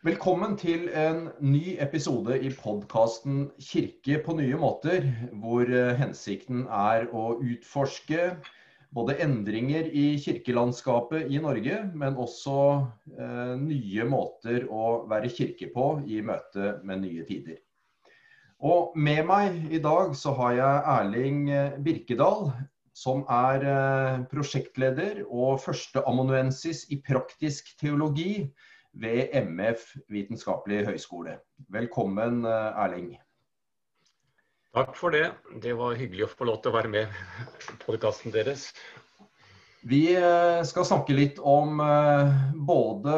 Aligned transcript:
Velkommen 0.00 0.54
til 0.56 0.86
en 0.96 1.26
ny 1.44 1.74
episode 1.76 2.38
i 2.40 2.48
podkasten 2.56 3.50
'Kirke 3.60 4.22
på 4.24 4.32
nye 4.38 4.56
måter', 4.56 5.04
hvor 5.42 5.68
eh, 5.68 5.90
hensikten 5.98 6.62
er 6.72 7.04
å 7.12 7.34
utforske 7.36 8.30
både 8.96 9.18
endringer 9.20 9.90
i 9.92 10.16
kirkelandskapet 10.24 11.28
i 11.28 11.42
Norge, 11.44 11.82
men 11.92 12.16
også 12.16 12.56
eh, 13.12 13.52
nye 13.60 14.06
måter 14.08 14.64
å 14.72 15.04
være 15.10 15.28
kirke 15.36 15.68
på 15.74 15.90
i 16.08 16.22
møte 16.24 16.78
med 16.80 17.04
nye 17.04 17.28
tider. 17.28 17.60
Og 18.56 18.96
med 18.96 19.20
meg 19.28 19.68
i 19.68 19.82
dag 19.84 20.16
så 20.16 20.32
har 20.40 20.56
jeg 20.62 20.82
Erling 20.96 21.44
eh, 21.52 21.76
Birkedal, 21.76 22.54
som 22.96 23.26
er 23.28 23.68
eh, 23.76 24.24
prosjektleder 24.32 25.26
og 25.28 25.60
førsteamanuensis 25.60 26.86
i 26.88 27.02
praktisk 27.04 27.74
teologi 27.84 28.48
ved 28.92 29.30
MF 29.34 29.96
vitenskapelig 30.10 30.84
høgskole. 30.86 31.38
Velkommen, 31.68 32.44
eh, 32.44 32.84
Erling. 32.84 33.18
Takk 34.74 34.94
for 34.96 35.10
det. 35.10 35.32
Det 35.62 35.74
var 35.76 35.98
hyggelig 35.98 36.26
å 36.26 36.32
få 36.34 36.46
lov 36.46 36.60
til 36.62 36.70
å 36.70 36.76
være 36.78 36.90
med 36.90 37.08
på 37.66 37.78
podkasten 37.86 38.34
deres. 38.34 38.70
Vi 39.82 40.14
eh, 40.14 40.62
skal 40.66 40.86
snakke 40.86 41.16
litt 41.16 41.38
om 41.38 41.80
eh, 41.80 42.34
både 42.54 43.14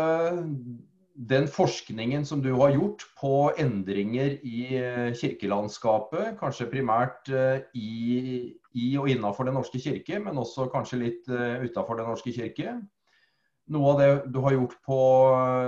den 1.13 1.47
forskningen 1.49 2.25
som 2.25 2.41
du 2.43 2.55
har 2.57 2.73
gjort 2.73 3.05
på 3.21 3.53
endringer 3.61 4.39
i 4.43 4.65
kirkelandskapet, 5.19 6.39
kanskje 6.41 6.71
primært 6.73 7.29
i, 7.77 8.57
i 8.73 8.87
og 8.99 9.11
innafor 9.13 9.47
Den 9.47 9.55
norske 9.61 9.79
kirke, 9.79 10.19
men 10.19 10.41
også 10.41 10.71
kanskje 10.73 11.03
litt 11.03 11.29
utafor 11.29 12.01
Den 12.01 12.09
norske 12.09 12.33
kirke 12.35 12.81
noe 13.71 13.93
av 13.93 14.01
det 14.01 14.11
du 14.35 14.41
har 14.45 14.57
gjort 14.57 14.79
på, 14.87 14.99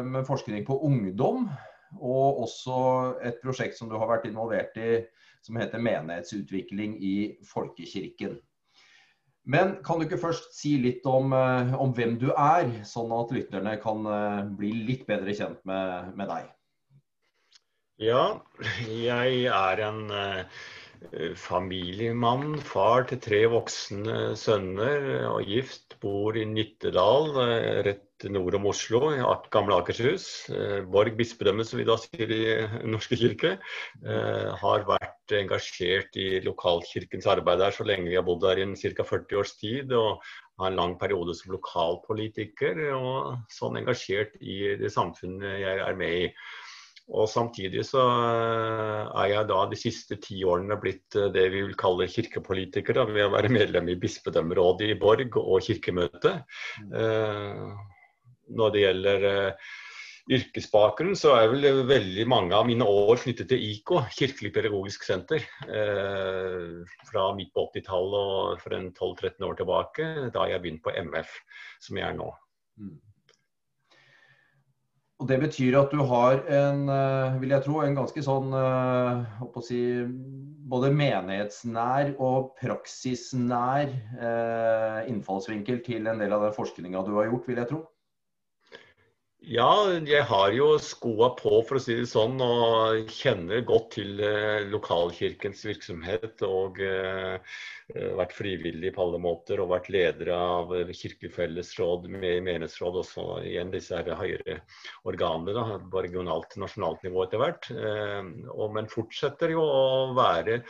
med 0.06 0.26
forskning 0.26 0.64
på 0.66 0.78
ungdom, 0.86 1.46
og 1.94 2.40
også 2.46 2.78
et 3.22 3.38
prosjekt 3.42 3.78
som 3.78 3.90
du 3.90 3.94
har 4.00 4.10
vært 4.10 4.26
involvert 4.26 4.74
i 4.80 5.04
som 5.44 5.58
heter 5.60 5.82
menighetsutvikling 5.82 6.96
i 7.04 7.16
folkekirken. 7.44 8.38
Men 9.44 9.74
kan 9.84 10.00
du 10.00 10.06
ikke 10.06 10.22
først 10.22 10.54
si 10.56 10.78
litt 10.80 11.04
om, 11.04 11.34
eh, 11.36 11.74
om 11.76 11.92
hvem 11.92 12.16
du 12.18 12.30
er, 12.32 12.70
sånn 12.88 13.12
at 13.12 13.34
lytterne 13.36 13.74
kan 13.82 14.06
eh, 14.08 14.38
bli 14.56 14.72
litt 14.88 15.04
bedre 15.06 15.34
kjent 15.36 15.60
med, 15.68 16.14
med 16.16 16.32
deg? 16.32 16.48
Ja, 18.00 18.24
jeg 18.88 19.44
er 19.52 19.84
en 19.84 20.08
uh 20.08 20.64
familiemann, 21.38 22.58
far 22.64 23.06
til 23.10 23.20
tre 23.22 23.42
voksne 23.50 24.34
sønner 24.38 25.28
og 25.30 25.44
gift. 25.48 25.96
Bor 26.02 26.36
i 26.36 26.44
Nittedal, 26.48 27.30
eh, 27.42 27.82
rett 27.86 28.26
nord 28.30 28.54
om 28.58 28.66
Oslo, 28.70 29.10
i 29.12 29.20
gamle 29.50 29.76
Akershus. 29.76 30.48
Eh, 30.50 30.82
Borg 30.82 31.16
bispedømme, 31.16 31.64
som 31.64 31.78
vi 31.78 31.86
da 31.88 31.96
sier 32.00 32.30
i 32.30 32.42
Norske 32.94 33.18
kirke. 33.20 33.58
Eh, 34.04 34.50
har 34.60 34.86
vært 34.88 35.34
engasjert 35.34 36.16
i 36.20 36.40
lokalkirkens 36.44 37.26
arbeid 37.26 37.62
der 37.62 37.74
så 37.74 37.86
lenge 37.86 38.10
vi 38.10 38.16
har 38.18 38.26
bodd 38.26 38.42
der 38.44 38.60
i 38.62 38.66
ca. 38.74 39.04
40 39.04 39.40
års 39.40 39.56
tid. 39.60 39.92
og 39.92 40.20
har 40.58 40.70
en 40.70 40.76
lang 40.78 40.92
periode 40.98 41.34
som 41.34 41.50
lokalpolitiker, 41.50 42.78
og 42.94 43.40
sånn 43.50 43.80
engasjert 43.80 44.36
i 44.38 44.76
det 44.78 44.92
samfunnet 44.94 45.58
jeg 45.64 45.80
er 45.82 45.96
med 45.98 46.18
i. 46.28 46.28
Og 47.12 47.28
samtidig 47.28 47.82
så 47.84 48.00
eh, 48.00 49.00
er 49.20 49.30
jeg 49.34 49.48
da 49.50 49.60
de 49.68 49.76
siste 49.76 50.16
ti 50.24 50.38
årene 50.48 50.78
blitt 50.80 51.16
eh, 51.20 51.28
det 51.34 51.44
vi 51.52 51.60
vil 51.66 51.76
kalle 51.76 52.08
kirkepolitiker, 52.08 52.96
da, 52.96 53.04
ved 53.10 53.26
å 53.26 53.34
være 53.34 53.52
medlem 53.52 53.90
i 53.92 53.98
bispedømmerådet 54.00 54.88
i 54.94 54.98
Borg 55.00 55.36
og 55.42 55.58
Kirkemøtet. 55.66 56.46
Eh, 56.80 57.64
når 58.56 58.72
det 58.72 58.84
gjelder 58.86 59.28
yrkesbakgrunn, 60.32 61.12
så 61.16 61.34
er 61.36 61.50
vel 61.52 61.82
veldig 61.88 62.24
mange 62.28 62.56
av 62.56 62.64
mine 62.68 62.88
år 62.88 63.20
knyttet 63.20 63.50
til 63.52 63.64
IK, 63.68 63.92
Kirkelig 64.16 64.52
pedagogisk 64.56 65.04
senter. 65.04 65.44
Fra 67.08 67.24
midt 67.36 67.52
på 67.56 67.64
80-tallet 67.72 68.28
og 68.36 68.60
for 68.60 68.76
en 68.76 68.90
12-13 68.92 69.48
år 69.48 69.58
tilbake, 69.60 70.10
da 70.32 70.46
jeg 70.48 70.64
begynte 70.64 70.86
på 70.88 70.96
MF, 71.08 71.36
som 71.88 72.00
jeg 72.00 72.08
er 72.08 72.16
nå. 72.20 72.30
Mm. 72.80 72.96
Og 75.22 75.28
Det 75.30 75.36
betyr 75.40 75.76
at 75.78 75.92
du 75.94 76.00
har 76.10 76.40
en, 76.50 76.88
eh, 76.90 77.40
vil 77.40 77.54
jeg 77.54 77.62
tro, 77.62 77.80
en 77.80 77.94
ganske 77.94 78.22
sånn 78.26 78.50
eh, 78.58 79.60
si, 79.62 79.80
både 80.66 80.90
menighetsnær 80.90 82.16
og 82.18 82.56
praksisnær 82.58 83.92
eh, 84.18 84.98
innfallsvinkel 85.12 85.84
til 85.86 86.10
en 86.10 86.18
del 86.18 86.34
av 86.34 86.48
den 86.48 86.56
forskninga 86.56 87.04
du 87.06 87.14
har 87.14 87.30
gjort, 87.30 87.46
vil 87.46 87.62
jeg 87.62 87.70
tro? 87.70 87.84
Ja, 89.44 89.90
jeg 90.08 90.24
har 90.24 90.54
jo 90.56 90.70
skoa 90.80 91.26
på, 91.36 91.58
for 91.68 91.76
å 91.76 91.80
si 91.82 91.98
det 91.98 92.06
sånn, 92.08 92.38
og 92.40 93.10
kjenner 93.12 93.60
godt 93.68 93.90
til 93.98 94.22
eh, 94.24 94.64
lokalkirkens 94.72 95.66
virksomhet. 95.68 96.40
Og 96.48 96.80
eh, 96.80 97.36
eh 97.92 98.14
vært 98.16 98.32
frivillig 98.32 98.94
på 98.96 99.04
alle 99.04 99.20
måter, 99.20 99.60
og 99.60 99.74
vært 99.74 99.90
leder 99.92 100.30
av 100.32 100.72
Kirkelig 100.88 101.34
fellesråd, 101.34 102.08
menighetsråd 102.14 103.00
også 103.02 103.26
igjen 103.44 103.74
disse 103.74 103.98
her 103.98 104.16
høyere 104.16 104.62
organene, 105.04 105.80
på 105.92 106.04
regionalt 106.06 106.56
og 106.56 106.64
nasjonalt 106.64 107.04
nivå 107.04 107.26
etter 107.26 107.44
hvert. 107.44 107.68
Men 108.78 108.88
fortsetter 108.88 109.52
jo 109.52 109.66
å 109.66 110.14
være 110.16 110.62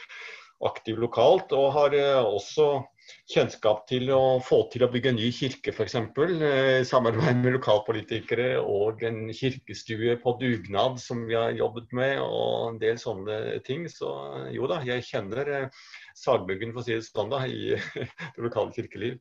aktiv 0.68 0.98
lokalt, 1.02 1.52
og 1.56 1.72
har 1.76 1.96
eh, 1.98 2.20
også 2.24 2.84
kjennskap 3.28 3.84
til 3.88 4.08
å 4.14 4.38
få 4.44 4.62
til 4.72 4.86
å 4.86 4.88
bygge 4.92 5.12
en 5.12 5.18
ny 5.20 5.28
kirke, 5.34 5.74
f.eks. 5.74 5.96
Eh, 6.00 6.80
I 6.80 6.88
samarbeid 6.88 7.42
med 7.42 7.58
lokalpolitikere 7.58 8.48
og 8.62 9.04
en 9.06 9.28
kirkestue 9.34 10.16
på 10.22 10.36
dugnad 10.40 10.98
som 11.02 11.26
vi 11.28 11.36
har 11.38 11.54
jobbet 11.58 11.92
med, 11.96 12.22
og 12.24 12.72
en 12.72 12.80
del 12.82 13.00
sånne 13.00 13.60
ting. 13.66 13.86
Så 13.92 14.10
jo 14.54 14.70
da, 14.70 14.80
jeg 14.88 15.06
kjenner 15.10 15.68
sagbyggen 16.16 16.44
sagbuggen, 16.44 16.72
for 16.74 16.82
å 16.82 16.86
si 16.86 16.96
det 16.96 17.06
sånn, 17.06 17.32
da, 17.32 17.44
i 17.46 17.74
det 18.34 18.44
lokale 18.44 18.74
kirkeliv. 18.74 19.18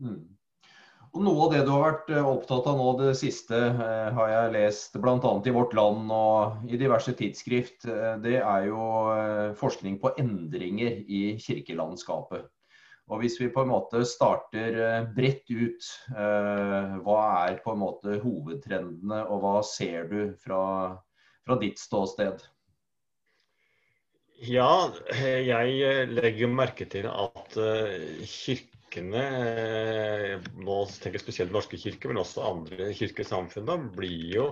Mm. 0.00 0.20
Og 1.16 1.22
Noe 1.24 1.46
av 1.46 1.52
det 1.54 1.62
du 1.64 1.70
har 1.72 1.80
vært 1.80 2.10
eh, 2.12 2.26
opptatt 2.28 2.66
av 2.68 2.76
nå 2.76 2.90
det 2.98 3.14
siste, 3.16 3.56
eh, 3.56 4.08
har 4.12 4.28
jeg 4.28 4.52
lest 4.52 4.98
bl.a. 5.00 5.16
i 5.16 5.54
Vårt 5.54 5.72
Land 5.72 6.10
og 6.12 6.66
i 6.68 6.76
diverse 6.76 7.14
tidsskrift. 7.16 7.86
Eh, 7.88 8.18
det 8.20 8.34
er 8.42 8.66
jo 8.68 8.82
forskning 9.56 9.96
på 10.02 10.12
endringer 10.20 10.98
i 11.08 11.22
kirkelandskapet. 11.40 12.44
Og 13.08 13.22
Hvis 13.22 13.38
vi 13.40 13.48
på 13.54 13.64
en 13.64 13.70
måte 13.70 14.02
starter 14.04 15.06
bredt 15.14 15.48
ut, 15.54 15.88
hva 16.10 17.18
er 17.46 17.60
på 17.62 17.70
en 17.70 17.78
måte 17.78 18.16
hovedtrendene, 18.18 19.20
og 19.30 19.44
hva 19.44 19.60
ser 19.62 20.08
du 20.10 20.18
fra, 20.42 20.64
fra 21.46 21.58
ditt 21.62 21.78
ståsted? 21.78 22.42
Ja, 24.50 24.90
jeg 25.14 26.10
legger 26.18 26.50
merke 26.50 26.90
til 26.90 27.06
at 27.06 27.54
kirke 28.26 28.75
kirkene, 28.96 29.22
eh, 29.60 30.40
nå 30.56 30.76
tenker 30.88 31.18
jeg 31.18 31.24
spesielt 31.24 31.52
norske 31.52 31.76
kirker, 31.76 32.08
men 32.08 32.20
også 32.22 32.44
andre 32.44 32.92
kirkesamfunn, 32.96 33.90
blir 33.96 34.34
jo 34.34 34.46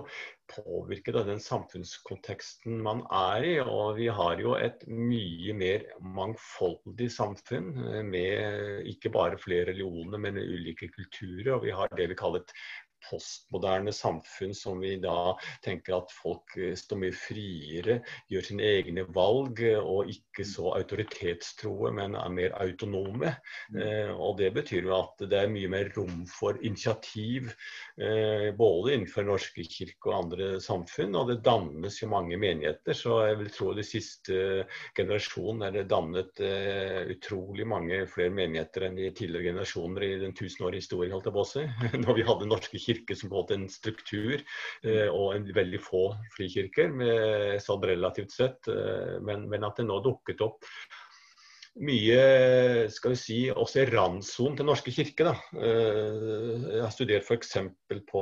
påvirket 0.51 1.15
av 1.17 1.25
den 1.25 1.39
samfunnskonteksten 1.41 2.77
man 2.85 3.01
er 3.09 3.43
i. 3.43 3.53
Og 3.59 3.97
vi 3.97 4.07
har 4.07 4.39
jo 4.39 4.55
et 4.55 4.85
mye 4.87 5.53
mer 5.57 5.85
mangfoldig 6.01 7.09
samfunn 7.11 7.73
eh, 7.81 8.03
med 8.05 8.85
ikke 8.91 9.13
bare 9.13 9.41
flere 9.41 9.71
religioner, 9.71 10.21
men 10.21 10.37
ulike 10.37 10.91
kulturer. 10.93 11.55
Og 11.57 11.65
vi 11.65 11.73
har 11.73 11.89
det 11.95 12.09
vi 12.13 12.19
kaller 12.19 12.43
et 12.43 12.53
postmoderne 13.09 13.93
samfunn 13.93 14.53
som 14.55 14.79
vi 14.81 14.95
da 15.01 15.35
tenker 15.65 15.99
at 15.99 16.13
folk 16.13 16.55
eh, 16.57 16.73
står 16.77 17.01
mye 17.01 17.15
friere, 17.15 17.99
gjør 18.31 18.47
sine 18.49 18.69
egne 18.79 19.05
valg 19.15 19.61
eh, 19.65 19.79
og 19.79 20.11
ikke 20.11 20.45
så 20.47 20.73
autoritetstroe, 20.79 21.91
men 21.95 22.17
er 22.19 22.33
mer 22.33 22.55
autonome. 22.61 23.35
Mm. 23.73 23.81
Eh, 23.81 24.11
og 24.15 24.37
Det 24.39 24.51
betyr 24.55 24.89
jo 24.89 24.95
at 24.97 25.25
det 25.29 25.39
er 25.39 25.51
mye 25.51 25.71
mer 25.71 25.91
rom 25.95 26.25
for 26.29 26.59
initiativ, 26.61 27.51
eh, 27.99 28.49
både 28.57 28.95
innenfor 28.95 29.27
norske 29.27 29.65
kirke 29.69 30.11
og 30.11 30.17
andre 30.23 30.49
samfunn. 30.63 31.15
Og 31.19 31.31
det 31.31 31.41
dannes 31.45 32.01
jo 32.01 32.11
mange 32.11 32.39
menigheter, 32.41 32.97
så 32.97 33.21
jeg 33.29 33.39
vil 33.41 33.53
tro 33.53 33.71
de 33.75 33.85
siste 33.85 34.65
generasjonen 34.97 35.67
er 35.67 35.77
det 35.77 35.87
dannet 35.91 36.41
eh, 36.43 37.05
utrolig 37.15 37.67
mange 37.69 38.03
flere 38.11 38.33
menigheter 38.33 38.89
enn 38.89 38.99
i 38.99 39.11
tidligere 39.15 39.51
generasjoner 39.51 40.05
i 40.05 40.13
den 40.21 40.35
tusenårige 40.37 40.83
historien, 40.83 41.13
holdt 41.15 41.29
jeg 41.29 41.35
på 41.35 41.45
å 41.45 41.49
si. 41.49 41.65
Når 42.05 42.19
vi 42.19 42.27
hadde 42.27 42.49
norske 42.49 42.77
kirker 42.77 42.84
kirke 42.85 43.17
som 43.17 43.31
både 43.33 43.57
en 43.59 43.69
struktur 43.71 44.37
eh, 44.39 45.07
og 45.09 45.33
en 45.35 45.47
veldig 45.55 45.81
få 45.83 46.05
frikirker, 46.35 46.93
med, 46.93 47.57
sånn 47.63 47.83
relativt 47.85 48.35
sett. 48.35 48.69
Eh, 48.71 49.17
men, 49.25 49.49
men, 49.51 49.65
at 49.67 49.81
det 49.81 49.87
nå 49.89 50.01
dukket 50.05 50.45
opp 50.45 50.63
mye 51.75 52.19
skal 52.87 53.11
vi 53.11 53.17
si, 53.19 53.37
også 53.51 53.81
i 53.81 53.87
randsonen 53.89 54.53
til 54.55 54.67
Norske 54.69 54.93
kirke. 54.95 55.25
Da. 55.27 55.33
Eh, 55.59 56.69
jeg 56.71 56.83
har 56.85 56.93
studert 56.93 57.27
f.eks. 57.27 57.51
på 58.07 58.21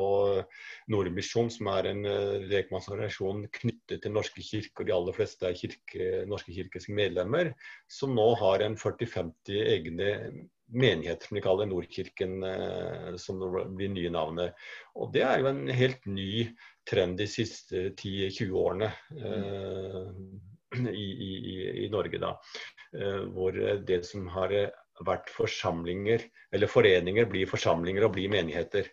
Nordmisjon, 0.89 1.51
som 1.53 1.69
er 1.75 1.91
en 1.91 2.01
rekmannsorganisasjon 2.49 3.45
knyttet 3.59 4.01
til 4.01 4.15
Norske 4.15 4.41
kirke, 4.41 4.81
og 4.81 4.89
de 4.89 4.95
aller 4.97 5.17
fleste 5.19 5.45
er 5.45 5.59
kirke, 5.59 6.09
Norske 6.31 6.55
kirkes 6.55 6.89
medlemmer, 6.89 7.53
som 7.85 8.17
nå 8.17 8.25
har 8.41 8.65
en 8.65 8.79
40-50 8.79 9.61
egne 9.75 10.09
menigheter 10.71 11.27
som 11.27 11.37
de 11.37 11.43
kaller 11.43 11.69
Nordkirken, 11.69 12.43
eh, 12.43 13.15
som 13.21 13.41
blir 13.75 13.91
nye 13.93 14.11
navnet. 14.13 14.55
Og 14.95 15.13
Det 15.13 15.23
er 15.25 15.41
jo 15.41 15.51
en 15.51 15.67
helt 15.67 16.05
ny 16.05 16.47
trend 16.89 17.17
de 17.17 17.27
siste 17.29 17.89
10-20 17.91 18.53
årene 18.59 18.91
i, 20.89 21.07
i, 21.07 21.31
i, 21.85 21.89
Norge. 21.93 22.19
da, 22.19 22.33
Hvor 23.31 23.55
det 23.87 24.01
som 24.05 24.27
har 24.33 24.51
vært 25.05 25.31
forsamlinger, 25.33 26.25
eller 26.53 26.69
foreninger, 26.69 27.25
blir 27.29 27.49
forsamlinger 27.49 28.05
og 28.07 28.15
blir 28.17 28.31
menigheter. 28.33 28.89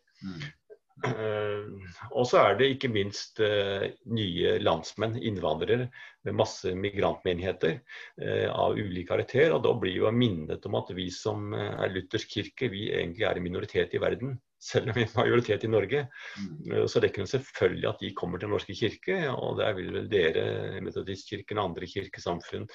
Mm. 1.01 1.15
Uh, 1.17 1.97
og 2.19 2.27
så 2.29 2.43
er 2.43 2.59
det 2.59 2.69
ikke 2.75 2.91
minst 2.93 3.41
uh, 3.41 3.87
nye 4.13 4.57
landsmenn, 4.61 5.17
innvandrere, 5.17 5.89
med 6.27 6.37
masse 6.37 6.75
migrantmenigheter 6.77 7.79
uh, 8.21 8.49
av 8.53 8.77
ulik 8.77 9.09
karakter. 9.09 9.55
Og 9.55 9.65
da 9.65 9.75
blir 9.81 9.97
jo 9.97 10.13
minnet 10.13 10.67
om 10.69 10.77
at 10.81 10.93
vi 10.97 11.09
som 11.15 11.55
er 11.57 11.93
luthersk 11.95 12.37
kirke, 12.37 12.71
vi 12.73 12.91
egentlig 12.93 13.29
er 13.29 13.41
en 13.41 13.47
minoritet 13.47 13.97
i 13.97 14.03
verden. 14.03 14.39
Selv 14.61 14.93
om 14.93 14.99
vi 14.99 15.07
er 15.07 15.13
majoritet 15.17 15.63
i 15.65 15.73
Norge. 15.73 16.03
Mm. 16.37 16.83
så 16.85 17.01
det 17.01 17.15
er 17.17 17.29
selvfølgelig 17.31 17.87
at 17.89 18.03
de 18.03 18.11
kommer 18.13 18.37
til 18.37 18.45
Den 18.45 18.53
norske 18.53 18.75
kirke. 18.77 19.23
Og 19.33 19.57
der 19.57 19.73
vil 19.79 19.89
vel 19.95 20.11
dere, 20.13 20.83
Metodistkirken 20.85 21.57
og 21.57 21.71
andre 21.71 21.89
kirkesamfunn, 21.89 22.67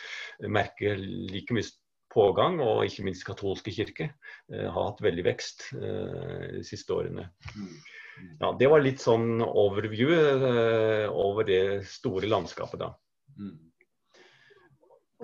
merke 0.49 0.95
like 0.97 1.53
mye 1.53 1.69
pågang, 2.09 2.57
og 2.63 2.87
ikke 2.87 3.05
minst 3.05 3.27
katolske 3.27 3.73
kirke, 3.75 4.09
har 4.49 4.73
hatt 4.73 5.03
veldig 5.03 5.27
vekst 5.27 5.67
de 5.75 6.63
siste 6.65 6.95
årene. 6.95 7.27
Ja, 8.39 8.55
Det 8.59 8.67
var 8.71 8.83
litt 8.83 9.03
sånn 9.03 9.41
overview 9.43 10.11
uh, 10.41 11.07
over 11.11 11.47
det 11.47 11.63
store 11.89 12.29
landskapet 12.31 12.81
da. 12.81 12.91
Mm. 13.39 13.55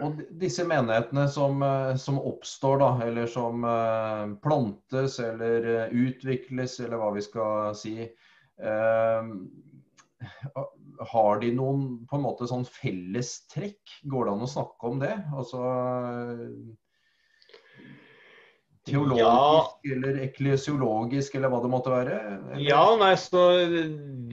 Og 0.02 0.22
disse 0.40 0.64
menighetene 0.66 1.26
som, 1.30 1.60
eh, 1.62 1.96
som, 2.00 2.16
oppstår, 2.18 2.80
da, 2.80 2.88
eller 3.06 3.28
som 3.30 3.66
uh, 3.68 4.32
plantes 4.42 5.20
eller 5.22 5.92
utvikles, 5.92 6.78
eller 6.80 7.02
hva 7.02 7.10
vi 7.14 7.24
skal 7.26 7.76
si, 7.78 8.08
uh, 8.64 9.28
har 11.12 11.42
de 11.42 11.52
noen 11.58 11.84
på 12.08 12.18
en 12.18 12.24
måte 12.24 12.48
sånn 12.50 12.66
fellestrekk? 12.66 13.98
Går 14.10 14.26
det 14.26 14.34
an 14.38 14.48
å 14.48 14.50
snakke 14.50 14.94
om 14.94 15.04
det? 15.04 15.14
Altså 15.36 15.60
teologisk 18.88 19.86
ja. 19.86 19.94
eller 19.94 20.20
eklesiologisk, 20.24 21.36
eller 21.38 21.52
hva 21.54 21.60
det 21.62 21.70
måtte 21.70 21.92
være? 21.94 22.16
Eller? 22.32 22.64
Ja, 22.66 22.82
nei, 22.98 23.12
så 23.20 23.44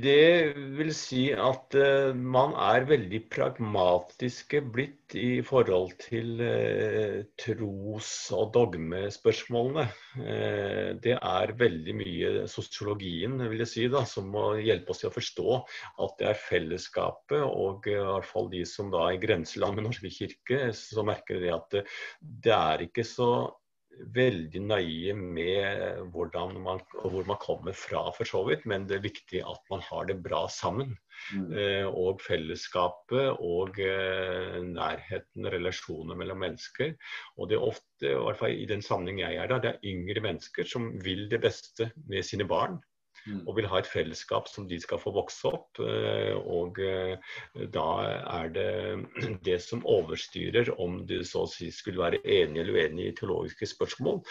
det 0.00 0.54
vil 0.78 0.92
si 0.96 1.26
at 1.34 1.76
uh, 1.76 2.16
man 2.16 2.54
er 2.56 2.86
veldig 2.88 3.20
pragmatiske 3.32 4.62
blitt 4.72 5.16
i 5.18 5.42
forhold 5.44 5.92
til 6.00 6.40
uh, 6.40 7.20
tros- 7.40 8.30
og 8.36 8.54
dogmespørsmålene. 8.56 9.86
Uh, 10.16 10.96
det 11.04 11.18
er 11.18 11.54
veldig 11.60 11.98
mye 12.00 12.32
sosiologien 12.48 13.36
vil 13.44 13.66
jeg 13.66 13.72
si, 13.74 13.86
da, 13.92 14.06
som 14.08 14.32
må 14.32 14.54
hjelpe 14.64 14.96
oss 14.96 15.04
til 15.04 15.12
å 15.12 15.16
forstå 15.18 15.60
at 15.60 16.18
det 16.22 16.32
er 16.32 16.42
fellesskapet, 16.48 17.44
og 17.44 17.84
i 17.90 18.00
hvert 18.00 18.32
fall 18.32 18.48
de 18.52 18.64
som 18.68 18.88
da 18.94 19.10
er 19.10 19.18
i 19.18 19.22
grenseland 19.28 19.76
med 19.76 19.90
Norske 19.90 20.08
kirke, 20.12 20.70
så 20.72 21.04
merker 21.04 21.44
de 21.44 21.52
at 21.52 21.82
det 22.18 22.54
er 22.56 22.88
ikke 22.88 23.04
så 23.04 23.32
veldig 24.14 24.60
nøye 24.64 25.14
med 25.18 26.02
hvordan 26.12 26.56
man, 26.62 26.80
hvor 27.02 27.26
man 27.28 27.40
kommer 27.42 27.76
fra, 27.76 28.08
for 28.16 28.28
så 28.28 28.42
vidt. 28.48 28.66
Men 28.68 28.86
det 28.88 28.98
er 28.98 29.06
viktig 29.06 29.42
at 29.42 29.62
man 29.72 29.84
har 29.88 30.08
det 30.08 30.18
bra 30.24 30.46
sammen. 30.52 30.96
Mm. 31.34 31.46
Eh, 31.50 31.86
og 31.88 32.22
fellesskapet 32.22 33.40
og 33.42 33.80
eh, 33.82 34.58
nærheten, 34.62 35.48
relasjoner 35.50 36.18
mellom 36.18 36.42
mennesker. 36.44 36.94
Og 37.36 37.50
det 37.50 37.58
er 37.58 37.70
ofte, 37.70 38.12
i 38.12 38.14
hvert 38.14 38.40
fall 38.40 38.54
i 38.54 38.68
den 38.70 38.84
sammenheng 38.84 39.24
jeg 39.24 39.40
er 39.42 39.50
da, 39.50 39.58
det 39.62 39.74
er 39.74 39.90
yngre 39.90 40.22
mennesker 40.24 40.68
som 40.68 40.92
vil 41.04 41.26
det 41.32 41.42
beste 41.42 41.90
med 42.06 42.26
sine 42.26 42.46
barn. 42.48 42.78
Mm. 43.28 43.42
og 43.44 43.56
vil 43.58 43.68
ha 43.68 43.80
et 43.82 43.88
fellesskap 43.88 44.48
som 44.48 44.66
de 44.68 44.78
skal 44.80 45.00
få 45.02 45.12
vokse 45.12 45.50
opp. 45.50 45.80
Eh, 45.82 46.34
og 46.38 46.78
eh, 46.80 47.18
da 47.74 47.86
er 48.40 48.52
det 48.54 48.68
det 49.48 49.58
som 49.64 49.84
overstyrer 49.88 50.70
om 50.80 51.02
du 51.08 51.18
så 51.26 51.44
å 51.44 51.50
si 51.50 51.68
skulle 51.74 52.00
være 52.00 52.22
enig 52.24 52.62
eller 52.62 52.78
uenig 52.78 53.08
i 53.10 53.14
teologiske 53.18 53.68
spørsmål. 53.74 54.22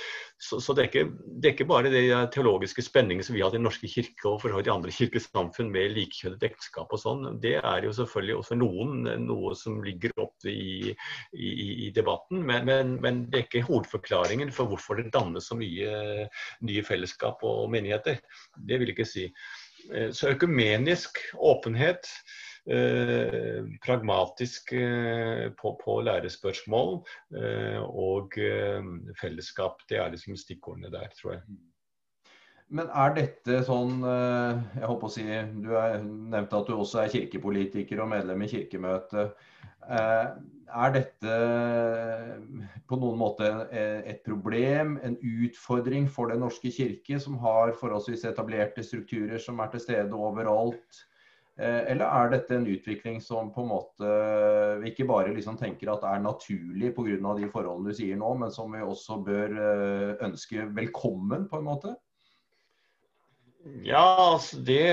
Så, 0.41 0.59
så 0.63 0.73
det, 0.73 0.85
er 0.85 0.89
ikke, 0.89 1.05
det, 1.27 1.44
er 1.44 1.55
ikke, 1.55 1.69
bare 1.69 1.91
det 1.94 2.03
teologiske 2.33 2.85
spenningen 2.85 3.25
som 3.25 3.38
vi 3.38 3.44
har 3.44 3.51
hatt 3.51 3.57
i 3.57 3.61
Den 3.61 3.67
norske 3.67 3.89
kirke 3.91 4.31
og 4.31 4.41
for 4.41 4.53
de 4.53 4.73
andre 4.73 4.94
kirkesamfunn 4.94 5.71
med 5.73 5.94
likekjønnet 5.95 6.47
ekteskap 6.49 6.94
og 6.94 7.01
sånn. 7.01 7.29
Det 7.44 7.57
er 7.59 7.85
jo 7.85 7.94
selvfølgelig 7.95 8.39
også 8.41 8.59
noen 8.59 9.07
noe 9.27 9.53
som 9.57 9.79
ligger 9.85 10.15
oppe 10.21 10.51
i, 10.51 10.94
i, 11.38 11.51
i 11.88 11.91
debatten, 11.95 12.41
men, 12.47 12.65
men, 12.67 12.97
men, 13.03 13.23
det 13.27 13.39
er 13.39 13.47
ikke 13.47 13.65
hovedforklaringen 13.67 14.51
for 14.53 14.69
hvorfor 14.71 14.99
det 14.99 15.11
dannes 15.13 15.49
så 15.49 15.57
mye 15.57 16.27
nye 16.67 16.83
fellesskap 16.85 17.41
og 17.47 17.67
menigheter. 17.73 18.19
Det 18.67 18.77
vil 18.81 18.86
vil 18.87 18.95
ikke 18.95 19.09
si. 19.09 19.27
Eh, 19.93 20.11
så 20.15 20.33
økumenisk 20.33 21.19
åpenhet, 21.35 22.09
eh, 22.71 23.63
pragmatisk 23.85 24.73
eh, 24.73 25.47
på, 25.59 25.77
på 25.83 26.01
lærespørsmål 26.07 26.99
og 27.87 28.37
fellesskap, 29.21 29.83
det 29.89 30.01
er 30.01 30.13
liksom 30.13 30.37
stikkordene 30.39 30.91
der, 30.91 31.11
tror 31.19 31.37
jeg. 31.37 31.57
Men 32.67 32.89
er 32.91 33.13
dette 33.15 33.61
sånn 33.63 34.01
Jeg 34.03 34.87
håper 34.89 35.07
å 35.07 35.11
si, 35.11 35.23
Du 35.63 35.71
er, 35.79 36.01
nevnte 36.03 36.59
at 36.59 36.67
du 36.67 36.75
også 36.75 37.03
er 37.03 37.13
kirkepolitiker 37.13 38.01
og 38.03 38.11
medlem 38.11 38.43
i 38.43 38.49
Kirkemøtet. 38.51 39.37
Er 39.87 40.91
dette 40.91 41.35
på 42.89 42.99
noen 42.99 43.21
måte 43.21 43.47
et 43.71 44.19
problem, 44.25 44.97
en 44.99 45.15
utfordring 45.15 46.09
for 46.11 46.27
Den 46.33 46.43
norske 46.43 46.73
kirke, 46.75 47.21
som 47.23 47.39
har 47.39 47.71
forholdsvis 47.79 48.27
etablerte 48.27 48.83
strukturer 48.83 49.39
som 49.39 49.63
er 49.63 49.71
til 49.71 49.85
stede 49.85 50.19
overalt? 50.27 51.05
Eh, 51.57 51.87
eller 51.91 52.05
er 52.05 52.33
dette 52.35 52.53
en 52.53 52.67
utvikling 52.69 53.15
som 53.23 53.47
på 53.53 53.63
en 53.63 53.71
måte 53.71 54.09
vi 54.83 54.91
ikke 54.91 55.07
bare 55.09 55.31
liksom 55.33 55.55
tenker 55.57 55.89
at 55.89 56.03
er 56.05 56.19
naturlig 56.21 56.91
pga. 56.93 57.33
de 57.39 57.49
forholdene 57.49 57.89
du 57.89 57.97
sier 57.97 58.17
nå, 58.17 58.33
men 58.37 58.51
som 58.53 58.71
vi 58.71 58.83
også 58.85 59.17
bør 59.25 59.55
eh, 59.57 60.11
ønske 60.27 60.67
velkommen, 60.77 61.47
på 61.49 61.57
en 61.57 61.65
måte? 61.65 61.95
Ja, 63.83 64.33
altså 64.33 64.59
det 64.63 64.83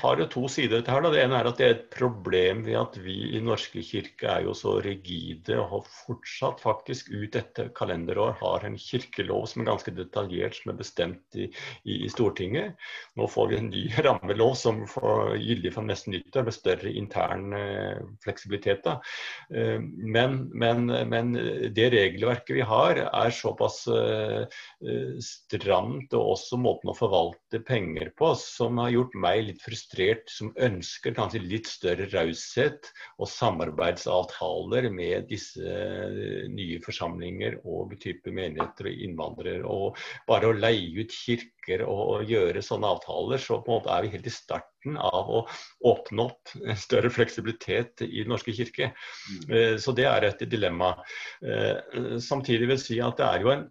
har 0.00 0.20
jo 0.20 0.26
to 0.30 0.42
sider. 0.48 0.80
dette 0.80 0.92
her. 0.92 1.02
Da. 1.04 1.10
Det 1.12 1.20
ene 1.22 1.38
er 1.40 1.48
at 1.48 1.58
det 1.58 1.66
er 1.66 1.74
et 1.74 1.86
problem 1.92 2.62
ved 2.64 2.76
at 2.78 2.96
vi 3.02 3.16
i 3.36 3.40
Norske 3.42 3.82
kirke 3.84 4.28
er 4.30 4.46
jo 4.46 4.54
så 4.56 4.76
rigide 4.84 5.58
og 5.58 5.68
har 5.72 5.90
fortsatt 6.06 6.62
faktisk 6.62 7.10
ut 7.12 7.36
etter 7.36 7.68
kalenderår 7.76 8.36
har 8.40 8.64
en 8.66 8.78
kirkelov 8.80 9.46
som 9.50 9.62
er 9.62 9.68
ganske 9.72 9.94
detaljert, 9.96 10.56
som 10.56 10.72
er 10.72 10.78
bestemt 10.78 11.38
i, 11.38 11.48
i, 11.84 11.98
i 12.06 12.10
Stortinget. 12.12 12.78
Nå 13.20 13.28
får 13.28 13.50
vi 13.50 13.58
en 13.58 13.70
ny 13.72 13.82
rammelov 14.06 14.54
som 14.60 14.84
får 14.88 15.36
gyldig 15.42 15.74
fra 15.74 15.84
nesten 15.88 16.16
nyttår 16.16 16.48
med 16.48 16.56
større 16.56 16.94
intern 17.02 17.58
eh, 17.58 18.00
fleksibilitet. 18.24 18.88
Eh, 18.88 19.78
men, 19.82 20.38
men, 20.54 20.86
men, 21.10 21.34
det 21.74 21.90
regelverket 21.92 22.56
vi 22.56 22.64
har 22.66 23.02
er 23.08 23.34
såpass 23.34 23.84
eh, 23.90 24.46
eh 24.86 25.14
stramt, 25.22 26.14
og 26.16 26.34
også 26.36 26.56
måten 26.60 26.90
å 26.90 26.96
forvalte 26.96 27.60
penger 27.66 28.11
på 28.18 28.32
som 28.38 28.78
har 28.80 28.92
gjort 28.92 29.14
meg 29.18 29.42
litt 29.46 29.62
frustrert, 29.64 30.28
som 30.30 30.52
ønsker 30.60 31.14
kanskje 31.16 31.42
litt 31.44 31.68
større 31.70 32.08
raushet 32.12 32.88
og 33.18 33.30
samarbeidsavtaler 33.30 34.88
med 34.92 35.28
disse 35.30 35.62
eh, 35.62 36.46
nye 36.52 36.80
forsamlinger 36.84 37.58
og 37.62 37.94
type 38.02 38.32
menigheter 38.34 38.90
og 38.90 39.04
innvandrere. 39.06 39.62
Og 39.66 39.98
bare 40.28 40.50
å 40.50 40.56
leie 40.56 41.02
ut 41.02 41.12
kirker 41.12 41.84
og 41.86 42.30
gjøre 42.30 42.64
sånne 42.64 42.94
avtaler, 42.96 43.42
så 43.42 43.60
på 43.62 43.72
en 43.72 43.80
måte 43.80 43.92
er 43.94 44.06
vi 44.06 44.14
helt 44.16 44.30
i 44.30 44.34
starten 44.34 44.98
av 44.98 45.30
å 45.30 45.44
åpne 45.92 46.28
opp 46.28 46.56
større 46.80 47.12
fleksibilitet 47.12 48.04
i 48.08 48.22
Den 48.22 48.32
norske 48.34 48.54
kirke. 48.56 48.92
Mm. 48.94 49.44
Eh, 49.52 49.76
så 49.82 49.94
det 49.96 50.08
er 50.10 50.30
et 50.30 50.48
dilemma. 50.50 50.96
Eh, 51.44 52.18
samtidig 52.22 52.68
vil 52.68 52.76
jeg 52.78 52.86
si 52.86 53.00
at 53.04 53.20
det 53.20 53.28
er 53.28 53.46
jo 53.46 53.54
en 53.54 53.70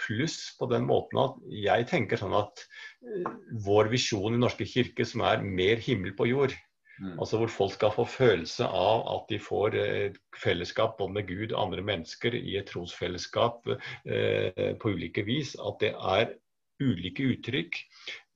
pluss 0.00 0.52
på 0.58 0.68
den 0.72 0.86
måten 0.88 1.20
at 1.22 1.38
jeg 1.54 1.88
tenker 1.90 2.20
sånn 2.20 2.34
at 2.36 2.64
uh, 3.06 3.32
vår 3.64 3.90
visjon 3.92 4.36
i 4.36 4.40
Norske 4.40 4.66
kirke 4.68 5.06
som 5.08 5.24
er 5.28 5.44
mer 5.44 5.82
himmel 5.82 6.14
på 6.18 6.28
jord, 6.30 6.54
mm. 7.00 7.16
altså 7.16 7.40
hvor 7.40 7.52
folk 7.52 7.76
skal 7.76 7.94
få 7.94 8.06
følelse 8.08 8.68
av 8.68 9.06
at 9.16 9.26
de 9.32 9.40
får 9.42 9.78
uh, 9.78 10.20
fellesskap 10.38 10.96
både 11.00 11.18
med 11.18 11.28
Gud 11.30 11.50
og 11.52 11.60
andre 11.66 11.86
mennesker 11.92 12.36
i 12.38 12.56
et 12.60 12.70
trosfellesskap 12.72 13.68
eh, 13.74 14.72
på 14.80 14.94
ulike 14.94 15.24
vis, 15.26 15.56
at 15.60 15.82
det 15.82 15.92
er 15.92 16.32
ulike 16.82 17.26
uttrykk, 17.34 17.76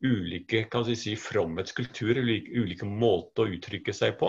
ulike 0.05 0.61
kan 0.71 0.85
vi 0.87 0.95
si, 0.99 1.15
fromhetskulturer, 1.19 2.21
ulike, 2.23 2.53
ulike 2.61 2.87
måter 2.87 3.47
å 3.47 3.57
uttrykke 3.57 3.95
seg 3.97 4.19
på. 4.21 4.29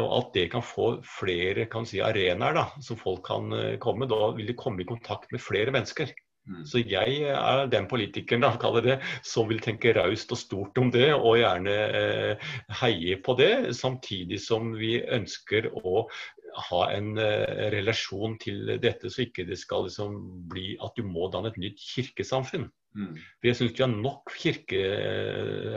Og 0.00 0.08
at 0.16 0.32
det 0.34 0.48
kan 0.54 0.64
få 0.66 0.88
flere 1.06 1.68
kan 1.70 1.86
si, 1.86 2.00
arenaer 2.02 2.56
da, 2.56 2.64
som 2.82 2.98
folk 2.98 3.22
kan 3.28 3.52
komme. 3.82 4.08
Da 4.10 4.32
vil 4.38 4.50
de 4.50 4.58
komme 4.58 4.82
i 4.82 4.88
kontakt 4.88 5.30
med 5.34 5.44
flere 5.44 5.74
mennesker. 5.74 6.10
Mm. 6.48 6.62
Så 6.66 6.82
jeg 6.82 7.22
er 7.30 7.68
den 7.70 7.86
politikeren 7.90 8.42
da, 8.42 8.52
kaller 8.62 8.86
det, 8.86 8.98
som 9.26 9.48
vil 9.50 9.62
tenke 9.62 9.94
raust 9.96 10.32
og 10.34 10.40
stort 10.40 10.78
om 10.82 10.90
det, 10.94 11.10
og 11.14 11.38
gjerne 11.40 11.78
eh, 12.02 12.52
heie 12.82 13.18
på 13.22 13.36
det. 13.38 13.54
Samtidig 13.78 14.42
som 14.42 14.72
vi 14.78 14.96
ønsker 15.02 15.70
å 15.72 16.06
ha 16.68 16.84
en 16.92 17.16
eh, 17.20 17.70
relasjon 17.72 18.36
til 18.42 18.76
dette, 18.82 19.10
så 19.10 19.26
ikke 19.26 19.46
det 19.48 19.58
skal 19.60 19.86
liksom 19.88 20.20
bli 20.52 20.74
at 20.82 20.96
du 20.98 21.06
må 21.06 21.30
danne 21.32 21.52
et 21.52 21.60
nytt 21.62 21.80
kirkesamfunn. 21.80 22.68
Mm. 22.92 23.14
Jeg 23.40 23.56
syns 23.56 23.72
vi 23.72 23.80
har 23.80 23.92
nok 23.92 24.34
kirke- 24.36 24.80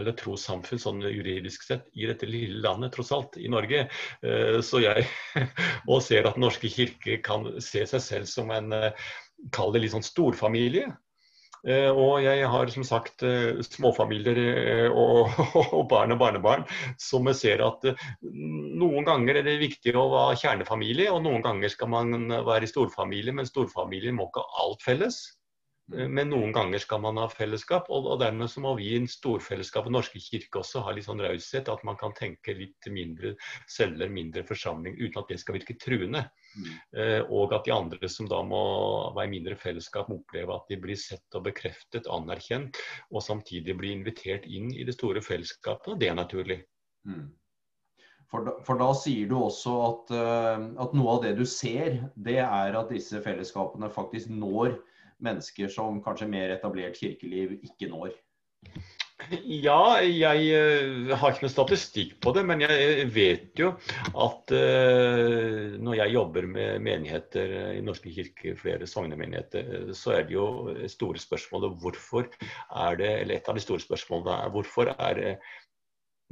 eller 0.02 0.16
trossamfunn 0.20 0.82
sånn 0.82 1.06
juridisk 1.06 1.64
sett 1.64 1.86
i 1.96 2.10
dette 2.10 2.28
lille 2.28 2.60
landet, 2.66 2.92
tross 2.96 3.14
alt, 3.16 3.38
i 3.40 3.48
Norge. 3.52 3.86
Eh, 4.20 4.58
så 4.66 4.82
jeg 4.84 5.06
og 5.92 6.02
ser 6.04 6.26
at 6.26 6.36
Den 6.36 6.44
norske 6.50 6.72
kirke 6.74 7.22
kan 7.24 7.54
se 7.64 7.86
seg 7.88 8.04
selv 8.04 8.28
som 8.28 8.52
en 8.52 8.74
kall 9.54 9.74
det 9.74 9.84
litt 9.84 9.94
sånn 9.94 10.06
storfamilie. 10.06 10.94
Eh, 11.66 11.90
og 11.90 12.20
jeg 12.22 12.46
har 12.46 12.70
som 12.70 12.84
sagt 12.86 13.24
eh, 13.26 13.58
småfamilier 13.66 14.38
eh, 14.38 14.90
og, 14.92 15.32
og 15.78 15.88
barn 15.90 16.14
og 16.14 16.20
barnebarn 16.22 16.66
som 17.02 17.26
ser 17.34 17.64
at 17.66 17.88
noen 18.22 19.08
ganger 19.08 19.40
er 19.40 19.48
det 19.48 19.56
viktig 19.64 19.96
å 19.98 20.06
være 20.12 20.38
kjernefamilie, 20.44 21.10
og 21.10 21.24
noen 21.26 21.42
ganger 21.46 21.74
skal 21.74 21.90
man 21.90 22.30
være 22.46 22.68
i 22.68 22.70
storfamilie, 22.70 23.34
men 23.34 23.50
storfamilien 23.50 24.18
må 24.18 24.30
ikke 24.30 24.46
ha 24.46 24.68
alt 24.68 24.86
felles. 24.86 25.24
Men 25.94 26.32
noen 26.32 26.50
ganger 26.50 26.82
skal 26.82 26.98
man 27.04 27.20
ha 27.22 27.28
fellesskap, 27.30 27.92
og 27.94 28.08
dermed 28.18 28.50
så 28.50 28.62
må 28.64 28.72
vi 28.78 28.88
i 28.90 28.96
en 28.98 29.06
storfellesskap, 29.10 29.86
og 29.86 29.94
norske 29.94 30.18
kirke 30.18 30.64
også, 30.64 30.82
ha 30.82 30.94
litt 30.98 31.06
sånn 31.06 31.22
raushet. 31.22 31.70
At 31.70 31.84
man 31.86 31.98
kan 32.00 32.16
tenke 32.18 32.56
litt 32.58 32.90
mindre 32.90 33.36
celler, 33.70 34.10
mindre 34.10 34.42
forsamling, 34.50 34.98
uten 34.98 35.22
at 35.22 35.30
det 35.30 35.38
skal 35.44 35.60
virke 35.60 35.78
truende. 35.78 36.24
Mm. 36.56 36.68
Eh, 36.98 37.22
og 37.34 37.54
at 37.56 37.68
de 37.68 37.74
andre 37.76 38.10
som 38.12 38.30
da 38.32 38.42
må 38.46 38.62
være 39.16 39.28
i 39.30 39.34
mindre 39.36 39.58
fellesskap, 39.60 40.10
må 40.10 40.20
oppleve 40.22 40.56
at 40.56 40.70
de 40.72 40.80
blir 40.82 41.00
sett 41.00 41.38
og 41.38 41.48
bekreftet, 41.50 42.10
anerkjent, 42.12 42.80
og 43.12 43.24
samtidig 43.26 43.78
blir 43.80 43.96
invitert 43.96 44.48
inn 44.48 44.72
i 44.74 44.86
det 44.88 44.96
store 44.98 45.24
fellesskapet. 45.26 45.94
Og 45.94 46.00
det 46.02 46.12
er 46.12 46.20
naturlig. 46.20 46.62
Mm. 47.08 47.28
For 48.32 48.48
da, 48.48 48.56
for 48.66 48.82
da, 48.82 48.90
sier 48.98 49.30
du 49.30 49.38
også 49.38 49.76
at, 49.86 50.14
uh, 50.18 50.64
at 50.82 50.96
noe 50.98 51.18
av 51.18 51.24
det 51.24 51.36
du 51.38 51.46
ser, 51.48 52.02
det 52.18 52.40
er 52.42 52.78
at 52.78 52.92
disse 52.92 53.22
fellesskapene 53.24 53.92
faktisk 53.94 54.32
når 54.34 54.80
mennesker 55.24 55.70
som 55.72 56.02
kanskje 56.04 56.28
mer 56.32 56.56
etablert 56.56 56.98
kirkeliv 57.00 57.54
ikke 57.62 57.92
når? 57.92 58.16
Ja, 59.46 59.98
jeg 60.04 60.46
uh, 60.54 61.14
har 61.18 61.34
ikke 61.34 61.46
noe 61.46 61.54
statistikk 61.54 62.16
på 62.24 62.34
det, 62.36 62.44
men 62.48 62.64
jeg 62.66 63.08
vet 63.16 63.62
jo 63.62 63.72
at 64.12 64.54
uh, 64.54 65.76
når 65.82 66.00
jeg 66.02 66.16
jobber 66.16 66.50
med 66.52 66.84
menigheter 66.86 67.56
i 67.76 67.84
Norske 67.86 68.14
kirker, 68.14 68.58
flere 68.60 68.90
sognemenigheter, 68.90 69.94
så 69.98 70.18
er 70.18 70.28
det 70.28 70.38
jo 70.38 70.48
store 70.92 71.22
spørsmålet 71.22 71.80
hvorfor 71.82 72.28
er 72.30 73.00
det, 73.02 73.14
eller 73.22 73.38
et 73.38 73.50
av 73.50 73.58
de 73.58 73.64
store 73.64 73.84
spørsmålene 73.84 74.38
er 74.44 74.54
hvorfor 74.54 74.94
er 74.96 75.24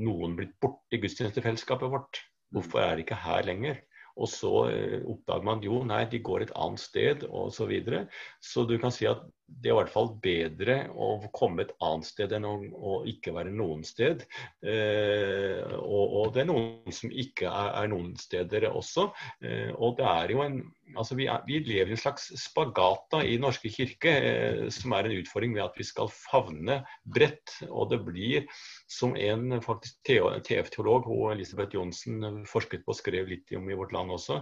noen 0.03 0.37
blitt 0.37 0.53
borte 0.61 0.97
i 0.97 1.01
gudstjenestefellesskapet 1.01 1.91
vårt? 1.93 2.21
Hvorfor 2.53 2.83
er 2.83 2.95
de 2.97 3.05
ikke 3.05 3.23
her 3.23 3.45
lenger? 3.47 3.81
Og 4.21 4.29
så 4.29 4.51
eh, 4.69 4.99
oppdager 5.09 5.45
man 5.47 5.63
jo 5.65 5.79
nei, 5.89 6.03
de 6.09 6.21
går 6.21 6.45
et 6.45 6.53
annet 6.53 6.81
sted 6.81 7.25
osv. 7.25 7.55
Så, 7.55 7.69
videre. 7.69 8.03
så 8.43 8.65
du 8.69 8.75
kan 8.81 8.93
si 8.93 9.07
at 9.09 9.23
det 9.47 9.69
er 9.69 9.73
i 9.73 9.77
hvert 9.77 9.91
fall 9.93 10.09
bedre 10.23 10.77
å 10.95 11.09
komme 11.35 11.65
et 11.65 11.73
annet 11.83 12.07
sted 12.07 12.33
enn 12.35 12.47
å, 12.47 12.53
å 12.73 12.93
ikke 13.09 13.33
være 13.35 13.51
noen 13.53 13.83
sted. 13.87 14.23
Eh, 14.65 15.59
og, 15.79 16.03
og, 16.03 16.29
det 16.35 16.43
er 16.43 16.49
noen 16.49 16.95
som 16.95 17.11
ikke 17.11 17.49
er, 17.49 17.73
er 17.83 17.91
noen 17.91 18.13
steder 18.19 18.69
også. 18.71 19.09
Eh, 19.43 19.71
og 19.75 19.99
det 19.99 20.07
er 20.09 20.33
jo 20.35 20.45
en 20.45 20.61
altså 20.99 21.15
vi, 21.17 21.27
er, 21.31 21.43
vi, 21.47 21.59
lever 21.65 21.91
i 21.91 21.95
en 21.95 22.01
slags 22.01 22.27
spagat 22.39 23.15
i 23.23 23.37
Norske 23.41 23.71
kirke, 23.73 24.13
eh, 24.13 24.63
som 24.73 24.93
er 24.95 25.07
en 25.07 25.17
utfordring 25.17 25.55
ved 25.55 25.65
at 25.65 25.77
vi 25.79 25.87
skal 25.87 26.11
favne 26.13 26.81
bredt. 27.15 27.57
Og 27.69 27.89
det 27.93 28.01
blir, 28.05 28.47
som 28.91 29.15
en 29.17 29.59
faktisk 29.63 29.99
TF-teolog, 30.07 31.09
Elisabeth 31.33 31.77
Johnsen, 31.77 32.43
forsket 32.49 32.85
på 32.85 32.93
og 32.93 32.99
skrev 32.99 33.29
litt 33.31 33.53
om 33.57 33.69
i 33.69 33.77
Vårt 33.77 33.93
Land 33.95 34.13
også, 34.13 34.41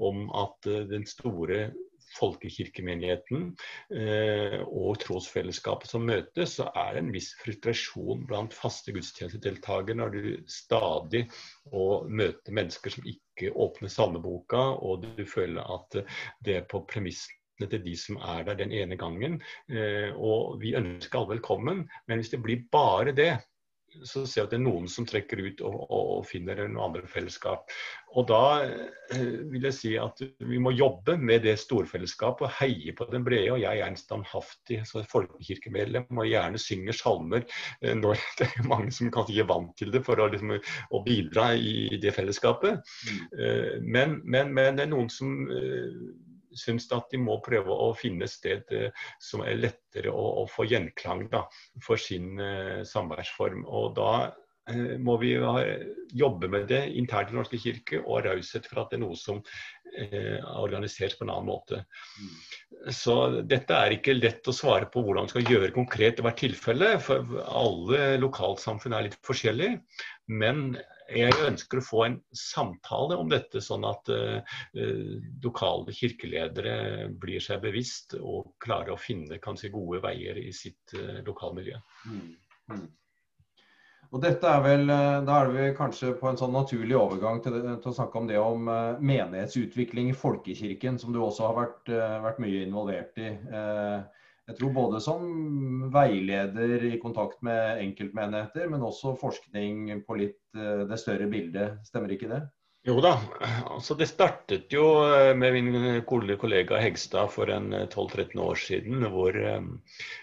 om 0.00 0.28
at 0.42 0.70
eh, 0.70 0.84
den 0.90 1.08
store 1.08 1.70
folkekirkemenigheten 2.16 3.50
eh, 3.96 4.58
og 4.62 5.00
trosfellesskapet 5.02 5.90
som 5.92 6.06
møtes, 6.08 6.56
så 6.58 6.68
er 6.70 6.94
det 6.94 7.04
en 7.04 7.12
viss 7.14 7.32
frustrasjon 7.40 8.26
blant 8.28 8.56
faste 8.56 8.94
gudstjenestedeltakere 8.94 9.98
når 9.98 10.16
du 10.16 10.32
stadig 10.50 11.26
å 11.72 12.02
møte 12.08 12.54
mennesker 12.54 12.96
som 12.96 13.06
ikke 13.08 13.52
åpner 13.52 13.92
salmeboka, 13.92 14.64
og 14.82 15.06
du 15.16 15.24
føler 15.28 15.62
at 15.62 16.02
det 16.44 16.58
er 16.60 16.68
på 16.68 16.84
premissene 16.88 17.68
til 17.70 17.82
de 17.84 17.94
som 17.98 18.18
er 18.18 18.44
der 18.48 18.58
den 18.58 18.72
ene 18.74 18.98
gangen. 19.00 19.40
Eh, 19.70 20.10
og 20.16 20.60
vi 20.62 20.76
ønsker 20.78 21.20
alle 21.20 21.36
velkommen, 21.36 21.86
men 22.08 22.20
hvis 22.20 22.32
det 22.34 22.42
blir 22.44 22.66
bare 22.72 23.14
det, 23.16 23.32
så 24.04 24.24
ser 24.26 24.42
jeg 24.42 24.46
at 24.46 24.54
det 24.54 24.58
er 24.58 24.64
noen 24.64 24.88
som 24.90 25.06
trekker 25.08 25.40
ut 25.42 25.62
og, 25.66 25.76
og, 25.92 26.22
finner 26.28 26.62
noe 26.66 26.86
andre 26.86 27.08
fellesskap. 27.10 27.70
Og 28.16 28.26
da 28.28 28.40
eh, 28.64 29.42
vil 29.52 29.66
jeg 29.68 29.76
si 29.76 29.92
at 30.00 30.20
vi 30.42 30.60
må 30.62 30.74
jobbe 30.76 31.16
med 31.20 31.44
det 31.46 31.54
storfellesskapet 31.60 32.46
og 32.48 32.56
heie 32.58 32.94
på 32.96 33.06
den 33.12 33.24
brede. 33.26 33.54
Og 33.54 33.62
jeg 33.62 33.80
er 33.80 33.88
en 33.88 33.98
standhaftig 33.98 34.82
folkekirkemedlem 35.12 36.08
og 36.10 36.28
gjerne 36.28 36.60
synger 36.62 36.96
salmer 36.96 37.46
eh, 37.82 37.94
når 37.98 38.20
det 38.40 38.50
er 38.50 38.68
mange 38.70 38.92
som 38.94 39.12
kanskje 39.12 39.36
ikke 39.36 39.46
er 39.46 39.52
vant 39.52 39.72
til 39.78 39.94
det, 39.94 40.04
for 40.06 40.20
å, 40.20 40.28
liksom, 40.32 40.56
å 40.58 41.04
bidra 41.06 41.52
i 41.56 42.00
det 42.02 42.14
fellesskapet. 42.16 42.82
Mm. 43.08 43.24
Eh, 43.38 43.72
men, 43.82 44.20
men, 44.24 44.52
men, 44.56 44.76
det 44.78 44.86
er 44.86 44.94
noen 44.94 45.10
som 45.12 45.36
syns 46.58 46.88
at 46.92 47.10
de 47.12 47.20
må 47.22 47.38
prøve 47.44 47.72
å 47.72 47.92
finne 47.98 48.28
sted 48.30 48.70
eh, 48.74 49.08
som 49.22 49.44
er 49.46 49.60
lettere 49.60 50.12
å, 50.12 50.28
å 50.42 50.46
få 50.50 50.66
gjenklang 50.70 51.26
da, 51.32 51.44
for 51.82 52.00
sin 52.00 52.38
uh, 52.40 52.80
samværsform. 52.86 53.64
Og 53.66 53.92
da 53.98 54.12
uh, 54.30 54.94
må 55.02 55.18
vi 55.22 55.34
jobbe 56.16 56.50
med 56.52 56.68
det 56.70 56.84
internt 56.98 57.30
i 57.30 57.32
Den 57.32 57.42
norske 57.42 57.60
kirke, 57.60 58.02
og 58.02 58.26
raushet 58.26 58.68
for 58.68 58.82
at 58.82 58.92
det 58.92 59.00
er 59.00 59.04
noe 59.06 59.18
som 59.18 59.42
er 59.92 60.40
organisert 60.56 61.18
på 61.18 61.26
en 61.26 61.34
annen 61.34 61.50
måte. 61.50 61.82
Så 62.96 63.16
dette 63.44 63.76
er 63.76 63.92
ikke 63.92 64.14
lett 64.16 64.48
å 64.48 64.54
svare 64.56 64.88
på 64.88 65.02
hvordan 65.04 65.26
man 65.26 65.32
skal 65.32 65.44
gjøre 65.44 65.74
konkret 65.74 66.22
i 66.22 66.24
hvert 66.24 66.40
tilfelle, 66.40 66.94
for 67.04 67.42
alle 67.44 68.14
lokalsamfunn 68.22 68.96
er 68.96 69.10
litt 69.10 69.18
forskjellige. 69.26 69.82
Men 70.32 70.72
jeg 71.16 71.36
ønsker 71.46 71.80
å 71.80 71.84
få 71.84 72.00
en 72.06 72.16
samtale 72.36 73.18
om 73.20 73.30
dette, 73.30 73.60
sånn 73.64 73.84
at 73.88 74.08
uh, 74.12 74.40
lokale 75.44 75.94
kirkeledere 75.96 77.10
blir 77.20 77.42
seg 77.42 77.62
bevisst 77.64 78.16
og 78.18 78.54
klarer 78.62 78.94
å 78.94 79.00
finne 79.00 79.40
kanskje 79.42 79.72
gode 79.74 80.02
veier 80.04 80.40
i 80.40 80.50
sitt 80.56 80.96
uh, 80.98 81.20
lokalmiljø. 81.26 81.78
Mm. 82.08 82.26
Mm. 82.72 82.88
Og 84.12 84.20
dette 84.20 84.44
er 84.44 84.60
vel, 84.60 84.90
Da 85.24 85.36
er 85.40 85.50
vi 85.54 85.68
kanskje 85.76 86.10
på 86.20 86.28
en 86.28 86.36
sånn 86.36 86.52
naturlig 86.52 86.98
overgang 86.98 87.38
til, 87.40 87.54
det, 87.56 87.78
til 87.80 87.92
å 87.92 87.96
snakke 87.96 88.20
om 88.20 88.26
det 88.28 88.40
om 88.40 88.68
uh, 88.68 88.98
menighetsutvikling 89.00 90.10
i 90.12 90.16
folkekirken, 90.16 90.98
som 91.00 91.14
du 91.14 91.22
også 91.22 91.48
har 91.48 91.56
vært, 91.62 91.94
vært 92.26 92.42
mye 92.44 92.66
involvert 92.66 93.22
i. 93.22 93.30
Uh, 93.48 94.21
jeg 94.50 94.58
tror 94.58 94.72
både 94.74 94.98
som 95.02 95.22
veileder 95.94 96.82
i 96.88 96.96
kontakt 97.02 97.44
med 97.46 97.78
enkeltmenigheter, 97.84 98.66
men 98.72 98.82
også 98.82 99.14
forskning 99.20 100.02
på 100.06 100.18
litt 100.18 100.58
eh, 100.58 100.82
det 100.88 100.98
større 100.98 101.28
bildet. 101.30 101.78
Stemmer 101.86 102.14
ikke 102.14 102.30
det? 102.32 102.40
Jo 102.82 102.96
da. 102.98 103.12
altså 103.70 103.94
Det 103.94 104.08
startet 104.10 104.74
jo 104.74 104.88
eh, 105.06 105.30
med 105.38 105.54
min 105.54 106.02
kollega 106.08 106.80
Hegstad 106.82 107.30
for 107.30 107.54
en 107.54 107.70
12-13 107.70 108.34
eh, 108.34 108.42
år 108.42 108.58
siden, 108.58 109.06
hvor 109.14 109.38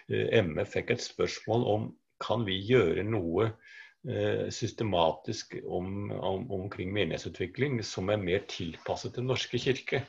MF 0.09 0.75
fikk 0.75 0.93
et 0.97 1.05
spørsmål 1.05 1.67
om 1.77 1.89
kan 2.19 2.43
vi 2.43 2.59
gjøre 2.67 3.07
noe 3.07 3.53
systematisk 4.51 5.57
om, 5.67 6.07
om, 6.11 6.45
omkring 6.55 6.91
menighetsutvikling 6.95 7.81
som 7.83 8.07
er 8.11 8.19
mer 8.19 8.45
tilpasset 8.47 9.17
Den 9.17 9.27
norske 9.27 9.59
kirke. 9.59 10.05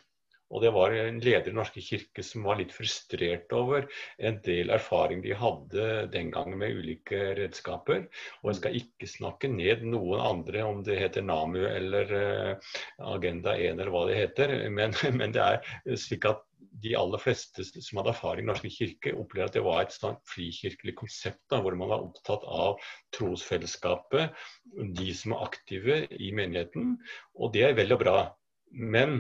Og 0.50 0.64
det 0.64 0.72
var 0.74 0.94
en 0.96 1.20
leder 1.22 1.52
i 1.52 1.54
Norske 1.54 1.82
kirke 1.84 2.24
som 2.26 2.44
var 2.48 2.58
litt 2.58 2.74
frustrert 2.74 3.52
over 3.54 3.86
en 4.18 4.40
del 4.44 4.72
erfaring 4.74 5.22
de 5.22 5.36
hadde 5.38 5.86
den 6.10 6.32
gangen 6.34 6.58
med 6.58 6.74
ulike 6.74 7.20
redskaper. 7.38 8.06
Og 8.42 8.50
jeg 8.50 8.60
skal 8.60 8.78
ikke 8.80 9.10
snakke 9.10 9.50
ned 9.52 9.84
noen 9.86 10.22
andre, 10.24 10.64
om 10.66 10.82
det 10.86 10.98
heter 10.98 11.26
NAMU 11.26 11.60
eller 11.68 12.14
uh, 12.14 12.70
Agenda 13.12 13.54
1 13.56 13.78
eller 13.78 13.92
hva 13.94 14.06
det 14.08 14.18
heter. 14.18 14.56
Men, 14.74 14.96
men, 15.20 15.34
det 15.36 15.44
er 15.44 15.98
slik 16.00 16.26
at 16.28 16.42
de 16.82 16.94
aller 16.98 17.20
fleste 17.20 17.64
som 17.66 18.00
hadde 18.00 18.12
erfaring 18.12 18.46
i 18.46 18.50
Norske 18.50 18.70
kirke, 18.72 19.14
opplever 19.18 19.50
at 19.50 19.56
det 19.58 19.62
var 19.66 19.84
et 19.84 19.94
sånt 19.94 20.20
frikirkelig 20.30 20.94
konsept 20.98 21.42
da, 21.50 21.60
hvor 21.62 21.76
man 21.78 21.90
var 21.90 22.04
opptatt 22.04 22.46
av 22.46 22.80
trosfellesskapet, 23.16 24.34
de 24.98 25.14
som 25.16 25.34
er 25.34 25.46
aktive 25.46 26.00
i 26.14 26.30
menigheten. 26.34 26.96
Og 27.38 27.54
det 27.54 27.68
er 27.68 27.78
vel 27.78 27.94
og 27.94 28.02
bra. 28.02 28.16
Men 28.70 29.18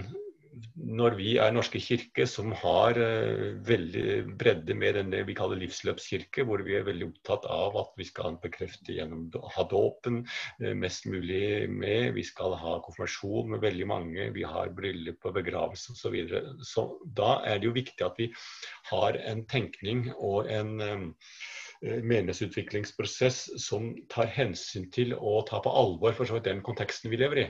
når 0.74 1.16
vi 1.18 1.34
er 1.42 1.52
Norske 1.54 1.80
kirke, 1.82 2.26
som 2.28 2.52
har 2.62 2.98
uh, 2.98 3.60
veldig 3.66 4.36
bredde 4.40 4.76
med 4.78 4.98
denne 4.98 5.22
vi 5.28 5.36
kaller 5.38 5.60
livsløpskirke, 5.60 6.44
hvor 6.48 6.64
vi 6.66 6.76
er 6.78 6.86
veldig 6.88 7.10
opptatt 7.10 7.46
av 7.50 7.78
at 7.80 7.94
vi 8.00 8.06
skal 8.08 8.38
bekrefte 8.42 8.96
gjennom 8.96 9.28
ha 9.56 9.66
dåpen 9.70 10.22
uh, 10.24 10.72
mest 10.78 11.08
mulig 11.10 11.68
med, 11.70 12.12
vi 12.16 12.26
skal 12.26 12.56
ha 12.60 12.78
konfirmasjon 12.84 13.54
med 13.54 13.64
veldig 13.64 13.88
mange, 13.90 14.28
vi 14.36 14.44
har 14.46 14.74
bryllup 14.76 15.30
og 15.30 15.38
begravelse 15.40 15.94
osv. 15.94 16.00
Så, 16.00 16.14
videre. 16.14 16.42
så 16.66 16.86
da 17.16 17.38
er 17.46 17.60
det 17.60 17.68
jo 17.68 17.76
viktig 17.76 18.04
at 18.06 18.18
vi 18.18 18.30
har 18.90 19.18
en 19.30 19.44
tenkning 19.50 20.08
og 20.16 20.50
en 20.50 20.76
um, 20.80 21.08
menighetsutviklingsprosess 21.80 23.62
som 23.62 23.94
tar 24.12 24.28
hensyn 24.34 24.90
til 24.92 25.14
å 25.16 25.40
ta 25.48 25.62
på 25.64 25.72
alvor 25.72 26.16
for 26.16 26.28
så 26.28 26.36
vidt 26.36 26.48
den 26.50 26.64
konteksten 26.64 27.12
vi 27.12 27.20
lever 27.20 27.44
i. 27.44 27.46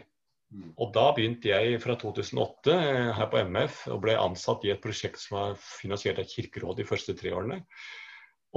Mm. 0.50 0.71
Og 0.83 0.90
da 0.95 1.11
begynte 1.14 1.50
jeg 1.52 1.78
fra 1.83 1.95
2008 1.99 2.75
eh, 2.75 3.09
her 3.14 3.28
på 3.30 3.42
MF 3.47 3.85
og 3.95 4.00
ble 4.02 4.16
ansatt 4.19 4.64
i 4.66 4.73
et 4.75 4.83
prosjekt 4.83 5.21
som 5.23 5.37
var 5.38 5.59
finansiert 5.62 6.19
av 6.19 6.26
Kirkerådet 6.30 6.83
de 6.83 6.88
første 6.88 7.14
tre 7.19 7.33
årene. 7.37 7.61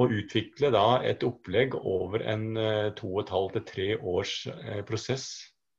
Og 0.01 0.15
utvikle 0.17 0.71
da 0.73 1.03
et 1.05 1.21
opplegg 1.27 1.77
over 1.77 2.25
en 2.25 2.47
eh, 2.57 2.89
to 2.97 3.12
og 3.12 3.23
et 3.23 3.33
halvt 3.35 3.59
til 3.59 3.67
tre 3.69 3.88
års 4.00 4.33
eh, 4.50 4.81
prosess 4.88 5.27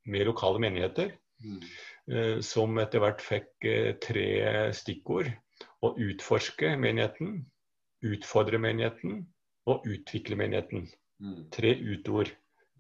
med 0.06 0.28
lokale 0.30 0.62
menigheter. 0.62 1.16
Mm. 1.44 1.60
Som 2.44 2.76
etter 2.78 3.00
hvert 3.00 3.22
fikk 3.24 3.64
tre 4.04 4.26
stikkord. 4.76 5.30
Å 5.82 5.90
utforske 6.04 6.74
menigheten, 6.78 7.38
utfordre 8.04 8.60
menigheten 8.60 9.22
og 9.72 9.88
utvikle 9.88 10.36
menigheten. 10.38 10.84
Mm. 11.24 11.38
Tre 11.52 11.72
utord. 11.80 12.30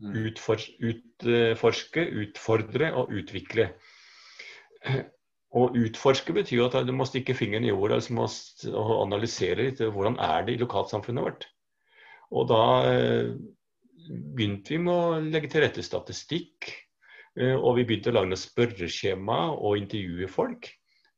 Mm. 0.02 0.14
utforske, 0.26 2.06
utfordre 2.24 2.92
og 2.98 3.12
utvikle. 3.14 3.68
Å 5.54 5.68
utforske 5.78 6.34
betyr 6.34 6.58
jo 6.58 6.64
at 6.66 6.80
du 6.82 6.90
må 6.96 7.06
stikke 7.06 7.36
fingeren 7.38 7.66
i 7.66 7.70
jorda 7.70 8.00
altså 8.00 8.72
og 8.74 8.94
analysere 9.04 9.68
litt 9.68 9.82
hvordan 9.84 10.16
er 10.18 10.48
det 10.48 10.56
i 10.56 10.62
lokalsamfunnet 10.64 11.22
vårt. 11.22 11.46
Og 12.34 12.48
da 12.50 12.64
eh, 12.90 13.28
begynte 14.34 14.74
vi 14.74 14.80
med 14.82 14.94
å 14.94 15.20
legge 15.22 15.52
til 15.52 15.62
rette 15.62 15.84
statistikk. 15.86 16.72
Eh, 17.38 17.54
og 17.54 17.78
vi 17.78 17.86
begynte 17.86 18.10
å 18.10 18.16
lage 18.16 18.32
noen 18.32 18.40
spørreskjema 18.40 19.38
og 19.54 19.78
intervjue 19.78 20.30
folk. 20.30 20.72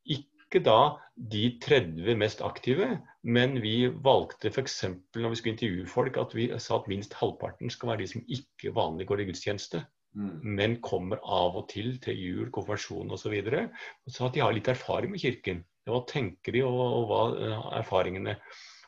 Ikke 0.04 0.61
da 0.64 0.97
de 1.16 1.49
30 1.64 2.21
mest 2.21 2.45
aktive, 2.45 2.99
men 3.26 3.59
vi 3.62 3.88
valgte 4.06 4.52
f.eks. 4.52 4.76
når 5.18 5.33
vi 5.33 5.38
skulle 5.38 5.54
intervjue 5.56 5.90
folk, 5.90 6.18
at 6.21 6.35
vi 6.37 6.47
sa 6.62 6.78
at 6.78 6.88
minst 6.90 7.16
halvparten 7.18 7.73
skal 7.73 7.90
være 7.90 8.04
de 8.04 8.11
som 8.12 8.23
ikke 8.38 8.75
vanlig 8.76 9.09
går 9.11 9.23
i 9.23 9.26
gudstjeneste. 9.30 9.83
Mm. 10.16 10.37
Men 10.56 10.76
kommer 10.80 11.18
av 11.21 11.59
og 11.59 11.66
til 11.73 11.97
til 12.00 12.16
jul, 12.16 12.47
konfirmasjon 12.54 13.11
osv. 13.11 13.26
Så, 13.26 13.33
videre, 13.35 13.66
så 14.09 14.28
at 14.28 14.37
de 14.37 14.45
har 14.45 14.54
litt 14.54 14.71
erfaring 14.71 15.12
med 15.12 15.21
kirken. 15.25 15.64
Hva 15.87 16.00
tenker 16.09 16.54
de, 16.54 16.62
og, 16.66 16.78
og 17.00 17.11
hva 17.11 17.21
er 17.35 17.50
eh, 17.50 17.66
erfaringene? 17.83 18.37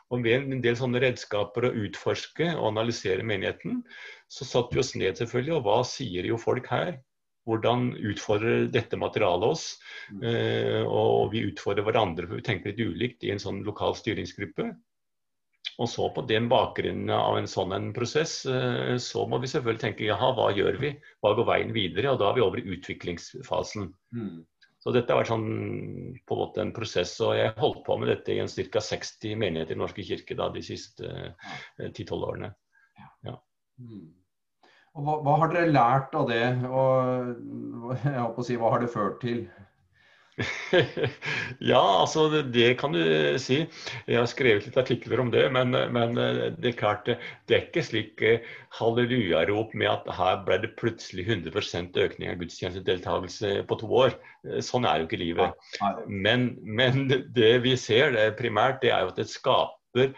Og 0.09 0.23
ved 0.25 0.47
en 0.49 0.63
del 0.63 0.77
sånne 0.79 1.03
redskaper 1.03 1.67
å 1.67 1.75
utforske 1.83 2.47
og 2.55 2.71
analysere 2.71 3.27
menigheten, 3.27 3.83
så 4.31 4.47
satte 4.47 4.73
vi 4.73 4.81
oss 4.81 4.95
ned 4.97 5.19
selvfølgelig, 5.19 5.53
og 5.59 5.67
hva 5.67 5.77
sier 5.85 6.25
jo 6.25 6.39
folk 6.41 6.71
her? 6.71 6.97
Hvordan 7.47 7.93
utfordrer 7.95 8.67
dette 8.73 8.97
materialet 8.99 9.47
oss? 9.47 9.63
Mm. 10.11 10.25
Eh, 10.27 10.83
og 10.83 11.31
vi 11.33 11.45
utfordrer 11.47 11.85
hverandre, 11.87 12.27
for 12.27 12.39
vi 12.39 12.45
tenker 12.45 12.73
litt 12.73 12.83
ulikt 12.83 13.25
i 13.25 13.33
en 13.33 13.41
sånn 13.41 13.63
lokal 13.67 13.95
styringsgruppe. 13.97 14.67
Og 15.79 15.87
så 15.87 16.09
på 16.11 16.25
den 16.27 16.49
bakgrunnen 16.51 17.11
av 17.15 17.37
en 17.39 17.47
sånn 17.47 17.73
en 17.75 17.89
prosess, 17.95 18.41
eh, 18.45 18.97
så 18.99 19.25
må 19.31 19.39
vi 19.39 19.49
selvfølgelig 19.51 19.83
tenke 19.83 20.07
jaha, 20.07 20.33
hva 20.35 20.49
gjør 20.55 20.79
vi? 20.81 20.93
Hva 21.23 21.33
går 21.37 21.47
veien 21.47 21.73
videre? 21.75 22.13
Og 22.13 22.19
da 22.21 22.29
er 22.29 22.37
vi 22.37 22.45
over 22.45 22.61
i 22.61 22.75
utviklingsfasen. 22.75 23.91
Mm. 24.15 24.41
Så 24.79 24.93
dette 24.95 25.11
har 25.11 25.19
vært 25.19 25.31
sånn, 25.33 25.49
på 26.27 26.35
en 26.35 26.41
måte 26.41 26.63
en 26.63 26.75
prosess. 26.75 27.15
Og 27.23 27.35
jeg 27.35 27.55
holdt 27.59 27.83
på 27.87 27.97
med 27.99 28.11
dette 28.11 28.35
i 28.35 28.39
en 28.43 28.51
ca. 28.51 28.83
60 28.83 29.39
menigheter 29.39 29.75
i 29.75 29.79
Norske 29.79 30.05
kirke 30.07 30.37
da, 30.39 30.47
de 30.53 30.63
siste 30.63 31.09
eh, 31.09 31.89
10-12 31.89 32.15
årene. 32.19 32.53
Ja. 33.27 33.35
Mm. 33.79 34.07
Og 34.97 35.05
hva, 35.05 35.15
hva, 35.23 35.37
har 35.43 35.53
dere 35.53 35.71
lært 35.71 36.15
av 36.17 36.29
det, 36.31 36.43
og 36.65 37.91
jeg 38.03 38.19
håper 38.19 38.41
å 38.41 38.45
si, 38.45 38.57
hva 38.59 38.73
har 38.73 38.83
det 38.83 38.93
ført 38.93 39.19
til? 39.23 39.43
ja, 41.71 41.81
altså 41.81 42.25
det, 42.31 42.41
det, 42.55 42.67
kan 42.79 42.93
du 42.95 43.01
si. 43.41 43.59
Jeg 44.07 44.19
har 44.19 44.27
skrevet 44.31 44.67
litt 44.67 44.77
artikler 44.79 45.21
om 45.23 45.31
det. 45.33 45.43
Men, 45.55 45.75
men 45.93 46.15
det 46.15 46.71
er 46.71 46.77
klart, 46.79 47.09
det 47.09 47.55
er 47.57 47.65
ikke 47.67 47.83
slik 47.85 48.23
eh, 48.25 48.45
hallelujarop 48.79 49.75
med 49.77 49.91
at 49.91 50.07
her 50.15 50.39
ble 50.47 50.61
det 50.63 50.71
plutselig 50.79 51.27
100% 51.27 51.99
økning 52.05 52.31
av 52.31 52.39
gudstjenestedeltakelse 52.41 53.53
på 53.69 53.79
to 53.81 53.91
år. 54.05 54.15
Sånn 54.63 54.87
er 54.87 55.01
jo 55.01 55.09
ikke 55.09 55.21
livet. 55.21 55.69
Men, 56.07 56.53
men 56.63 57.09
det 57.35 57.53
vi 57.65 57.75
ser 57.79 58.15
det 58.15 58.31
primært, 58.39 58.81
det 58.85 58.95
er 58.95 59.05
jo 59.05 59.13
at 59.13 59.19
det 59.19 59.29
skaper 59.31 60.15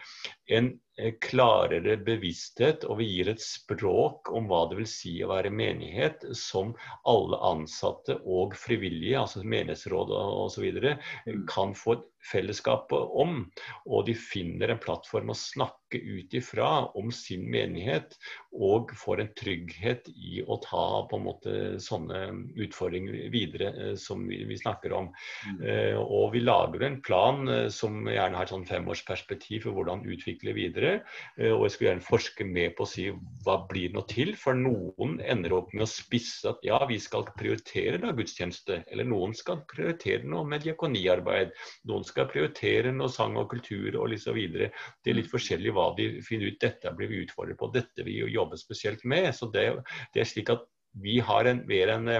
en 0.52 0.72
Eh, 0.72 0.81
klarere 1.24 1.96
bevissthet, 2.04 2.84
og 2.84 2.98
vi 3.00 3.08
gir 3.08 3.30
et 3.32 3.42
språk 3.42 4.28
om 4.36 4.48
hva 4.50 4.66
det 4.70 4.78
vil 4.82 4.88
si 4.90 5.14
å 5.24 5.30
være 5.30 5.52
menighet, 5.54 6.26
som 6.36 6.74
alle 7.08 7.38
ansatte 7.48 8.18
og 8.28 8.56
frivillige, 8.58 9.20
altså 9.20 9.44
menighetsråd 9.44 10.12
osv., 10.12 10.68
mm. 10.82 11.44
kan 11.48 11.72
få 11.78 11.96
et 11.96 12.08
fellesskap 12.26 12.92
om. 12.92 13.46
Og 13.88 14.06
de 14.08 14.16
finner 14.18 14.72
en 14.72 14.80
plattform 14.82 15.32
å 15.32 15.38
snakke 15.38 16.00
ut 16.00 16.32
ifra 16.34 16.68
om 16.96 17.10
sin 17.12 17.44
menighet, 17.52 18.14
og 18.52 18.92
får 18.96 19.20
en 19.20 19.30
trygghet 19.36 20.08
i 20.12 20.40
å 20.44 20.56
ta 20.62 20.84
på 21.08 21.18
en 21.18 21.24
måte 21.26 21.54
sånne 21.82 22.22
utfordringer 22.64 23.28
videre 23.32 23.72
eh, 23.72 23.94
som 24.00 24.24
vi, 24.28 24.42
vi 24.48 24.56
snakker 24.60 24.94
om. 24.96 25.10
Mm. 25.48 25.58
Eh, 25.68 25.98
og 26.00 26.32
vi 26.36 26.42
lager 26.44 26.86
en 26.86 26.98
plan 27.04 27.48
eh, 27.48 27.68
som 27.72 28.06
gjerne 28.08 28.38
har 28.38 28.48
et 28.48 28.54
sånn 28.54 28.68
femårsperspektiv 28.68 29.66
for 29.66 29.76
hvordan 29.76 30.04
utvikle 30.08 30.54
videre. 30.56 30.94
Eh, 31.36 31.52
og 31.52 31.66
jeg 31.66 31.74
skulle 31.74 31.90
gjerne 31.90 32.06
forske 32.08 32.48
med 32.48 32.76
på 32.78 32.86
å 32.86 32.92
si 32.92 33.08
hva 33.44 33.58
blir 33.68 33.92
nå 33.92 34.04
til? 34.10 34.34
For 34.40 34.56
noen 34.56 35.18
ender 35.20 35.56
opp 35.58 35.72
med 35.76 35.86
å 35.86 35.90
spisse 35.90 36.52
at 36.52 36.64
ja, 36.66 36.80
vi 36.88 36.98
skal 37.02 37.28
prioritere 37.36 38.00
da 38.02 38.12
gudstjeneste. 38.16 38.82
Eller 38.92 39.08
noen 39.08 39.36
skal 39.36 39.62
prioritere 39.70 40.28
noe 40.28 40.44
med 40.48 40.64
diakoniarbeid. 40.66 41.52
Noen 41.88 42.04
skal 42.04 42.11
prioritere 42.16 42.92
noe 42.94 43.10
sang 43.12 43.36
og 43.40 43.50
kultur 43.52 43.96
og 43.98 44.10
litt 44.12 44.24
så 44.24 44.34
videre. 44.36 44.70
Det 45.02 45.12
er 45.12 45.20
litt 45.20 45.30
mm. 45.30 45.34
forskjellig 45.34 45.74
hva 45.76 45.90
de 45.98 46.08
finner 46.26 46.52
ut. 46.52 46.60
Dette 46.62 46.94
blir 46.96 47.10
vi 47.10 47.22
utfordret 47.26 47.58
på. 47.60 47.70
Dette 47.74 48.06
vil 48.06 48.26
vi 48.26 48.36
jobbe 48.36 48.60
spesielt 48.60 49.04
med. 49.08 49.32
Så 49.36 49.50
det, 49.54 49.68
det 50.14 50.24
er 50.24 50.28
slik 50.28 50.52
at 50.54 50.66
vi 51.02 51.20
har 51.24 51.48
en, 51.48 51.62
mer 51.68 51.94
en 51.94 52.10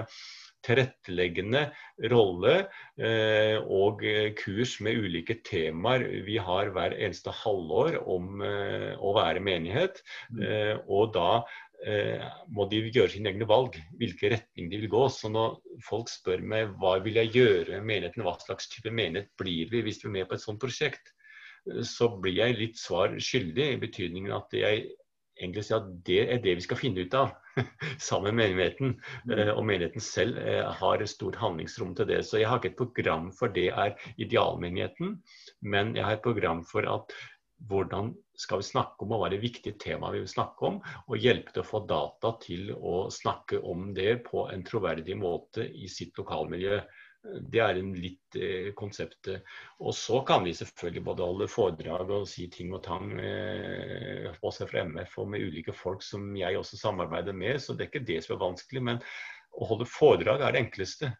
tilretteleggende 0.62 1.64
rolle 2.12 2.54
eh, 3.02 3.58
og 3.60 4.04
kurs 4.38 4.76
med 4.84 5.00
ulike 5.02 5.40
temaer 5.46 6.04
vi 6.26 6.38
har 6.40 6.70
hver 6.74 6.94
eneste 6.94 7.34
halvår 7.42 7.98
om 8.02 8.44
eh, 8.46 8.92
å 8.96 9.14
være 9.18 9.42
menighet. 9.44 10.02
Mm. 10.30 10.42
Eh, 10.46 10.74
og 10.86 11.12
da 11.16 11.42
eh, 11.86 12.22
må 12.54 12.66
de 12.70 12.82
gjøre 12.88 13.10
sine 13.14 13.32
egne 13.32 13.48
valg, 13.48 13.76
hvilken 14.00 14.34
retning 14.36 14.70
de 14.70 14.80
vil 14.82 14.92
gå. 14.92 15.02
Så 15.12 15.30
når 15.32 15.58
folk 15.86 16.10
spør 16.12 16.44
meg 16.54 16.72
hva 16.80 16.96
vil 17.04 17.18
jeg 17.20 17.34
gjøre 17.36 17.80
med 17.80 17.88
menigheten, 17.90 18.24
hva 18.26 18.36
slags 18.42 18.70
type 18.72 18.92
menighet 18.92 19.32
blir 19.40 19.70
vi 19.72 19.82
hvis 19.86 20.02
vi 20.04 20.10
er 20.10 20.16
med 20.20 20.30
på 20.30 20.38
et 20.38 20.44
sånt 20.44 20.62
prosjekt, 20.62 21.12
eh, 21.68 21.82
så 21.86 22.10
blir 22.22 22.38
jeg 22.40 22.58
litt 22.60 22.80
svar 22.80 23.16
skyldig, 23.18 23.68
i 23.74 23.82
betydningen 23.82 24.34
at 24.36 24.54
jeg 24.56 24.88
egentlig 25.40 25.64
sier 25.64 25.80
at 25.80 25.92
det 26.06 26.22
er 26.28 26.42
det 26.44 26.56
vi 26.58 26.64
skal 26.66 26.78
finne 26.78 27.06
ut 27.06 27.14
av 27.16 27.32
sammen 28.08 28.36
med 28.36 28.52
menigheten. 28.54 28.96
Mm. 29.26 29.36
Eh, 29.36 29.52
og 29.56 29.62
menigheten 29.68 30.04
selv 30.04 30.40
har 30.40 30.72
har 30.82 31.06
stort 31.10 31.38
handlingsrom 31.40 31.96
til 31.98 32.10
det. 32.10 32.22
Så 32.28 32.40
jeg 32.40 32.50
har 32.50 32.60
ikke 32.60 32.74
et 32.74 32.80
program 32.82 33.30
for 33.36 33.52
det 33.52 33.70
er 33.70 33.96
idealmenigheten, 34.16 35.16
men 35.62 35.96
jeg 35.96 36.04
har 36.04 36.18
et 36.18 36.26
program 36.26 36.64
for 36.68 36.86
at 36.88 37.16
hvordan 37.68 38.14
skal 38.38 38.62
vi 38.62 38.66
snakke 38.66 39.04
om, 39.04 39.12
og 39.12 39.20
hva 39.20 39.28
er 39.28 39.36
det 39.36 39.44
viktige 39.44 39.78
temaet 39.80 40.16
vi 40.16 40.24
vil 40.24 40.32
snakke 40.32 40.68
om, 40.68 40.80
og 40.82 41.20
hjelpe 41.20 41.52
til 41.52 41.62
å 41.62 41.68
få 41.68 41.82
data 41.88 42.34
til 42.42 42.72
å 42.74 43.06
snakke 43.12 43.60
om 43.68 43.90
det 43.96 44.22
på 44.28 44.46
en 44.52 44.64
troverdig 44.66 45.16
måte 45.20 45.66
i 45.68 45.88
sitt 45.90 46.16
lokalmiljø. 46.18 46.78
Det 47.22 47.60
er 47.62 47.78
en 47.78 47.92
litt 47.94 48.34
eh, 48.34 48.72
konseptet. 48.74 49.44
Og 49.78 49.94
så 49.94 50.22
kan 50.26 50.42
vi 50.42 50.54
selvfølgelig 50.58 51.04
både 51.06 51.28
holde 51.28 51.50
foredrag 51.50 52.10
og 52.10 52.24
si 52.26 52.48
ting 52.50 52.72
og 52.74 52.82
tang, 52.86 53.12
eh, 53.22 54.32
også 54.42 54.66
fra 54.70 54.82
MF 54.88 55.20
og 55.22 55.28
med 55.34 55.44
ulike 55.46 55.76
folk 55.76 56.02
som 56.02 56.32
jeg 56.38 56.58
også 56.58 56.80
samarbeider 56.80 57.36
med, 57.36 57.60
så 57.62 57.76
det 57.76 57.86
er 57.86 57.92
ikke 57.92 58.08
det 58.08 58.18
som 58.24 58.34
er 58.34 58.42
vanskelig. 58.42 58.82
Men 58.90 59.04
å 59.54 59.68
holde 59.70 59.86
foredrag 59.86 60.42
er 60.42 60.56
det 60.56 60.64
enkleste 60.64 61.12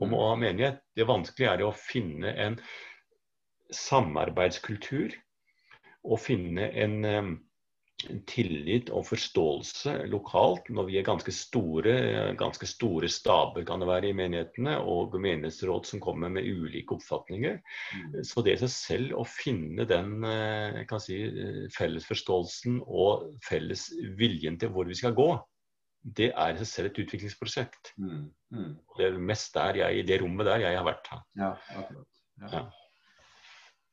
om 0.00 0.14
å 0.14 0.22
ha 0.28 0.38
menighet. 0.38 0.84
Det 0.96 1.08
vanskelige 1.08 1.56
er 1.56 1.66
å 1.66 1.74
finne 1.76 2.30
en 2.46 2.60
samarbeidskultur 3.74 5.18
og 6.04 6.20
finne 6.22 6.70
en 6.80 6.98
eh, 7.04 7.30
tillit 8.30 8.88
og 8.96 9.04
forståelse 9.10 9.92
lokalt 10.08 10.70
når 10.72 10.86
vi 10.88 10.96
er 10.96 11.04
ganske 11.04 11.32
store, 11.36 11.94
ganske 12.40 12.64
store 12.68 13.10
staber 13.12 13.66
kan 13.68 13.82
det 13.82 13.90
være 13.90 14.08
i 14.08 14.16
menighetene, 14.16 14.78
og 14.80 15.18
menighetsråd 15.20 15.84
som 15.90 16.00
kommer 16.00 16.32
med 16.32 16.48
ulike 16.48 16.96
oppfatninger. 16.96 17.58
Mm. 17.60 18.16
Så 18.24 18.44
det 18.46 18.56
i 18.56 18.62
seg 18.62 18.72
selv 18.72 19.20
å 19.20 19.26
finne 19.28 19.84
den 19.88 20.24
kan 20.88 21.04
si, 21.04 21.20
felles 21.76 22.08
forståelsen 22.08 22.80
og 22.86 23.28
felles 23.44 23.90
viljen 24.16 24.56
til 24.60 24.72
hvor 24.72 24.88
vi 24.88 24.96
skal 24.96 25.12
gå, 25.18 25.34
det 26.00 26.30
er 26.32 26.54
i 26.54 26.60
seg 26.62 26.68
selv 26.68 26.90
et 26.90 27.02
utviklingsprosjekt. 27.02 27.92
Mm. 28.00 28.28
Mm. 28.54 28.76
Det 28.96 29.08
er 29.10 29.24
mest 29.32 29.52
der 29.56 29.82
jeg, 29.82 30.00
i 30.00 30.06
det 30.08 30.22
rommet 30.22 30.48
der 30.48 30.64
jeg 30.64 30.78
har 30.78 30.86
vært. 30.88 31.10
Ja, 31.36 31.52
akkurat. 31.76 32.06
Ja. 32.40 32.52
Ja. 32.54 32.62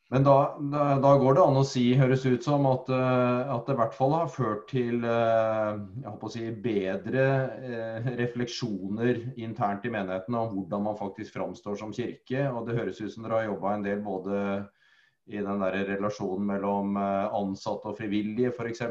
Men 0.09 0.23
da, 0.23 0.57
da, 1.03 1.09
går 1.19 1.35
det 1.35 1.41
an 1.43 1.57
å 1.59 1.65
si, 1.67 1.83
høres 1.99 2.21
ut 2.23 2.45
som, 2.45 2.63
at, 2.69 2.87
eh, 2.95 3.49
at 3.51 3.67
det 3.67 3.73
i 3.75 3.79
hvert 3.81 3.95
fall 3.97 4.13
har 4.15 4.29
ført 4.31 4.63
til 4.71 5.03
eh, 5.03 6.21
si, 6.31 6.45
bedre 6.63 7.25
eh, 7.59 8.07
refleksjoner 8.21 9.19
internt 9.35 9.83
i 9.83 9.91
menigheten 9.91 10.37
om 10.39 10.53
hvordan 10.53 10.87
man 10.87 10.99
faktisk 10.99 11.35
framstår 11.35 11.75
som 11.81 11.91
kirke. 11.91 12.45
Og 12.53 12.69
det 12.69 12.77
høres 12.79 13.03
ut 13.03 13.11
som 13.11 13.27
dere 13.27 13.41
har 13.41 13.49
jobba 13.49 13.75
en 13.75 13.85
del 13.89 13.99
både 14.05 14.39
i 15.27 15.43
den 15.43 15.59
der 15.59 15.75
relasjonen 15.91 16.47
mellom 16.53 16.95
ansatte 16.95 17.91
og 17.91 17.97
frivillige 17.99 18.53
f.eks. 18.55 18.85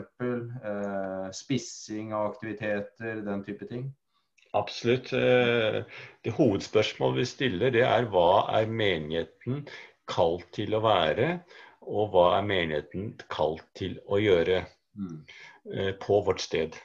Spissing 1.33 2.13
av 2.13 2.35
aktiviteter, 2.35 3.23
den 3.25 3.41
type 3.47 3.65
ting. 3.71 3.87
Absolutt. 4.53 5.09
Det 5.17 6.35
hovedspørsmålet 6.37 7.23
vi 7.23 7.29
stiller, 7.31 7.73
det 7.73 7.89
er 7.89 8.05
hva 8.13 8.51
er 8.61 8.69
menigheten 8.69 9.65
kalt 10.11 10.49
til 10.57 10.77
å 10.77 10.83
være, 10.85 11.31
og 11.87 12.11
hva 12.15 12.27
er 12.39 12.49
menigheten 12.49 13.15
kalt 13.33 13.67
til 13.79 13.99
å 14.07 14.21
gjøre 14.23 14.65
mm. 14.99 15.17
Eh, 15.67 15.93
på 15.99 16.21
vårt 16.23 16.39
sted. 16.45 16.77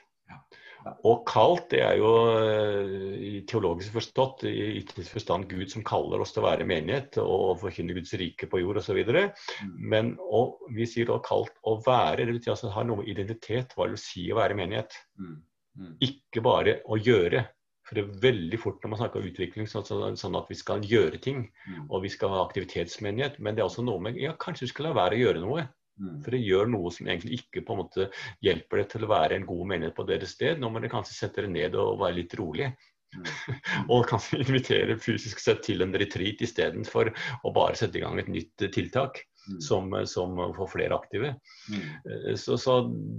Og 1.05 1.21
kalt, 1.29 1.67
det 1.69 1.81
er 1.85 1.99
jo 1.99 2.11
eh, 2.41 2.93
i 3.21 3.33
teologisk 3.49 3.93
forstått, 3.99 4.45
i 4.49 4.79
ytterste 4.79 5.13
forstand 5.13 5.45
Gud 5.51 5.69
som 5.69 5.85
kaller 5.85 6.23
oss 6.23 6.33
til 6.33 6.41
å 6.41 6.47
være 6.47 6.65
menighet 6.65 7.19
og 7.21 7.59
forkynne 7.61 7.93
Guds 7.97 8.15
rike 8.17 8.49
på 8.49 8.63
jord 8.63 8.81
osv. 8.81 8.97
Mm. 9.05 9.75
Men 9.93 10.11
og, 10.25 10.57
vi 10.73 10.89
sier 10.89 11.09
da 11.11 11.19
kalt 11.25 11.53
å 11.69 11.77
være, 11.85 12.25
det 12.25 12.37
betyr 12.39 12.55
altså 12.55 12.73
ha 12.73 12.85
noe 12.87 13.05
identitet, 13.05 13.75
hva 13.77 13.85
det 13.85 13.99
vil 13.99 14.03
si 14.07 14.25
å 14.33 14.39
være 14.41 14.57
menighet. 14.57 14.97
Mm. 15.21 15.37
Mm. 15.77 15.95
Ikke 16.09 16.43
bare 16.45 16.79
å 16.89 16.97
gjøre. 16.99 17.45
For 17.91 17.99
det 17.99 18.03
er 18.05 18.19
veldig 18.23 18.57
fort 18.63 18.77
når 18.79 18.93
man 18.93 18.99
snakker 19.01 19.19
om 19.19 19.25
utvikling, 19.27 19.65
sånn, 19.67 20.15
sånn 20.15 20.35
at 20.39 20.47
vi 20.47 20.55
skal 20.55 20.85
gjøre 20.87 21.17
ting. 21.19 21.41
Mm. 21.67 21.89
Og 21.89 22.05
vi 22.05 22.11
skal 22.13 22.31
ha 22.31 22.37
aktivitetsmenighet. 22.45 23.35
Men 23.43 23.57
det 23.57 23.65
er 23.65 23.67
også 23.67 23.83
noe 23.83 23.99
med 24.05 24.15
ja, 24.15 24.31
kanskje 24.39 24.63
vi 24.63 24.69
skal 24.71 24.87
la 24.87 24.93
være 24.95 25.17
å 25.17 25.19
gjøre 25.25 25.41
noe. 25.43 25.65
Mm. 25.99 26.21
For 26.23 26.31
det 26.31 26.39
gjør 26.39 26.71
noe 26.71 26.93
som 26.95 27.09
egentlig 27.11 27.41
ikke 27.41 27.65
på 27.67 27.75
en 27.75 27.81
måte 27.81 28.07
hjelper 28.47 28.79
det 28.79 28.85
til 28.93 29.03
å 29.03 29.11
være 29.11 29.35
en 29.35 29.49
god 29.49 29.67
menighet 29.73 29.97
på 29.97 30.07
deres 30.07 30.37
sted. 30.37 30.63
Nå 30.63 30.71
må 30.71 30.79
dere 30.79 30.93
kanskje 30.95 31.17
sette 31.17 31.41
dere 31.41 31.51
ned 31.51 31.75
og 31.83 31.99
være 31.99 32.21
litt 32.21 32.37
rolig. 32.39 32.71
Mm. 33.11 33.27
og 33.91 34.07
kanskje 34.07 34.39
invitere 34.45 34.95
fysisk 34.95 35.43
sett 35.43 35.59
til 35.67 35.83
en 35.83 35.91
retreat 35.99 36.47
istedenfor 36.47 37.11
å 37.43 37.51
bare 37.51 37.75
sette 37.75 37.99
i 37.99 38.05
gang 38.05 38.23
et 38.23 38.31
nytt 38.31 38.69
tiltak. 38.71 39.19
Mm. 39.49 39.61
Som, 39.61 40.05
som, 40.05 40.35
får 40.53 40.67
flere 40.69 40.95
aktive. 40.95 41.31
Mm. 41.71 41.85
Eh, 42.11 42.35
så, 42.37 42.57
så 42.61 42.75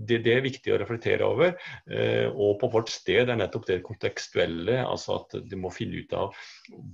det, 0.06 0.20
det, 0.22 0.36
er 0.36 0.44
viktig 0.44 0.70
å 0.70 0.78
reflektere 0.78 1.26
over. 1.26 1.56
Eh, 1.90 2.28
og 2.30 2.60
på 2.60 2.70
vårt 2.70 2.92
sted 2.92 3.26
er 3.26 3.40
nettopp 3.40 3.66
det 3.66 3.80
kontekstuelle, 3.86 4.78
altså 4.86 5.18
at 5.18 5.34
du 5.50 5.56
må 5.58 5.72
finne 5.74 6.04
ut 6.04 6.14
av 6.14 6.38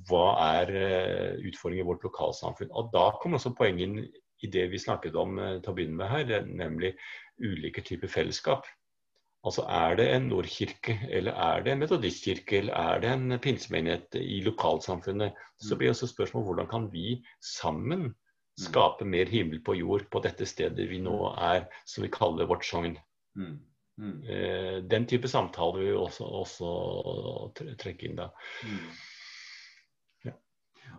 hva 0.08 0.30
er 0.46 0.72
eh, 0.80 1.44
utfordringen 1.50 1.84
i 1.84 1.90
vårt 1.90 2.06
lokalsamfunn. 2.08 2.72
Og 2.72 2.88
da 2.94 3.10
kommer 3.20 3.36
også 3.40 3.52
poenget 3.58 4.08
i 4.40 4.48
det 4.54 4.68
vi 4.72 4.80
snakket 4.80 5.18
om 5.18 5.36
til 5.36 5.72
å 5.72 5.76
begynne 5.76 5.98
med 5.98 6.12
her, 6.14 6.44
nemlig 6.46 6.94
ulike 7.42 7.82
typer 7.84 8.10
fellesskap. 8.10 8.68
Altså 9.46 9.62
Er 9.70 9.96
det 9.98 10.06
en 10.12 10.28
Nordkirke, 10.30 10.96
eller 11.14 11.32
er 11.32 11.62
det 11.62 11.72
en 11.72 11.82
metodistkirke, 11.82 12.58
eller 12.58 12.74
er 12.74 13.02
det 13.02 13.10
en 13.12 13.38
pinsemenighet 13.42 14.16
i 14.18 14.40
lokalsamfunnet, 14.46 15.36
så 15.62 15.76
blir 15.78 15.92
også 15.92 16.08
spørsmålet 16.10 16.48
hvordan 16.48 16.70
kan 16.70 16.88
vi 16.92 17.20
sammen 17.44 18.08
skape 18.58 19.06
mer 19.06 19.30
himmel 19.30 19.60
på 19.64 19.76
jord 19.78 20.08
på 20.10 20.22
dette 20.24 20.46
stedet 20.48 20.88
vi 20.90 21.00
nå 21.02 21.16
er, 21.34 21.66
som 21.86 22.04
vi 22.04 22.12
kaller 22.12 22.48
vårt 22.50 22.66
sogn. 22.66 22.96
Mm. 23.38 23.58
Mm. 23.98 24.16
Eh, 24.30 24.76
den 24.86 25.06
type 25.10 25.28
samtaler 25.28 25.82
vil 25.82 25.92
vi 25.92 25.98
også, 25.98 26.26
også 26.42 26.72
trekke 27.78 28.08
inn 28.08 28.18
da. 28.18 28.32
Mm. 28.64 28.88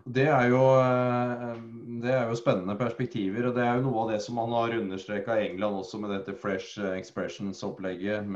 Det 0.06 0.24
er, 0.32 0.46
jo, 0.48 0.60
eh, 0.80 1.56
det 2.00 2.12
er, 2.14 2.28
jo, 2.30 2.36
spennende 2.38 2.76
perspektiver. 2.78 3.50
og 3.50 3.56
Det 3.56 3.64
er 3.66 3.76
jo 3.76 3.84
noe 3.88 4.04
av 4.04 4.12
det 4.14 4.20
som 4.24 4.38
man 4.38 4.54
har 4.56 4.76
understreka 4.78 5.36
i 5.36 5.48
England 5.50 5.82
også 5.82 6.00
med 6.00 6.14
dette 6.14 6.36
Fresh 6.40 6.80
Expressions-opplegget. 6.94 8.30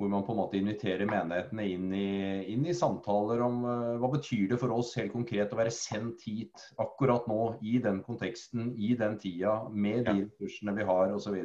Hvor 0.00 0.08
man 0.08 0.22
på 0.24 0.32
en 0.32 0.38
måte 0.38 0.56
inviterer 0.56 1.04
menighetene 1.04 1.64
inn 1.68 1.90
i, 1.92 2.04
inn 2.54 2.62
i, 2.64 2.72
samtaler 2.76 3.42
om 3.44 3.58
uh, 3.66 3.98
hva 4.00 4.08
betyr 4.14 4.46
det 4.48 4.56
for 4.62 4.72
oss 4.72 4.94
helt 4.96 5.12
konkret 5.12 5.52
å 5.52 5.58
være 5.58 5.74
sendt 5.76 6.24
hit 6.24 6.62
akkurat 6.80 7.28
nå, 7.28 7.40
i 7.60 7.76
den 7.84 8.00
konteksten, 8.06 8.70
i 8.80 8.94
den 8.96 9.18
tida, 9.20 9.58
med 9.68 10.08
de 10.08 10.22
ressursene 10.22 10.72
vi 10.78 10.88
har 10.88 11.12
osv. 11.12 11.36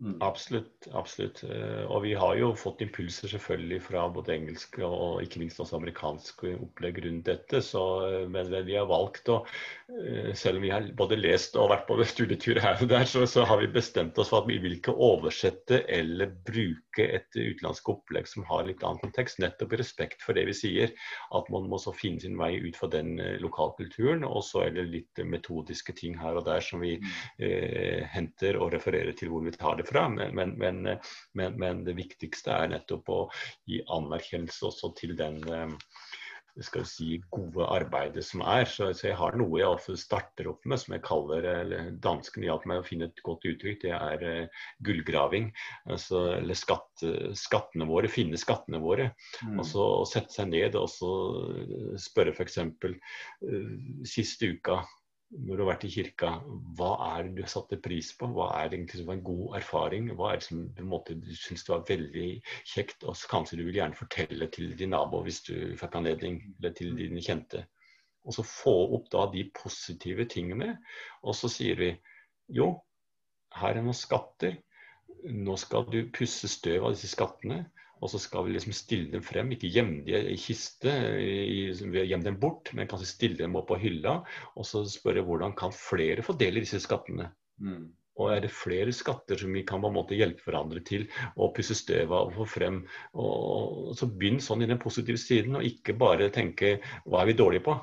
Mm. 0.00 0.16
Absolutt. 0.22 0.86
absolutt. 0.92 1.42
Eh, 1.42 1.82
og 1.90 2.04
vi 2.04 2.12
har 2.14 2.36
jo 2.38 2.52
fått 2.54 2.84
impulser 2.84 3.32
selvfølgelig 3.32 3.80
fra 3.82 4.04
både 4.14 4.36
engelsk 4.36 4.78
og 4.86 5.24
ikke 5.24 5.40
minst 5.42 5.58
også 5.58 5.80
amerikansk 5.80 6.44
opplegg 6.52 7.00
rundt 7.02 7.26
dette. 7.26 7.58
Så, 7.66 7.82
eh, 8.06 8.28
men 8.30 8.52
vi 8.66 8.76
har 8.78 8.86
valgt 8.86 9.30
å, 9.32 9.40
eh, 9.90 10.30
selv 10.38 10.60
om 10.60 10.66
vi 10.66 10.70
har 10.70 10.86
både 10.98 11.18
lest 11.18 11.58
og 11.58 11.72
vært 11.72 11.88
på 11.88 11.98
studietur 12.14 12.60
her 12.62 12.78
og 12.78 12.92
der, 12.92 13.08
så, 13.10 13.24
så, 13.26 13.42
har 13.48 13.58
vi 13.58 13.72
bestemt 13.74 14.18
oss 14.22 14.30
for 14.30 14.44
at 14.44 14.50
vi 14.50 14.60
vil 14.62 14.76
ikke 14.76 14.94
oversette 14.94 15.82
eller 15.90 16.30
bruke 16.46 17.08
et 17.18 17.34
utenlandsk 17.34 17.90
opplegg 17.90 18.30
som 18.30 18.46
har 18.46 18.68
litt 18.68 18.86
annen 18.86 19.02
kontekst. 19.02 19.42
Nettopp 19.42 19.74
i 19.74 19.82
respekt 19.82 20.22
for 20.22 20.38
det 20.38 20.46
vi 20.46 20.54
sier. 20.54 20.94
At 21.34 21.50
man 21.50 21.66
må 21.66 21.82
så 21.82 21.90
finne 21.96 22.22
sin 22.22 22.38
vei 22.38 22.54
ut 22.62 22.78
fra 22.78 22.90
den 22.92 23.16
lokalkulturen. 23.42 24.22
Og 24.28 24.44
så 24.46 24.68
er 24.68 24.78
det 24.78 24.88
litt 24.92 25.22
metodiske 25.26 25.94
ting 25.98 26.14
her 26.22 26.38
og 26.38 26.46
der 26.46 26.62
som 26.62 26.82
vi 26.84 26.96
mm. 27.02 27.12
eh, 27.42 28.06
henter 28.14 28.62
og 28.62 28.70
refererer 28.76 29.16
til 29.18 29.32
hvor 29.32 29.42
vi 29.42 29.54
tar 29.58 29.78
det 29.78 29.87
fra, 29.88 30.06
men, 30.12 30.54
men, 30.58 30.82
men, 30.84 31.58
men, 31.58 31.84
det 31.86 31.96
viktigste 31.98 32.54
er 32.54 32.72
nettopp 32.74 33.12
å 33.12 33.20
gi 33.68 33.82
anerkjennelse 33.98 34.68
også 34.68 34.92
til 34.98 35.16
den 35.18 35.40
eh, 35.48 35.76
skal 36.64 36.82
vi 36.82 36.90
si, 36.90 37.08
gode 37.30 37.66
arbeidet 37.70 38.24
som 38.26 38.42
er. 38.42 38.66
Så, 38.70 38.90
så 38.96 39.10
jeg 39.10 39.18
har 39.18 39.36
noe 39.38 39.60
jeg 39.60 39.96
starter 40.00 40.48
opp 40.50 40.66
med, 40.68 40.80
som 40.82 40.94
jeg 40.96 41.04
kaller 41.06 41.46
eller 41.52 41.90
Danskene 42.02 42.48
hjalp 42.48 42.66
meg 42.68 42.82
å 42.82 42.86
finne 42.86 43.08
et 43.08 43.22
godt 43.26 43.46
uttrykk. 43.48 43.80
Det 43.84 43.94
er 43.94 44.24
uh, 44.26 44.64
gullgraving. 44.86 45.50
Altså, 45.86 46.24
eller 46.38 46.58
skatt, 46.58 47.04
skattene 47.38 47.88
våre, 47.88 48.10
finne 48.10 48.40
skattene 48.40 48.82
våre. 48.82 49.12
Mm. 49.44 49.60
Og 49.60 49.68
så 49.70 49.88
sette 50.10 50.34
seg 50.34 50.50
ned 50.50 50.78
og 50.78 50.88
så 50.92 51.12
spørre 52.08 52.34
f.eks. 52.34 52.58
Uh, 52.58 54.02
siste 54.08 54.54
uka 54.56 54.82
når 55.30 55.56
du 55.56 55.62
har 55.62 55.68
vært 55.74 55.84
i 55.84 55.90
kirka, 55.92 56.30
hva 56.78 56.90
er 57.10 57.26
det 57.26 57.42
du 57.44 57.50
satte 57.52 57.76
pris 57.84 58.10
på? 58.16 58.30
Hva 58.32 58.48
er 58.56 58.70
det 58.70 58.78
egentlig 58.78 59.00
som 59.00 59.10
var 59.10 59.18
en 59.18 59.26
god 59.26 59.56
erfaring? 59.58 60.06
Hva 60.16 60.30
er 60.32 60.40
det 60.40 60.46
som 60.46 60.62
på 60.72 60.84
en 60.84 60.88
måte, 60.88 61.16
du 61.20 61.28
syns 61.36 61.66
var 61.68 61.84
veldig 61.88 62.28
kjekt? 62.72 63.04
Og 63.04 63.16
så 63.18 63.28
kanskje 63.28 63.58
du 63.60 63.66
vil 63.66 63.76
gjerne 63.76 63.98
fortelle 63.98 64.48
til 64.54 64.72
din 64.78 64.94
nabo 64.96 65.20
hvis 65.26 65.42
du 65.50 65.54
fikk 65.80 65.98
anledning, 66.00 66.40
eller 66.56 66.72
til 66.78 66.96
dine 66.96 67.24
kjente. 67.24 67.66
Og 68.24 68.38
så 68.38 68.44
få 68.44 68.74
opp 68.96 69.10
da 69.12 69.26
de 69.32 69.44
positive 69.56 70.24
tingene. 70.32 70.78
Og 71.20 71.36
så 71.36 71.50
sier 71.52 71.76
vi 71.80 71.90
jo, 72.56 72.72
her 73.60 73.76
er 73.76 73.84
noen 73.84 73.96
skatter. 73.96 74.56
Nå 75.28 75.56
skal 75.60 75.88
du 75.92 76.02
pusse 76.14 76.48
støv 76.48 76.88
av 76.88 76.96
disse 76.96 77.12
skattene. 77.12 77.66
Og 77.98 78.12
så 78.12 78.20
skal 78.22 78.46
vi 78.46 78.54
liksom 78.54 78.74
stille 78.76 79.10
dem 79.12 79.24
frem, 79.26 79.50
ikke 79.54 79.70
gjemme 79.74 80.02
dem 80.06 80.30
i 80.32 80.38
kiste, 80.38 80.92
gjemme 81.18 82.24
dem 82.26 82.38
bort, 82.40 82.70
men 82.76 82.88
kanskje 82.90 83.10
stille 83.10 83.40
dem 83.40 83.56
opp 83.58 83.70
på 83.72 83.80
hylla. 83.82 84.20
Og 84.54 84.66
så 84.68 84.84
spørre 84.88 85.24
hvordan 85.26 85.56
kan 85.58 85.74
flere 85.74 86.24
få 86.26 86.36
del 86.38 86.60
i 86.60 86.64
disse 86.66 86.80
skattene. 86.84 87.30
Mm. 87.58 87.88
Og 88.18 88.32
er 88.34 88.42
det 88.42 88.50
flere 88.54 88.94
skatter 88.94 89.38
som 89.38 89.52
vi 89.54 89.62
kan 89.66 89.82
på 89.82 89.90
en 89.90 89.94
måte 89.94 90.16
hjelpe 90.18 90.42
hverandre 90.46 90.82
til 90.86 91.06
å 91.38 91.52
pusse 91.54 91.76
støv 91.78 92.10
av 92.10 92.32
og 92.32 92.40
få 92.40 92.48
frem? 92.58 92.80
Og 93.14 93.92
så 93.98 94.10
Begynn 94.10 94.42
sånn 94.42 94.64
i 94.66 94.70
den 94.70 94.80
positive 94.82 95.20
siden, 95.22 95.58
og 95.58 95.66
ikke 95.66 95.94
bare 95.98 96.30
tenke 96.34 96.78
hva 97.04 97.22
er 97.22 97.30
vi 97.30 97.38
dårlige 97.38 97.66
på? 97.68 97.78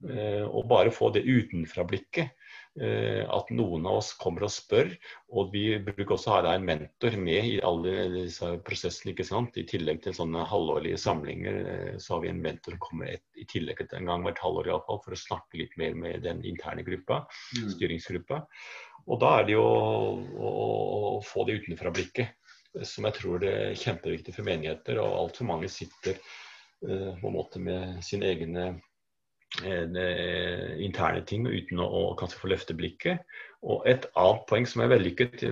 Mm. 0.00 0.10
Eh, 0.16 0.44
og 0.48 0.66
bare 0.70 0.94
få 0.94 1.12
det 1.14 1.26
utenfra-blikket. 1.28 2.32
Eh, 2.32 2.39
at 2.78 3.50
noen 3.50 3.86
av 3.88 3.98
oss 3.98 4.12
kommer 4.16 4.46
og 4.46 4.52
spør. 4.54 4.92
Og 5.34 5.50
vi 5.52 5.64
bruker 5.82 6.14
også 6.14 6.30
å 6.30 6.36
ha 6.36 6.54
en 6.54 6.66
mentor 6.66 7.16
med 7.20 7.48
i 7.48 7.56
alle 7.66 8.06
disse 8.14 8.46
prosessene. 8.66 9.12
ikke 9.12 9.26
sant? 9.26 9.56
I 9.58 9.66
tillegg 9.68 10.02
til 10.04 10.14
sånne 10.16 10.46
halvårlige 10.48 11.00
samlinger, 11.00 11.58
eh, 11.72 11.96
så 11.98 12.14
har 12.14 12.24
vi 12.24 12.30
en 12.30 12.42
mentor 12.42 12.76
som 12.76 12.82
kommer 12.84 13.14
et, 13.14 13.24
i 13.34 13.46
tillegg 13.50 13.82
til 13.82 13.98
en 13.98 14.12
gang 14.12 14.26
hvert 14.26 14.42
halvår 14.42 14.68
i 14.70 14.74
alle 14.74 14.86
fall, 14.86 15.00
for 15.04 15.16
å 15.16 15.22
snakke 15.24 15.60
litt 15.60 15.76
mer 15.80 15.96
med 15.98 16.22
den 16.26 16.44
interne 16.46 16.86
gruppa, 16.86 17.24
mm. 17.58 17.70
styringsgruppa. 17.76 18.44
Og 19.06 19.20
da 19.20 19.32
er 19.38 19.48
det 19.48 19.56
jo 19.56 19.64
å, 19.64 20.50
å, 20.50 21.16
få 21.26 21.46
det 21.48 21.60
utenfra-blikket 21.62 22.36
som 22.86 23.06
jeg 23.08 23.16
tror 23.16 23.40
det 23.42 23.50
er 23.50 23.80
kjempeviktig 23.80 24.36
for 24.36 24.46
menigheter. 24.46 25.00
Og 25.02 25.16
altfor 25.24 25.48
mange 25.48 25.70
sitter 25.72 26.20
uh, 26.86 27.16
på 27.18 27.24
en 27.26 27.34
måte 27.34 27.58
med 27.58 27.98
sine 28.06 28.28
egne 28.30 28.68
Eh, 28.70 28.89
interne 29.58 31.24
ting 31.26 31.46
uten 31.48 31.80
å, 31.82 31.86
å 31.86 32.14
kanskje 32.18 32.38
få 32.38 32.52
løfte 32.52 32.76
blikket. 32.78 33.24
Og 33.66 33.84
et 33.88 34.06
annet 34.14 34.46
poeng 34.48 34.68
som 34.68 34.84
er 34.84 34.92
vellykket, 34.94 35.42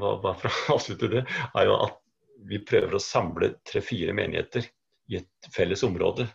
bare 0.00 0.34
for 0.40 0.48
å 0.48 0.76
avslutte 0.78 1.12
det, 1.12 1.22
er 1.54 1.68
jo 1.68 1.76
at 1.84 2.00
vi 2.46 2.60
prøver 2.64 2.96
å 2.96 3.02
samle 3.02 3.54
tre-fire 3.66 4.14
menigheter 4.16 4.66
i 5.12 5.20
et 5.20 5.50
felles 5.54 5.84
område. 5.86 6.26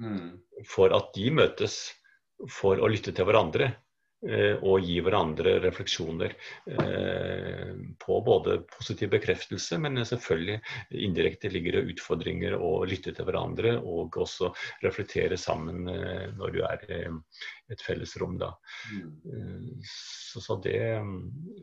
Mm. 0.00 0.36
For 0.68 0.92
at 0.96 1.12
de 1.16 1.30
møtes 1.32 1.78
for 2.52 2.80
å 2.80 2.90
lytte 2.90 3.14
til 3.16 3.28
hverandre. 3.28 3.70
Eh, 4.24 4.56
og 4.64 4.80
gi 4.80 4.94
hverandre 5.04 5.58
refleksjoner 5.60 6.32
eh, 6.72 7.72
på 8.00 8.14
både 8.24 8.62
positiv 8.72 9.10
bekreftelse, 9.12 9.76
men 9.82 10.00
selvfølgelig 10.08 10.56
indirekte 11.04 11.50
ligger 11.52 11.76
det 11.76 11.92
utfordringer 11.92 12.56
å 12.56 12.70
lytte 12.88 13.12
til 13.12 13.28
hverandre 13.28 13.74
og 13.76 14.16
også 14.24 14.48
reflektere 14.86 15.36
sammen 15.36 15.84
eh, 15.92 16.32
når 16.32 16.56
du 16.56 16.58
er 16.64 16.86
i 16.88 17.02
et 17.76 17.84
fellesrom. 17.84 18.38
Da. 18.40 18.54
Mm. 18.88 19.84
Så, 19.84 20.40
så 20.40 20.58
det, 20.64 20.80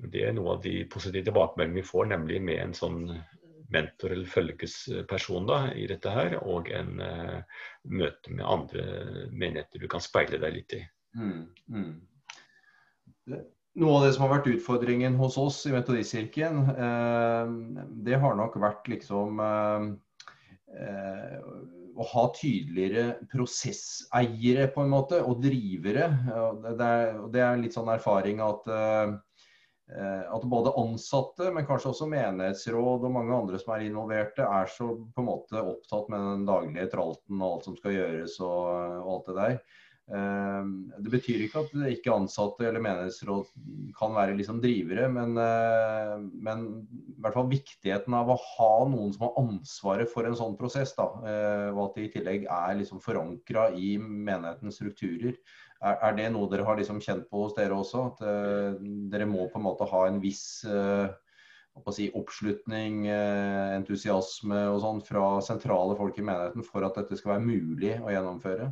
det, 0.06 0.22
er 0.22 0.38
noe 0.38 0.60
av 0.60 0.63
de 0.63 0.84
positive 0.86 1.26
tilbakemeldingene 1.32 1.82
vi 1.82 1.89
får, 1.89 2.08
nemlig 2.13 2.42
med 2.52 2.62
en 2.68 2.78
sånn 2.78 3.02
mentor 3.74 4.13
eller 4.13 4.30
følgesperson 4.30 5.50
da, 5.50 5.62
i 5.74 5.89
dette 5.89 6.13
her, 6.13 6.38
og 6.46 6.70
en 6.70 7.00
møte 7.02 8.30
med 8.30 8.46
andre 8.46 8.84
menigheter 9.34 9.82
du 9.82 9.89
kan 9.89 10.04
speile 10.04 10.38
deg 10.38 10.60
litt 10.60 10.76
i. 10.78 10.84
Mm, 11.18 11.39
mm. 11.74 11.94
Noe 13.28 13.94
av 13.98 14.04
det 14.06 14.14
som 14.14 14.28
har 14.28 14.36
vært 14.36 14.52
utfordringen 14.52 15.16
hos 15.18 15.38
oss 15.42 15.64
i 15.66 15.74
Metodistkirken, 15.74 16.60
eh, 16.74 17.54
det 18.06 18.20
har 18.22 18.36
nok 18.38 18.60
vært 18.62 18.90
liksom 18.92 19.42
eh, 19.44 19.88
eh 20.80 21.40
å 21.94 22.06
ha 22.10 22.22
tydeligere 22.34 23.20
prosesseiere, 23.30 24.64
på 24.74 24.82
en 24.82 24.90
måte, 24.90 25.20
og 25.22 25.44
drivere. 25.44 26.08
Det 26.64 26.88
er, 26.88 27.20
det 27.30 27.44
er 27.46 27.60
litt 27.62 27.76
sånn 27.78 27.92
erfaring 27.94 28.40
at, 28.42 28.66
at 29.94 30.48
både 30.50 30.74
ansatte, 30.82 31.52
men 31.54 31.68
kanskje 31.70 31.92
også 31.92 32.08
menighetsråd 32.10 33.06
og 33.06 33.14
mange 33.14 33.38
andre 33.38 33.62
som 33.62 33.76
er 33.76 33.86
involverte, 33.86 34.42
er 34.42 34.74
så 34.74 34.90
på 34.90 35.22
en 35.22 35.30
måte 35.30 35.62
opptatt 35.62 36.10
med 36.10 36.26
den 36.32 36.50
daglige 36.50 36.90
tralten 36.96 37.38
og 37.38 37.60
alt 37.60 37.70
som 37.70 37.78
skal 37.78 37.94
gjøres 38.00 38.40
og 38.42 39.14
alt 39.14 39.30
det 39.30 39.38
der. 39.38 39.62
Ehm, 40.12 40.92
det 41.00 41.12
betyr 41.13 41.46
ikke 41.46 41.62
at 41.63 41.76
ikke 41.94 42.12
ansatte 42.12 42.66
eller 42.68 42.84
menighetsråd 42.84 43.48
kan 43.96 44.12
være 44.12 44.36
liksom 44.36 44.60
drivere, 44.63 45.08
men, 45.08 45.38
eh, 45.39 46.16
men, 46.44 46.66
i 46.92 47.22
hvert 47.24 47.38
fall 47.38 47.48
viktigheten 47.52 48.18
av 48.18 48.34
å 48.34 48.36
ha 48.36 48.72
noen 48.92 49.13
som 49.16 49.30
har 49.30 49.39
ansvaret 49.39 50.12
for 50.12 50.28
en 50.28 50.36
sånn 50.36 50.58
prosess. 50.60 50.92
Da, 50.98 51.08
eh, 51.24 51.70
og 51.72 51.86
at 51.86 51.96
det 51.96 52.08
i 52.10 52.13
tillegg 52.18 52.48
er 52.52 52.76
liksom 52.82 53.00
forankra 53.04 53.70
i 53.80 53.96
menighetens 53.98 54.82
strukturer. 54.82 55.39
Er, 55.84 55.98
er, 56.02 56.20
det 56.20 56.30
noe 56.36 56.52
dere 56.52 56.68
har 56.68 56.80
liksom 56.80 57.00
kjent 57.04 57.30
på 57.32 57.46
hos 57.46 57.56
dere 57.56 57.76
også? 57.76 58.04
At 58.12 58.22
uh, 58.24 58.78
dere 59.12 59.28
må 59.28 59.50
på 59.52 59.60
en 59.60 59.66
måte 59.66 59.88
ha 59.89 60.06
en 60.08 60.22
viss 60.24 60.63
uh, 60.63 61.12
si, 61.92 62.06
oppslutning, 62.16 63.10
entusiasme 63.12 64.62
og 64.72 64.80
sånn 64.80 65.02
fra 65.04 65.26
sentrale 65.44 65.98
folk 66.00 66.16
i 66.22 66.24
menigheten 66.24 66.63
for 66.63 66.88
at 66.88 66.96
dette 67.02 67.20
skal 67.20 67.34
være 67.34 67.48
mulig 67.50 67.98
å 68.00 68.13
gjennomføre? 68.16 68.70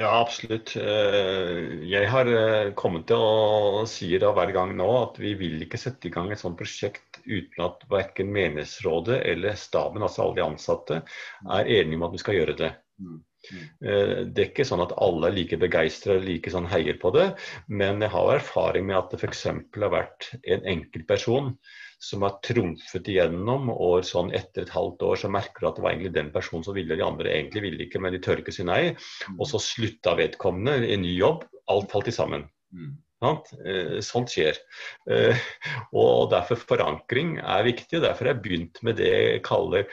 Ja, 0.00 0.08
absolutt. 0.22 0.72
Eh, 0.80 1.58
jeg 1.84 2.08
har 2.08 2.28
eh, 2.30 2.70
kommet 2.78 3.04
til 3.10 3.20
å 3.20 3.82
si 3.88 4.08
det 4.16 4.30
hver 4.34 4.52
gang 4.54 4.72
nå 4.78 4.86
at 5.02 5.18
vi 5.20 5.34
vil 5.38 5.60
ikke 5.66 5.80
sette 5.80 6.08
i 6.08 6.12
gang 6.14 6.30
et 6.32 6.40
sånt 6.40 6.56
prosjekt 6.58 7.20
uten 7.26 7.66
at 7.66 7.84
verken 7.92 8.32
menighetsrådet 8.32 9.20
eller 9.34 9.58
staben, 9.60 10.02
altså 10.02 10.24
alle 10.24 10.38
de 10.40 10.46
ansatte, 10.46 11.02
er 11.44 11.74
enige 11.76 12.00
om 12.00 12.06
at 12.08 12.16
vi 12.16 12.22
skal 12.24 12.38
gjøre 12.38 12.56
det. 12.62 12.72
Mm. 13.02 13.20
Mm. 13.52 13.62
Eh, 13.84 14.16
det 14.32 14.44
er 14.46 14.48
ikke 14.48 14.66
sånn 14.66 14.84
at 14.84 14.96
alle 15.02 15.28
er 15.28 15.36
like 15.36 15.60
begeistra 15.60 16.16
eller 16.16 16.28
like 16.30 16.54
sånn 16.54 16.70
heier 16.72 16.96
på 17.02 17.12
det, 17.14 17.28
men 17.68 18.00
jeg 18.00 18.14
har 18.14 18.34
erfaring 18.38 18.88
med 18.88 18.96
at 18.98 19.12
det 19.12 19.20
f.eks. 19.20 19.44
har 19.76 19.92
vært 19.92 20.32
en 20.42 20.68
enkeltperson 20.72 21.52
som 22.02 22.24
har 22.26 22.40
trumfet 22.42 23.08
igjennom, 23.12 23.68
og 23.70 24.02
sånn 24.06 24.32
etter 24.34 24.64
et 24.64 24.74
halvt 24.74 25.04
år 25.06 25.20
så 25.22 25.30
merker 25.30 25.62
du 25.62 25.68
at 25.68 25.78
det 25.78 25.84
var 25.84 25.92
egentlig 25.92 26.14
den 26.16 26.32
personen 26.34 26.64
som 26.66 26.74
ville, 26.74 26.98
de 26.98 27.06
andre 27.06 27.30
egentlig 27.30 27.62
ville 27.62 27.86
ikke, 27.86 28.02
men 28.02 28.14
de 28.14 28.20
tør 28.24 28.42
ikke 28.42 28.54
si 28.54 28.66
nei. 28.66 28.80
Mm. 29.30 29.36
Og 29.38 29.46
så 29.52 29.60
slutta 29.62 30.16
vedkommende 30.18 30.80
i 30.82 30.96
en 30.96 31.04
ny 31.06 31.14
jobb. 31.14 31.46
Alt 31.70 31.94
falt 31.94 32.10
i 32.10 32.14
sammen. 32.16 32.48
Mm. 32.74 32.96
Eh, 33.22 34.00
sånt 34.02 34.32
skjer. 34.32 34.58
Eh, 35.10 35.38
og 35.94 36.32
Derfor 36.32 36.58
forankring 36.58 37.36
er 37.38 37.66
viktig. 37.66 38.00
og 38.00 38.06
Derfor 38.06 38.26
har 38.26 38.34
jeg 38.34 38.42
begynt 38.42 38.82
med 38.82 38.98
det 38.98 39.12
jeg 39.12 39.44
kaller 39.46 39.86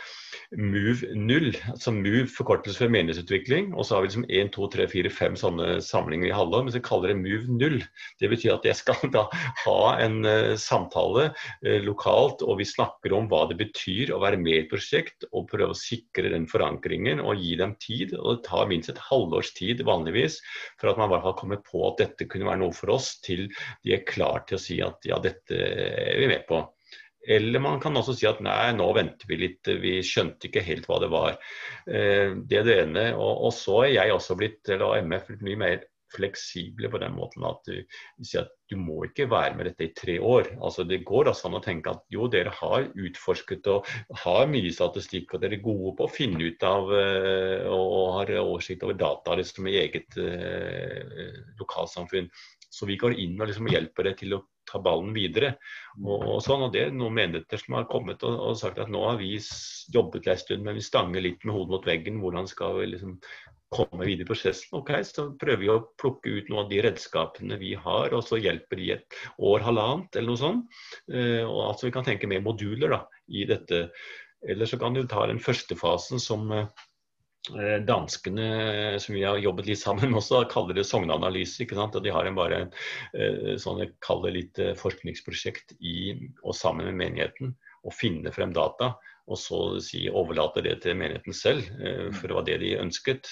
Move 0.58 1.14
0. 1.14 1.52
Altså 1.70 1.94
Move 1.94 2.26
forkortelse 2.34 2.82
for 2.82 2.90
meningsutvikling. 2.90 3.74
Og 3.76 3.86
så 3.86 3.96
har 3.96 4.02
vi 4.02 4.10
liksom 4.10 4.26
1, 4.30 4.52
2, 4.56 4.70
3, 4.74 4.88
4, 4.90 5.14
5 5.14 5.38
sånne 5.44 5.70
samlinger 5.86 6.32
i 6.32 6.34
halvår. 6.34 6.66
Men 6.66 6.74
så 6.74 6.82
kaller 6.82 7.14
det 7.14 7.20
Move 7.22 7.60
0. 7.60 7.78
Det 8.22 8.32
betyr 8.34 8.56
at 8.56 8.66
jeg 8.66 8.80
skal 8.82 9.14
da 9.14 9.28
ha 9.66 9.80
en 10.02 10.24
uh, 10.26 10.56
samtale 10.60 11.30
lokalt, 11.84 12.42
og 12.46 12.60
vi 12.60 12.66
snakker 12.68 13.14
om 13.16 13.28
hva 13.30 13.44
det 13.50 13.58
betyr 13.60 14.14
å 14.14 14.20
være 14.22 14.40
med 14.42 14.54
i 14.54 14.60
et 14.64 14.70
prosjekt, 14.72 15.26
og 15.36 15.50
prøve 15.52 15.74
å 15.74 15.78
sikre 15.78 16.32
den 16.34 16.48
forankringen 16.50 17.22
og 17.22 17.42
gi 17.42 17.54
dem 17.60 17.76
tid. 17.82 18.16
Og 18.18 18.40
det 18.40 18.48
tar 18.48 18.70
minst 18.72 18.92
et 18.92 19.02
halvårs 19.10 19.54
tid 19.58 19.84
vanligvis 19.88 20.40
for 20.80 20.92
at 20.92 21.00
man 21.00 21.10
i 21.10 21.14
hvert 21.14 21.28
fall 21.28 21.38
kommer 21.42 21.62
på 21.64 21.84
at 21.90 22.02
dette 22.02 22.28
kunne 22.30 22.50
være 22.50 22.64
noe 22.64 22.76
for 22.76 22.96
oss 22.96 23.19
til 23.26 23.48
de 23.86 23.96
er 23.96 24.08
klar 24.08 24.46
til 24.48 24.60
å 24.60 24.64
si 24.64 24.80
at 24.86 25.08
ja, 25.10 25.20
dette 25.24 25.56
er 25.56 26.20
vi 26.22 26.30
med 26.32 26.46
på. 26.50 26.64
Eller 27.30 27.62
man 27.62 27.82
kan 27.84 27.98
også 28.00 28.16
si 28.16 28.28
at 28.30 28.40
nei, 28.44 28.72
nå 28.74 28.88
venter 28.96 29.28
vi 29.30 29.38
litt, 29.42 29.68
vi 29.84 30.00
skjønte 30.06 30.48
ikke 30.48 30.64
helt 30.66 30.88
hva 30.90 31.02
det 31.04 31.12
var. 31.12 31.38
Eh, 31.86 32.36
det 32.48 32.62
er 32.62 32.68
det 32.68 32.78
ene. 32.86 33.06
Og, 33.18 33.46
og, 33.50 33.54
så 33.54 33.84
er 33.86 33.96
jeg 33.98 34.16
også 34.16 34.38
blitt, 34.40 34.62
eller 34.72 35.04
MF, 35.04 35.28
blitt 35.28 35.48
mye 35.50 35.64
mer 35.66 35.82
fleksible 36.10 36.90
på 36.90 37.00
den 37.02 37.14
måten 37.14 37.46
at 37.46 37.68
du, 37.68 37.84
at 38.40 38.54
du 38.70 38.76
må 38.82 39.04
ikke 39.06 39.28
være 39.30 39.56
med 39.58 39.70
dette 39.70 39.86
i 39.86 39.94
tre 39.98 40.16
år. 40.18 40.52
Altså 40.58 40.86
Det 40.90 41.02
går 41.06 41.30
altså 41.30 41.50
an 41.50 41.60
å 41.60 41.64
tenke 41.64 41.94
at 41.94 42.02
jo, 42.14 42.28
dere 42.32 42.54
har 42.56 42.88
utforsket 42.90 43.70
og 43.70 43.90
har 44.24 44.50
mye 44.50 44.74
statistikk, 44.74 45.34
og 45.34 45.44
dere 45.44 45.60
er 45.60 45.66
gode 45.66 45.96
på 46.00 46.08
å 46.08 46.14
finne 46.14 46.50
ut 46.50 46.66
av 46.66 46.90
uh, 46.90 47.68
og 47.70 48.16
har 48.18 48.34
oversikt 48.42 48.86
over 48.88 48.98
data 48.98 49.38
liksom, 49.38 49.70
i 49.70 49.78
eget 49.84 50.18
eh, 50.22 51.38
lokalsamfunn. 51.62 52.30
Så 52.70 52.86
vi 52.86 52.98
går 53.02 53.18
inn 53.18 53.40
og 53.40 53.50
liksom 53.50 53.70
hjelper 53.72 54.10
deg 54.10 54.18
til 54.22 54.38
å 54.38 54.44
ta 54.70 54.82
ballen 54.84 55.14
videre. 55.16 55.56
Og, 56.04 56.18
og, 56.18 56.40
sånn, 56.46 56.68
og 56.68 56.74
Det 56.74 56.86
er 56.86 56.96
noen 56.96 57.16
menigheter 57.18 57.62
som 57.62 57.80
har 57.80 57.88
kommet 57.90 58.24
og, 58.28 58.36
og, 58.38 58.58
sagt 58.60 58.82
at 58.82 58.92
nå 58.94 59.02
har 59.08 59.18
vi 59.22 59.36
jobbet 59.94 60.30
en 60.30 60.42
stund, 60.42 60.66
men 60.66 60.78
vi 60.78 60.86
stanger 60.86 61.26
litt 61.26 61.46
med 61.46 61.56
hodet 61.56 61.74
mot 61.76 61.90
veggen. 61.90 62.22
Hvordan 62.22 62.50
skal 62.50 62.78
vi 62.78 62.92
liksom 62.94 63.18
komme 63.74 64.06
videre 64.06 64.28
i 64.28 64.30
prosessen? 64.30 64.78
Ok, 64.78 64.94
Så 65.06 65.32
prøver 65.42 65.64
vi 65.64 65.74
å 65.74 65.82
plukke 66.02 66.38
ut 66.38 66.50
noen 66.50 66.66
av 66.66 66.72
de 66.72 66.82
redskapene 66.86 67.60
vi 67.62 67.74
har, 67.78 68.14
og 68.14 68.26
så 68.26 68.42
hjelper 68.42 68.82
de 68.82 68.92
et 68.98 69.20
år, 69.38 69.66
halvannet 69.66 70.16
eller 70.16 70.34
noe 70.34 70.44
sånt. 70.44 70.82
Eh, 71.12 71.44
og 71.46 71.64
altså 71.72 71.90
Vi 71.90 71.96
kan 71.98 72.06
tenke 72.06 72.30
mer 72.30 72.46
moduler 72.46 73.00
da, 73.00 73.06
i 73.30 73.46
dette. 73.50 73.88
Eller 74.48 74.70
så 74.70 74.78
kan 74.80 74.94
du 74.96 75.04
ta 75.10 75.26
den 75.28 75.42
første 75.44 75.76
fasen 75.76 76.22
som 76.22 76.48
Eh, 76.54 76.68
danskene 77.88 79.00
som 79.00 79.16
vi 79.16 79.24
har 79.24 79.38
jobbet 79.38 79.70
litt 79.70 79.80
sammen 79.80 80.12
med 80.12 80.20
også, 80.20 80.44
kaller 80.52 80.76
det 80.78 80.86
sogneanalyse. 80.88 81.64
ikke 81.64 81.78
sant? 81.78 81.96
Og 81.96 82.04
De 82.04 82.12
har 82.14 82.28
en 82.28 82.38
bare 82.38 82.66
eh, 83.14 83.56
sånn 83.58 83.82
kaller 84.06 84.36
litt 84.36 84.60
eh, 84.60 84.76
forskningsprosjekt 84.78 85.78
i, 85.80 86.18
og 86.44 86.56
sammen 86.56 86.90
med 86.90 87.00
menigheten 87.00 87.56
og 87.88 87.96
finne 87.96 88.34
frem 88.36 88.54
data. 88.54 88.94
Og 89.30 89.38
så 89.38 89.60
si, 89.86 90.08
overlate 90.10 90.64
det 90.66 90.80
til 90.84 90.98
menigheten 90.98 91.36
selv, 91.38 91.68
for 92.18 92.26
det 92.26 92.34
var 92.34 92.46
det 92.48 92.56
de 92.64 92.72
ønsket. 92.82 93.28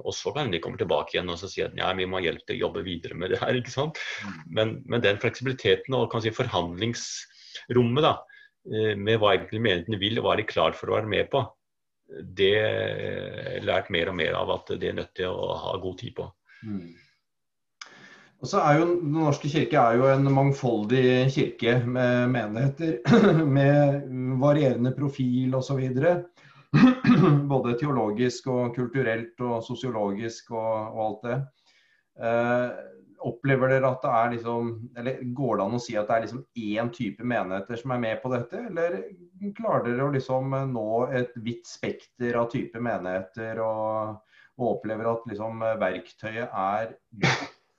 Og 0.00 0.14
så 0.16 0.32
kan 0.32 0.48
de 0.48 0.60
komme 0.64 0.80
tilbake 0.80 1.12
igjen 1.12 1.28
og 1.28 1.42
si 1.42 1.60
at 1.60 1.76
ja, 1.76 1.90
vi 1.92 2.06
må 2.08 2.22
hjelpe 2.24 2.48
til 2.48 2.56
å 2.56 2.62
jobbe 2.62 2.80
videre 2.86 3.18
med 3.20 3.34
det 3.34 3.42
her. 3.42 3.58
ikke 3.60 3.74
sant? 3.74 4.00
Mm. 4.24 4.38
Men, 4.56 4.72
men 4.88 5.04
den 5.04 5.20
fleksibiliteten 5.20 5.98
og 5.98 6.08
kan 6.14 6.24
si 6.24 6.32
forhandlingsrommet 6.32 8.08
da, 8.08 8.14
med 8.96 9.20
hva 9.20 9.34
egentlig 9.34 9.60
menigheten 9.66 10.00
vil, 10.00 10.16
og 10.16 10.24
hva 10.24 10.32
er 10.32 10.40
de 10.40 10.48
klar 10.48 10.72
for 10.80 10.88
å 10.88 10.96
være 10.96 11.12
med 11.12 11.28
på, 11.28 11.44
det 12.08 12.54
er 12.60 13.66
lært 13.66 13.90
mer 13.92 14.10
og 14.12 14.16
mer 14.16 14.38
av 14.38 14.54
at 14.56 14.72
det 14.80 14.90
er 14.90 14.96
nødt 14.96 15.12
til 15.18 15.28
å 15.28 15.52
ha 15.60 15.76
god 15.82 15.98
tid 16.00 16.14
på. 16.16 16.28
Mm. 16.64 16.96
Og 18.38 18.46
så 18.46 18.60
er 18.62 18.78
jo 18.78 18.86
Den 18.86 19.16
norske 19.18 19.50
kirke 19.50 19.80
er 19.80 19.98
jo 19.98 20.08
en 20.12 20.28
mangfoldig 20.30 21.28
kirke 21.34 21.78
med 21.84 22.30
menigheter 22.34 23.42
med 23.58 24.04
varierende 24.40 24.94
profil 24.96 25.56
osv. 25.58 25.82
Både 27.52 27.76
teologisk 27.80 28.46
og 28.52 28.76
kulturelt 28.76 29.40
og 29.40 29.62
sosiologisk 29.66 30.52
og, 30.54 30.74
og 30.94 31.02
alt 31.06 31.26
det. 31.26 31.38
Eh, 32.18 32.68
Opplever 33.26 33.72
dere 33.72 33.88
at 33.90 34.04
det 34.04 34.10
er 34.14 34.30
liksom 34.36 34.68
Eller 34.98 35.20
går 35.34 35.58
det 35.58 35.64
an 35.64 35.76
å 35.78 35.80
si 35.82 35.96
at 35.98 36.06
det 36.10 36.16
er 36.16 36.24
liksom 36.26 36.44
én 36.54 36.90
type 36.94 37.26
menigheter 37.26 37.80
som 37.80 37.94
er 37.94 38.02
med 38.04 38.22
på 38.22 38.30
dette, 38.32 38.62
eller 38.70 38.96
klarer 39.58 39.88
dere 39.88 40.06
å 40.06 40.14
liksom 40.14 40.54
nå 40.72 40.88
et 41.18 41.34
vidt 41.42 41.66
spekter 41.66 42.38
av 42.38 42.50
type 42.52 42.80
menigheter 42.82 43.62
og, 43.64 44.18
og 44.58 44.66
opplever 44.76 45.10
at 45.10 45.26
liksom 45.30 45.64
verktøyet 45.82 46.50
er 46.50 46.94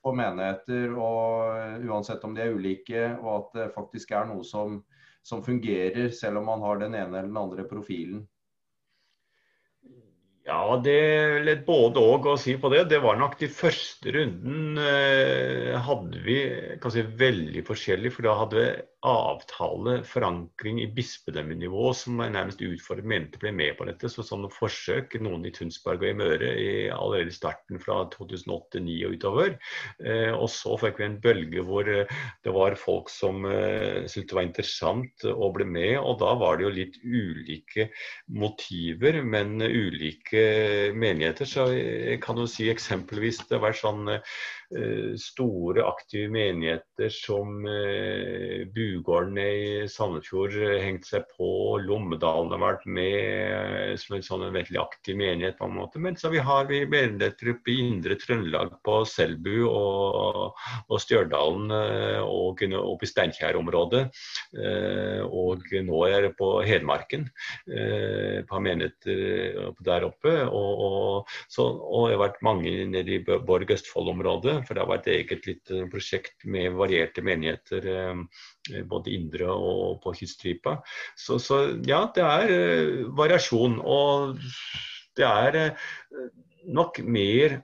på 0.04 0.14
menigheter, 0.16 0.94
og 0.96 1.86
uansett 1.88 2.24
om 2.24 2.36
de 2.36 2.46
er 2.46 2.56
ulike, 2.56 3.06
og 3.20 3.32
at 3.34 3.58
det 3.58 3.72
faktisk 3.76 4.14
er 4.16 4.30
noe 4.30 4.46
som, 4.48 4.80
som 5.26 5.44
fungerer, 5.44 6.08
selv 6.16 6.40
om 6.40 6.48
man 6.52 6.64
har 6.64 6.80
den 6.80 6.96
ene 6.96 7.20
eller 7.20 7.28
den 7.32 7.42
andre 7.42 7.66
profilen? 7.68 8.24
Ja, 10.50 10.80
det 10.82 10.94
er 10.98 11.44
litt 11.46 11.60
både 11.68 12.02
òg 12.02 12.26
å 12.32 12.38
si 12.42 12.56
på 12.58 12.72
det. 12.74 12.88
Det 12.90 13.00
var 13.04 13.20
nok 13.20 13.36
de 13.38 13.50
første 13.54 14.14
runden 14.16 14.80
eh, 14.82 15.76
hadde 15.86 16.22
vi 16.26 16.40
si, 16.82 17.04
veldig 17.22 17.62
forskjellig. 17.68 18.12
For 18.16 18.26
da 18.26 18.34
hadde 18.40 18.58
vi 18.58 18.70
avtale, 19.08 20.02
forankring 20.04 20.82
i 20.84 20.88
bispedømmenivå 20.92 21.92
som 21.96 22.20
er 22.20 22.34
nærmest 22.34 22.60
utfordret 22.66 23.08
mente 23.08 23.40
ble 23.40 23.54
med 23.56 23.78
på 23.80 23.88
dette. 23.88 24.10
Så 24.12 24.26
sånne 24.28 24.50
forsøk, 24.52 25.16
noen 25.24 25.46
i 25.48 25.54
Tunsberg 25.56 26.04
og 26.04 26.10
i 26.10 26.18
Møre 26.20 26.50
i 26.60 26.72
allerede 26.92 27.32
starten 27.32 27.80
fra 27.80 28.02
2008-2009 28.16 28.98
og 29.08 29.16
utover. 29.16 29.56
Eh, 30.04 30.34
og 30.34 30.50
så 30.52 30.76
fikk 30.82 31.00
vi 31.00 31.08
en 31.08 31.20
bølge 31.24 31.64
hvor 31.64 31.88
eh, 31.88 32.12
det 32.44 32.56
var 32.56 32.76
folk 32.80 33.12
som 33.14 33.48
eh, 33.48 34.04
syntes 34.04 34.30
det 34.34 34.40
var 34.40 34.48
interessant 34.50 35.28
å 35.32 35.52
bli 35.56 35.70
med. 35.70 35.96
Og 36.04 36.20
da 36.20 36.36
var 36.42 36.60
det 36.60 36.68
jo 36.68 36.76
litt 36.76 37.00
ulike 37.06 37.90
motiver, 38.36 39.22
men 39.24 39.62
ulike 39.64 40.92
menigheter. 40.92 41.48
Så 41.48 41.70
jeg 41.72 42.20
kan 42.26 42.40
jo 42.40 42.50
si 42.52 42.68
eksempelvis 42.72 43.46
det 43.48 43.64
var 43.64 43.78
sånn 43.80 44.12
eh, 44.12 44.20
eh, 44.20 44.59
store, 45.18 45.82
aktive 45.82 46.30
menigheter 46.30 47.10
som 47.10 47.66
eh, 47.66 48.68
Bugården 48.70 49.38
i 49.42 49.88
Sandefjord 49.90 50.54
hengte 50.84 51.10
seg 51.10 51.26
på. 51.34 51.80
Lommedalen 51.82 52.54
har 52.54 52.62
vært 52.62 52.86
med 52.86 53.98
som 54.02 54.18
en 54.18 54.26
sånn 54.26 54.46
veldig 54.54 54.80
aktiv 54.82 55.18
menighet 55.18 55.58
på 55.58 55.70
en 55.70 55.78
måte. 55.80 56.02
Men 56.02 56.20
så 56.20 56.30
vi 56.34 56.44
har 56.46 56.70
vi 56.70 56.84
menigheter 56.86 57.56
i 57.70 57.78
indre 57.82 58.18
Trøndelag, 58.20 58.76
på 58.86 59.00
Selbu 59.10 59.66
og, 59.66 60.60
og 60.88 61.02
Stjørdalen 61.02 61.74
og 62.22 62.62
oppe 62.80 63.08
i 63.08 63.10
Steinkjer-området. 63.10 64.04
Og 65.26 65.66
nå 65.86 66.04
er 66.08 66.28
det 66.28 66.34
på 66.38 66.52
Hedmarken. 66.66 67.28
På 68.50 68.62
menigheter 68.64 69.74
der 69.86 70.08
oppe. 70.08 70.36
Og, 70.46 70.86
og, 70.86 71.36
så, 71.52 71.66
og 71.66 72.10
det 72.10 72.18
har 72.18 72.24
vært 72.28 72.42
mange 72.46 72.74
nede 72.94 73.18
i 73.18 73.22
Borg 73.24 73.74
Østfold-området. 73.76 74.59
For 74.66 74.76
det 74.76 74.84
har 74.84 74.92
vært 74.92 75.10
eget 75.12 75.48
litt 75.50 75.72
eh, 75.74 75.88
prosjekt 75.92 76.46
med 76.50 76.76
varierte 76.78 77.24
menigheter 77.26 77.90
eh, 77.94 78.84
både 78.90 79.14
indre 79.16 79.50
og 79.54 80.00
på 80.04 80.16
kyststripa. 80.22 80.80
Så, 81.18 81.40
så, 81.44 81.62
ja, 81.88 82.06
det 82.16 82.26
er 82.26 82.54
eh, 82.56 83.02
variasjon. 83.18 83.80
Og 83.82 84.40
det 85.20 85.28
er 85.28 85.60
nok 86.70 87.02
mer 87.08 87.60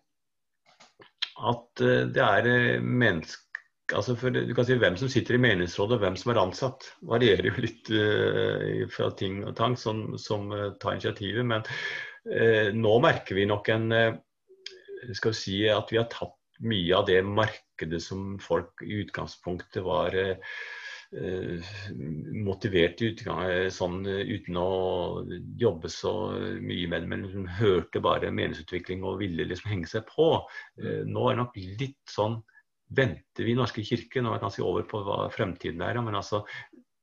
at 1.35 1.81
det 2.15 2.23
er 2.23 2.79
mennesker 2.79 3.45
altså 3.93 4.15
for, 4.17 4.33
du 4.33 4.53
kan 4.55 4.65
si 4.65 4.77
Hvem 4.79 4.97
som 4.97 5.09
sitter 5.11 5.37
i 5.37 5.41
menighetsrådet 5.41 5.97
og 5.97 6.03
hvem 6.03 6.15
som 6.17 6.31
er 6.31 6.41
ansatt, 6.41 6.87
varierer 7.05 7.49
jo 7.51 7.61
litt 7.61 7.91
uh, 7.93 8.85
fra 8.91 9.11
ting 9.19 9.43
og 9.45 9.55
tang 9.57 9.75
som, 9.77 10.15
som 10.21 10.49
uh, 10.53 10.71
tar 10.81 10.95
initiativet. 10.97 11.45
Men 11.45 11.65
uh, 12.31 12.71
nå 12.73 12.95
merker 13.03 13.37
vi 13.37 13.45
nok 13.49 13.69
en 13.75 13.91
skal 15.13 15.35
vi 15.35 15.37
si 15.37 15.59
at 15.69 15.91
vi 15.91 15.99
har 15.99 16.09
tatt 16.09 16.33
mye 16.63 16.95
av 16.95 17.05
det 17.09 17.21
markedet 17.27 18.01
som 18.03 18.35
folk 18.39 18.83
i 18.85 19.01
utgangspunktet 19.03 19.83
var 19.83 20.15
motivert 22.45 23.01
i 23.01 23.11
utgang, 23.11 23.69
sånn, 23.71 24.01
uten 24.05 24.57
å 24.59 24.69
jobbe 25.61 25.91
så 25.91 26.11
mye 26.59 26.89
med 26.91 27.05
det, 27.05 27.09
men 27.11 27.23
liksom 27.23 27.45
hørte 27.59 28.01
bare 28.03 28.33
meningsutvikling 28.33 29.05
og 29.05 29.21
ville 29.21 29.45
liksom 29.47 29.71
henge 29.71 29.91
seg 29.91 30.07
på. 30.09 30.27
Nå 30.81 31.27
er 31.29 31.37
det 31.37 31.41
nok 31.43 31.55
litt 31.79 32.01
sånn 32.11 32.41
venter 32.95 33.45
vi 33.45 33.53
i 33.53 33.57
Norske 33.57 33.83
kirke, 33.85 34.21
nå 34.21 34.29
er 34.29 34.37
jeg 34.37 34.45
ganske 34.45 34.65
over 34.65 34.83
på 34.89 35.01
hva 35.05 35.29
fremtiden 35.33 35.81
er, 35.85 35.97
men 36.05 36.17
altså 36.17 36.43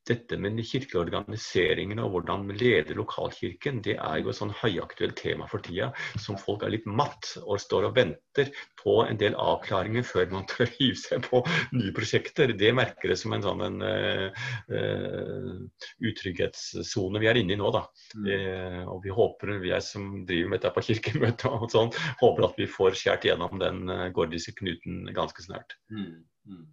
dette 0.08 0.38
med 0.40 0.58
kirkeorganiseringen 0.66 1.92
kirkelige 1.92 2.02
og 2.02 2.10
hvordan 2.16 2.46
vi 2.48 2.56
leder 2.58 2.96
lokalkirken, 2.98 3.82
det 3.82 3.96
er 3.98 4.20
jo 4.20 4.30
et 4.30 4.38
sånn 4.38 4.52
høyaktuelt 4.62 5.16
tema 5.16 5.46
for 5.50 5.62
tida, 5.62 5.92
som 6.18 6.38
folk 6.38 6.62
er 6.62 6.72
litt 6.74 6.86
matt 6.86 7.36
og 7.42 7.60
står 7.60 7.88
og 7.88 7.96
venter 7.96 8.50
på 8.80 9.02
en 9.04 9.18
del 9.20 9.34
avklaringer 9.34 10.02
før 10.02 10.30
man 10.32 10.46
tør 10.50 10.70
hive 10.78 10.98
seg 10.98 11.22
på 11.28 11.42
nye 11.76 11.92
prosjekter. 11.94 12.54
Det 12.58 12.72
merker 12.74 13.12
det 13.12 13.18
som 13.20 13.32
en 13.36 13.44
sånn 13.44 13.62
en, 13.62 13.78
uh, 13.82 14.28
uh, 14.72 15.86
utrygghetssone 16.02 17.22
vi 17.22 17.30
er 17.30 17.40
inne 17.40 17.56
i 17.56 17.60
nå, 17.60 17.70
da. 17.74 17.84
Mm. 18.16 18.26
Uh, 18.26 18.82
og 18.92 19.02
vi 19.04 19.14
håper, 19.14 19.56
vi 19.62 19.74
er 19.74 19.84
som 19.84 20.24
driver 20.26 20.52
med 20.52 20.62
dette 20.62 20.74
på 20.74 20.86
kirkemøtet 20.90 21.48
og 21.52 21.68
sånn, 21.72 21.92
håper 22.22 22.48
at 22.48 22.60
vi 22.60 22.70
får 22.70 22.98
skjært 22.98 23.28
gjennom 23.28 23.58
den 23.62 23.84
gordiske 24.14 24.56
knuten 24.58 25.04
ganske 25.14 25.44
snart. 25.44 25.76
Mm. 25.92 26.22
Mm. 26.48 26.66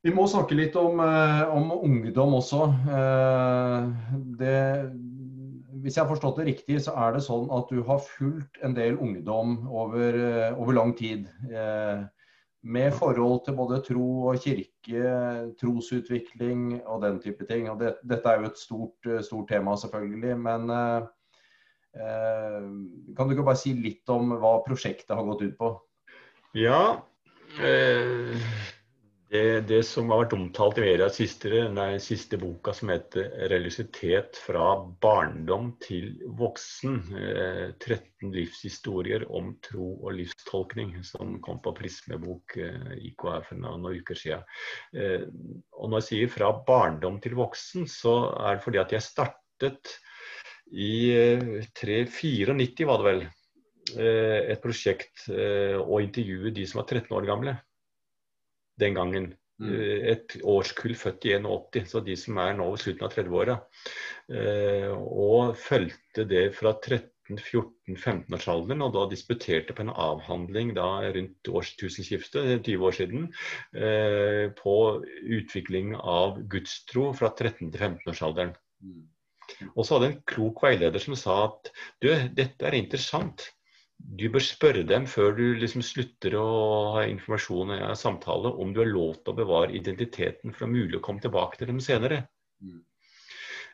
Vi 0.00 0.12
må 0.16 0.24
snakke 0.30 0.56
litt 0.56 0.76
om, 0.80 1.00
eh, 1.04 1.42
om 1.52 1.72
ungdom 1.76 2.38
også. 2.38 2.60
Eh, 2.88 3.88
det, 4.40 4.60
hvis 5.82 5.98
jeg 5.98 6.04
har 6.04 6.08
forstått 6.08 6.40
det 6.40 6.46
riktig, 6.48 6.78
så 6.86 6.94
er 6.96 7.12
det 7.12 7.26
sånn 7.26 7.50
at 7.52 7.68
du 7.68 7.82
har 7.84 8.00
fulgt 8.06 8.56
en 8.64 8.76
del 8.76 8.96
ungdom 8.96 9.68
over, 9.68 10.16
eh, 10.16 10.56
over 10.56 10.72
lang 10.78 10.94
tid. 10.96 11.28
Med 12.62 12.92
forhold 12.92 13.44
til 13.44 13.56
både 13.56 13.82
tro 13.84 14.08
og 14.28 14.40
kirke, 14.40 15.04
trosutvikling 15.60 16.82
og 16.86 17.00
den 17.04 17.20
type 17.20 17.46
ting. 17.48 17.70
Og 17.72 17.78
det, 17.80 17.94
dette 18.04 18.28
er 18.28 18.40
jo 18.40 18.50
et 18.50 18.58
stort, 18.60 19.00
stort 19.24 19.48
tema, 19.48 19.76
selvfølgelig. 19.80 20.36
Men 20.40 20.68
kan 23.16 23.24
du 23.28 23.32
ikke 23.32 23.48
bare 23.48 23.56
si 23.56 23.72
litt 23.72 24.08
om 24.12 24.36
hva 24.36 24.60
prosjektet 24.64 25.16
har 25.16 25.24
gått 25.24 25.42
ut 25.48 25.56
på? 25.56 25.72
Ja, 26.60 27.00
eh, 27.64 28.36
det, 29.30 29.60
det, 29.70 29.84
som 29.86 30.08
har 30.10 30.24
vært 30.24 30.32
omtalt 30.34 30.78
i 30.80 30.82
media 30.82 31.06
siste, 31.14 31.62
nei, 31.70 32.00
siste 32.02 32.34
boka 32.40 32.72
som 32.74 32.90
heter 32.90 33.28
'Religiøsitet 33.52 34.40
fra 34.42 34.72
barndom 35.02 35.68
til 35.78 36.16
voksen'. 36.40 36.96
Eh, 37.14 37.68
13 37.78 38.32
livshistorier 38.34 39.28
om 39.30 39.52
tro 39.62 39.92
og 40.02 40.16
livstolkning, 40.18 40.96
som 41.06 41.38
kom 41.46 41.62
på 41.62 41.74
Prismebok 41.78 42.58
eh, 42.58 42.90
IKR 43.12 43.46
for 43.46 43.62
noen 43.62 43.86
uker 44.02 44.18
siden. 44.18 44.42
Eh, 44.98 45.30
og 45.78 45.90
når 45.92 46.02
jeg 46.02 46.08
sier 46.10 46.34
'fra 46.34 46.50
barndom 46.66 47.22
til 47.22 47.38
voksen', 47.38 47.86
så 47.86 48.34
er 48.34 48.58
det 48.58 48.66
fordi 48.66 48.82
at 48.82 48.98
jeg 48.98 49.06
startet 49.06 49.96
i 50.74 51.14
394, 51.78 52.86
var 52.86 52.98
det 52.98 53.10
vel, 53.12 53.26
eh, 53.94 54.50
et 54.50 54.62
prosjekt 54.62 55.28
og 55.30 55.98
å 55.98 56.02
intervjue 56.02 56.50
de 56.50 56.66
som 56.66 56.82
var 56.82 56.90
13 56.90 57.14
år 57.14 57.26
gamle 57.30 57.60
den 58.80 58.98
gangen. 58.98 59.30
Mm. 59.60 59.74
Eh, 59.74 60.00
et 60.14 60.36
årskull 60.40 60.94
født 60.96 61.26
i 61.28 61.34
81, 61.36 61.90
så 61.92 62.00
de 62.04 62.14
som 62.16 62.38
er 62.40 62.54
nå 62.56 62.70
ved 62.72 62.80
slutten 62.84 63.06
av 63.06 63.12
30-åra. 63.14 63.56
Eh, 64.32 64.90
og 64.90 65.56
fulgte 65.60 66.24
det 66.30 66.54
fra 66.56 66.70
13-14-15-årsalderen, 66.78 68.82
og 68.86 68.90
da 68.96 69.02
disputerte 69.10 69.72
på 69.76 69.82
en 69.84 69.92
avhandling 69.92 70.68
da 70.78 70.88
rundt 71.12 71.52
årstusenskiftet, 71.60 72.64
20 72.64 72.86
år 72.88 72.94
siden, 73.02 73.22
eh, 73.76 74.46
på 74.56 74.74
utvikling 75.38 75.88
av 76.00 76.28
gudstro 76.50 77.04
fra 77.20 77.28
13 77.36 77.68
til 77.68 77.80
15-årsalderen. 77.80 78.52
Mm. 78.80 79.04
Og 79.74 79.82
så 79.84 79.92
hadde 79.96 80.08
en 80.14 80.22
klok 80.30 80.56
veileder 80.64 81.00
som 81.02 81.14
sa 81.18 81.34
at 81.48 81.62
du, 82.00 82.08
dette 82.36 82.62
er 82.64 82.74
interessant 82.78 83.38
du 84.00 84.26
bør 84.32 84.42
spørre 84.44 84.84
dem 84.86 85.06
før 85.08 85.34
du 85.36 85.44
liksom 85.60 85.82
slutter 85.84 86.36
å 86.38 86.46
ha 86.96 87.04
informasjon 87.08 87.74
og 87.76 87.98
samtale, 87.98 88.52
om 88.62 88.72
du 88.74 88.82
har 88.82 88.90
lov 88.90 89.18
til 89.20 89.32
å 89.32 89.38
bevare 89.40 89.76
identiteten 89.76 90.54
for 90.54 90.66
å 90.66 90.72
mulig 90.72 90.98
å 90.98 91.04
komme 91.04 91.22
tilbake 91.24 91.60
til 91.60 91.70
dem 91.72 91.80
senere. 91.84 92.24
Mm. 92.60 92.80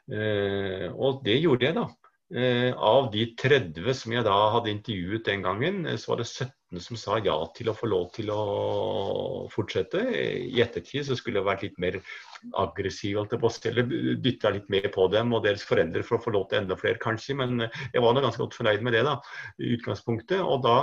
Uh, 0.07 0.89
og 0.95 1.23
det 1.27 1.41
gjorde 1.41 1.67
jeg, 1.67 1.77
da. 1.79 1.87
Eh, 2.35 2.75
av 2.75 3.11
de 3.13 3.23
30 3.39 3.93
som 3.95 4.11
jeg 4.11 4.27
da 4.27 4.35
hadde 4.51 4.73
intervjuet 4.73 5.29
den 5.29 5.45
gangen, 5.45 5.85
eh, 5.87 5.95
så 5.95 6.11
var 6.11 6.19
det 6.19 6.27
17 6.27 6.81
som 6.83 6.99
sa 6.99 7.19
ja 7.23 7.37
til 7.55 7.71
å 7.71 7.75
få 7.77 7.87
lov 7.87 8.09
til 8.17 8.33
å 8.35 9.47
fortsette. 9.53 10.03
I 10.51 10.59
ettertid 10.65 11.07
så 11.07 11.15
skulle 11.15 11.39
jeg 11.39 11.47
vært 11.47 11.63
litt 11.63 11.79
mer 11.79 12.01
aggressiv, 12.59 13.23
eller 13.23 14.19
dytta 14.19 14.51
litt 14.51 14.69
mer 14.69 14.91
på 14.91 15.07
dem 15.15 15.33
og 15.39 15.45
deres 15.47 15.63
foreldre 15.63 16.03
for 16.03 16.19
å 16.19 16.25
få 16.25 16.35
lov 16.35 16.49
til 16.51 16.65
enda 16.65 16.75
flere, 16.75 16.99
kanskje. 16.99 17.39
Men 17.39 17.69
eh, 17.69 17.81
jeg 17.95 18.03
var 18.03 18.15
nå 18.15 18.27
ganske 18.27 18.43
godt 18.43 18.59
fornøyd 18.59 18.83
med 18.83 18.99
det 18.99 19.07
da, 19.07 19.21
i 19.63 19.77
utgangspunktet. 19.79 20.43
Og 20.43 20.67
da 20.67 20.79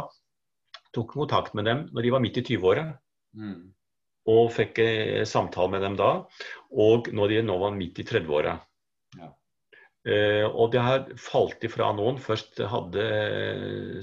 tok 0.95 1.11
jeg 1.11 1.25
kontakt 1.25 1.59
med 1.59 1.67
dem 1.67 1.87
når 1.91 2.07
de 2.07 2.15
var 2.15 2.23
midt 2.23 2.39
i 2.39 2.47
20-åra. 2.53 2.87
Mm. 3.35 3.73
Og 4.31 4.45
fikk 4.55 4.79
samtale 5.27 5.75
med 5.75 5.83
dem 5.83 5.99
da. 5.99 6.13
Og 6.71 7.11
når 7.11 7.35
de 7.35 7.47
nå 7.51 7.59
var 7.59 7.75
midt 7.75 7.99
i 7.99 8.07
30-åra. 8.07 8.61
Uh, 10.03 10.49
og 10.51 10.73
det 10.73 10.81
har 10.83 11.05
falt 11.21 11.63
ifra 11.63 11.91
noen. 11.95 12.17
Først 12.19 12.59
hadde 12.67 13.03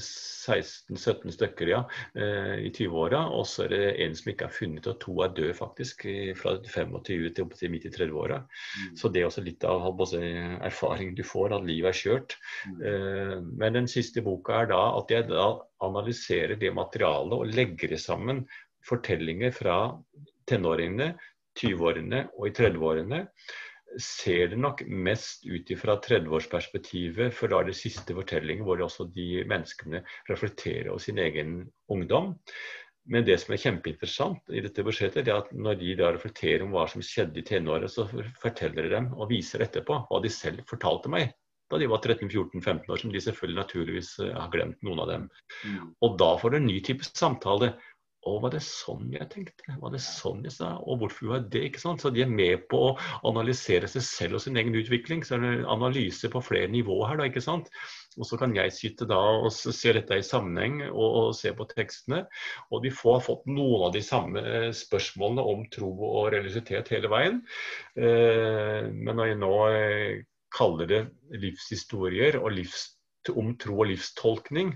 16-17 0.01 1.35
stykker 1.35 1.73
ja, 1.73 1.81
uh, 2.17 2.57
i 2.57 2.71
20-åra. 2.73 3.27
Og 3.37 3.45
så 3.49 3.67
er 3.67 3.75
det 3.75 3.83
en 4.07 4.17
som 4.17 4.33
ikke 4.33 4.49
er 4.49 4.57
funnet, 4.57 4.89
og 4.89 5.01
to 5.03 5.19
er 5.25 5.35
døde 5.37 5.57
faktisk. 5.59 6.07
Fra 6.41 6.57
25 6.65 7.05
til 7.05 7.53
til 7.59 7.73
midt 7.73 7.87
i 7.89 7.93
30-åra. 7.93 8.41
Mm. 8.41 8.97
Så 8.97 9.13
det 9.13 9.23
er 9.23 9.29
også 9.29 9.45
litt 9.45 9.65
av 9.69 9.85
erfaringen 9.85 10.59
erfaring 10.71 11.15
du 11.19 11.23
får, 11.27 11.57
at 11.57 11.69
livet 11.69 11.93
er 11.93 12.01
kjørt. 12.01 12.37
Mm. 12.67 13.51
Men 13.61 13.77
den 13.77 13.89
siste 13.91 14.23
boka 14.25 14.63
er 14.63 14.71
da 14.73 14.83
at 14.99 15.13
jeg 15.13 15.29
da 15.29 15.51
analyserer 15.85 16.57
det 16.61 16.73
materialet 16.77 17.37
og 17.37 17.53
legger 17.57 17.97
sammen 18.01 18.45
fortellinger 18.87 19.53
fra 19.55 19.81
tenåringene, 20.49 21.15
20-årene 21.61 22.25
og 22.39 22.47
i 22.49 22.55
30-årene 22.57 23.25
ser 23.99 24.53
det 24.53 24.59
nok 24.61 24.83
mest 24.87 25.47
ut 25.47 25.71
ifra 25.73 25.97
30-årsperspektivet, 26.05 27.35
for 27.35 27.51
da 27.51 27.61
er 27.61 27.71
det 27.71 27.79
siste 27.79 28.15
fortellingen 28.17 28.67
hvor 28.67 28.83
også 28.85 29.09
de 29.15 29.43
menneskene 29.51 30.05
reflekterer 30.31 30.93
over 30.93 31.03
sin 31.03 31.19
egen 31.19 31.65
ungdom. 31.91 32.37
Men 33.11 33.25
det 33.27 33.41
som 33.43 33.55
er 33.55 33.63
kjempeinteressant 33.63 34.53
i 34.55 34.63
dette 34.63 34.85
budsjettet, 34.87 35.27
er 35.27 35.41
at 35.41 35.51
når 35.57 35.81
de 35.81 35.95
da 35.99 36.13
reflekterer 36.15 36.63
om 36.67 36.75
hva 36.77 36.87
som 36.91 37.03
skjedde 37.03 37.41
i 37.41 37.47
tenåret, 37.47 37.91
så 37.91 38.07
forteller 38.43 38.87
de 38.87 38.95
dem 38.95 39.13
og 39.17 39.31
viser 39.33 39.65
etterpå 39.65 40.05
hva 40.11 40.21
de 40.23 40.31
selv 40.33 40.63
fortalte 40.71 41.11
meg 41.11 41.33
da 41.71 41.79
de 41.79 41.87
var 41.87 42.03
13-14-15 42.03 42.91
år, 42.91 42.99
som 42.99 43.13
de 43.15 43.21
selvfølgelig 43.23 43.61
naturligvis 43.61 44.09
har 44.35 44.51
glemt, 44.51 44.81
noen 44.83 45.03
av 45.05 45.11
dem. 45.11 45.27
Mm. 45.63 45.93
Og 46.03 46.17
da 46.19 46.31
får 46.41 46.51
du 46.51 46.57
en 46.59 46.67
ny 46.67 46.81
type 46.83 47.07
samtale 47.07 47.69
Å, 48.21 48.35
var 48.43 48.53
det 48.53 48.61
sånn 48.61 49.15
jeg 49.15 49.25
tenkte? 49.33 49.75
Var 49.81 49.93
det 49.95 50.01
sånn 50.05 50.43
jeg 50.45 50.53
sa? 50.53 50.75
Og 50.85 50.99
hvorfor 51.01 51.31
var 51.31 51.47
det? 51.53 51.63
ikke 51.71 51.81
sant? 51.81 52.03
Så 52.03 52.11
de 52.13 52.21
er 52.27 52.29
med 52.29 52.67
på 52.69 52.81
å 52.91 52.97
analysere 53.31 53.89
seg 53.89 54.05
selv 54.05 54.37
og 54.37 54.43
sin 54.45 54.61
egen 54.61 54.77
utvikling. 54.77 55.23
Så 55.25 55.39
er 55.39 55.47
det 55.47 55.53
analyse 55.73 56.29
på 56.33 56.43
flere 56.45 56.69
nivåer 56.69 57.09
her, 57.09 57.21
da, 57.23 57.31
ikke 57.31 57.45
sant. 57.45 57.71
Og 58.19 58.29
så 58.29 58.37
kan 58.37 58.53
jeg 58.57 58.75
sitte 58.77 59.09
da 59.09 59.19
og 59.39 59.49
se 59.55 59.95
dette 59.97 60.21
i 60.21 60.27
sammenheng 60.27 60.83
og, 60.91 61.09
og 61.23 61.33
se 61.39 61.55
på 61.57 61.69
tekstene. 61.73 62.27
Og 62.69 62.85
de 62.85 62.93
får 62.93 63.25
fått 63.31 63.49
noen 63.49 63.89
av 63.89 63.97
de 63.97 64.05
samme 64.05 64.45
spørsmålene 64.77 65.49
om 65.55 65.65
tro 65.73 65.95
og 66.11 66.31
religiøsitet 66.37 66.93
hele 66.93 67.13
veien. 67.13 67.41
Eh, 67.97 68.85
men 68.93 69.15
når 69.17 69.33
jeg 69.33 69.41
nå 69.41 69.53
eh, 69.73 70.17
kaller 70.53 70.93
det 70.93 71.05
livshistorier 71.41 72.37
og 72.43 72.53
livshistorier 72.53 72.99
om 73.29 73.53
tro 73.61 73.77
og 73.83 73.91
livstolkning. 73.91 74.73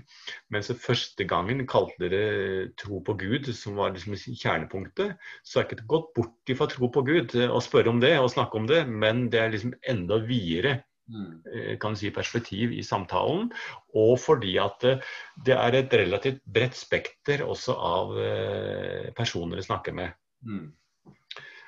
Mens 0.53 0.71
første 0.81 1.25
gangen 1.27 1.65
kalte 1.69 2.09
dere 2.11 2.67
tro 2.79 3.01
på 3.05 3.17
Gud, 3.19 3.49
som 3.57 3.79
var 3.79 3.95
liksom 3.95 4.15
kjernepunktet. 4.15 5.15
Så 5.43 5.59
er 5.59 5.67
det 5.67 5.79
ikke 5.79 5.93
gått 5.95 6.11
bort 6.17 6.55
fra 6.59 6.69
tro 6.71 6.91
på 6.93 7.05
Gud 7.07 7.37
og 7.47 7.63
spørre 7.65 7.93
om 7.93 8.01
det 8.03 8.15
og 8.19 8.31
snakke 8.35 8.61
om 8.61 8.69
det, 8.69 8.83
men 8.87 9.27
det 9.33 9.41
er 9.41 9.55
liksom 9.55 9.73
enda 9.89 10.21
videre 10.27 10.77
mm. 11.09 11.33
eh, 11.53 11.73
kan 11.81 11.95
du 11.95 11.99
si, 11.99 12.13
perspektiv 12.13 12.73
i 12.75 12.85
samtalen. 12.85 13.49
Og 13.97 14.17
fordi 14.21 14.55
at 14.61 14.85
eh, 14.87 15.13
det 15.45 15.57
er 15.57 15.79
et 15.79 15.99
relativt 16.05 16.41
bredt 16.45 16.77
spekter 16.77 17.45
også 17.45 17.75
av 17.75 18.17
eh, 18.21 19.13
personer 19.17 19.61
vi 19.61 19.69
snakker 19.69 19.95
med. 19.97 20.17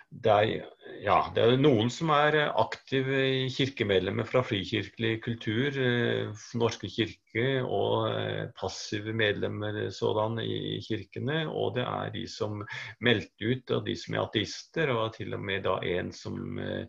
Det 0.08 0.32
er, 0.32 0.68
ja, 1.04 1.18
det 1.36 1.44
er 1.44 1.58
noen 1.60 1.90
som 1.92 2.14
er 2.16 2.38
aktive 2.48 3.50
kirkemedlemmer 3.52 4.26
fra 4.26 4.40
frikirkelig 4.46 5.18
kultur, 5.26 5.76
eh, 5.84 6.46
Norske 6.56 6.88
kirke, 6.88 7.44
og 7.62 8.08
eh, 8.14 8.46
passive 8.56 9.12
medlemmer 9.12 9.90
sådan 9.92 10.40
i 10.40 10.80
kirkene. 10.86 11.44
Og 11.52 11.76
det 11.76 11.84
er 11.84 12.14
de 12.16 12.24
som 12.32 12.64
meldte 13.04 13.52
ut, 13.52 13.76
og 13.76 13.84
de 13.90 13.98
som 14.00 14.16
er 14.16 14.24
ateister, 14.24 14.94
og 14.96 15.12
til 15.20 15.36
og 15.36 15.44
med 15.44 15.68
da 15.68 15.76
en 15.98 16.14
som 16.16 16.56
eh, 16.64 16.88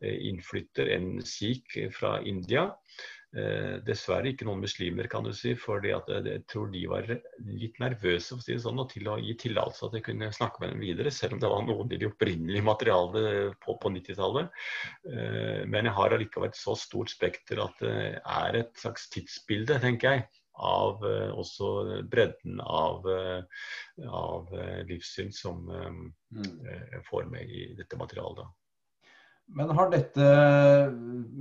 innflytter, 0.00 0.92
en 0.96 1.10
sikh 1.26 1.76
fra 1.96 2.18
India. 2.26 2.70
Eh, 3.30 3.76
dessverre 3.86 4.32
ikke 4.32 4.46
noen 4.48 4.64
muslimer, 4.64 5.06
kan 5.10 5.22
du 5.22 5.30
si. 5.36 5.52
For 5.58 5.84
eh, 5.86 5.94
jeg 6.26 6.42
tror 6.50 6.72
de 6.72 6.82
var 6.90 7.06
litt 7.06 7.78
nervøse 7.82 8.34
for 8.34 8.42
å 8.42 8.46
si 8.46 8.56
det 8.56 8.64
sånn, 8.64 8.80
og 8.82 8.90
til 8.90 9.06
å 9.06 9.20
gi 9.22 9.36
tillatelse 9.38 9.86
at 9.86 9.94
jeg 9.98 10.06
kunne 10.08 10.32
snakke 10.34 10.64
med 10.64 10.74
dem 10.74 10.82
videre, 10.82 11.12
selv 11.14 11.36
om 11.36 11.44
det 11.44 11.52
var 11.52 11.62
noen 11.68 11.94
i 11.94 12.00
det 12.00 12.10
opprinnelige 12.10 12.66
materialet 12.66 13.54
på, 13.62 13.78
på 13.78 13.94
90-tallet. 13.94 14.50
Eh, 15.14 15.62
men 15.70 15.86
jeg 15.86 15.96
har 16.00 16.16
allikevel 16.16 16.50
et 16.50 16.58
så 16.58 16.74
stort 16.78 17.14
spekter 17.14 17.62
at 17.62 17.78
det 17.84 17.96
er 18.18 18.62
et 18.64 18.74
slags 18.82 19.06
tidsbilde, 19.14 19.78
tenker 19.84 20.16
jeg. 20.16 20.28
Av 20.60 21.04
eh, 21.06 21.30
også 21.30 22.00
bredden 22.10 22.58
av, 22.60 23.06
eh, 23.08 23.68
av 24.10 24.50
eh, 24.58 24.80
livssyn 24.90 25.30
som 25.32 25.62
mm. 25.70 26.50
får 27.06 27.30
med 27.30 27.46
i 27.46 27.68
dette 27.78 27.96
materialet. 27.96 28.50
Men 29.56 29.72
har 29.74 29.90
dette, 29.90 30.26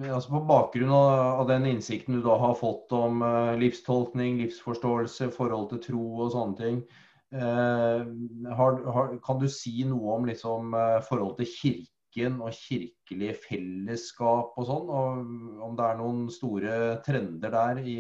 altså 0.09 0.31
på 0.31 0.41
bakgrunn 0.49 0.93
av, 0.93 1.43
den 1.49 1.67
innsikten 1.69 2.17
du 2.17 2.23
da 2.25 2.37
har 2.41 2.55
fått 2.57 2.93
om 2.95 3.21
uh, 3.21 3.53
livstolkning, 3.59 4.39
livsforståelse, 4.41 5.29
forhold 5.35 5.69
til 5.73 5.83
tro 5.83 6.05
og 6.23 6.31
sånne 6.33 6.57
ting, 6.57 6.79
uh, 7.35 8.01
har, 8.57 8.79
har, 8.95 9.13
kan 9.25 9.41
du 9.41 9.45
si 9.53 9.83
noe 9.87 10.15
om 10.17 10.25
liksom, 10.29 10.73
uh, 10.73 10.97
forhold 11.05 11.37
til 11.37 11.51
kirken 11.53 12.39
og 12.41 12.55
kirkelige 12.57 13.37
fellesskap 13.43 14.57
og 14.57 14.69
sånn? 14.71 14.89
Og 14.89 15.67
om 15.69 15.77
det 15.77 15.85
er 15.85 16.01
noen 16.01 16.25
store 16.33 16.79
trender 17.05 17.53
der 17.53 17.83
i, 17.85 17.99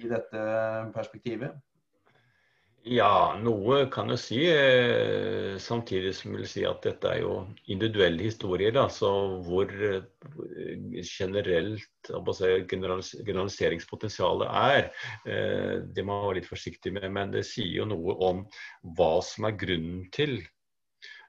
i 0.00 0.08
dette 0.08 0.46
perspektivet? 0.96 1.60
Ja, 2.82 3.38
noe 3.38 3.84
kan 3.94 4.08
jeg 4.10 4.18
si. 4.18 4.38
Eh, 4.50 5.54
samtidig 5.62 6.16
som 6.18 6.32
vil 6.34 6.48
si 6.50 6.64
at 6.66 6.82
dette 6.82 7.12
er 7.12 7.20
jo 7.22 7.34
individuelle 7.70 8.24
historier. 8.26 8.74
så 8.90 9.38
hvor 9.46 9.70
eh, 9.70 10.02
generelt 11.06 12.10
si, 12.10 12.64
generaliseringspotensialet 12.66 14.48
er. 14.50 14.90
Eh, 15.22 15.76
det 15.94 16.02
må 16.02 16.16
man 16.16 16.26
være 16.32 16.40
litt 16.40 16.50
forsiktig 16.50 16.92
med. 16.98 17.06
Men 17.14 17.30
det 17.30 17.44
sier 17.46 17.70
jo 17.70 17.86
noe 17.86 18.18
om 18.18 18.42
hva 18.98 19.22
som 19.22 19.46
er 19.46 19.54
grunnen 19.62 20.10
til 20.10 20.40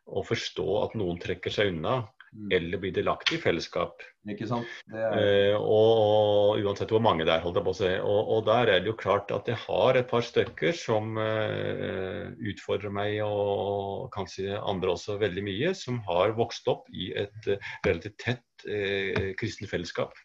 å 0.09 0.25
forstå 0.25 0.67
at 0.87 0.97
noen 0.97 1.21
trekker 1.21 1.53
seg 1.53 1.69
unna. 1.75 2.01
Mm. 2.33 2.51
eller 2.57 2.77
blir 2.81 2.91
det 2.91 3.03
lagt 3.05 3.31
i 3.35 3.37
fellesskap. 3.37 4.01
Ikke 4.29 4.47
sant? 4.49 4.69
Er... 4.89 5.17
Eh, 5.19 5.55
og, 5.57 5.91
og, 6.01 6.63
uansett 6.65 6.89
hvor 6.89 7.03
mange 7.03 7.27
det 7.27 7.35
er, 7.35 7.43
holdt 7.43 7.59
jeg 7.59 7.67
på 7.67 7.73
å 7.75 7.77
si. 7.77 7.91
Og, 8.01 8.31
og, 8.35 8.41
der 8.47 8.71
er 8.73 8.81
det 8.81 8.89
jo 8.89 8.97
klart 8.97 9.29
at 9.35 9.49
jeg 9.51 9.59
har 9.67 9.99
et 9.99 10.09
par 10.09 10.25
stykker 10.25 10.73
som 10.77 11.19
eh, 11.21 12.33
utfordrer 12.53 12.93
meg, 12.95 13.19
og 13.27 14.09
kanskje 14.15 14.57
andre 14.57 14.95
også 14.95 15.19
veldig 15.21 15.45
mye, 15.45 15.73
som 15.77 16.01
har 16.09 16.33
vokst 16.39 16.69
opp 16.73 16.89
i 16.89 17.11
et 17.21 17.51
eh, 17.53 17.73
relativt 17.85 18.17
tett 18.25 18.67
eh, 18.67 19.33
kristent 19.37 19.69
fellesskap 19.69 20.17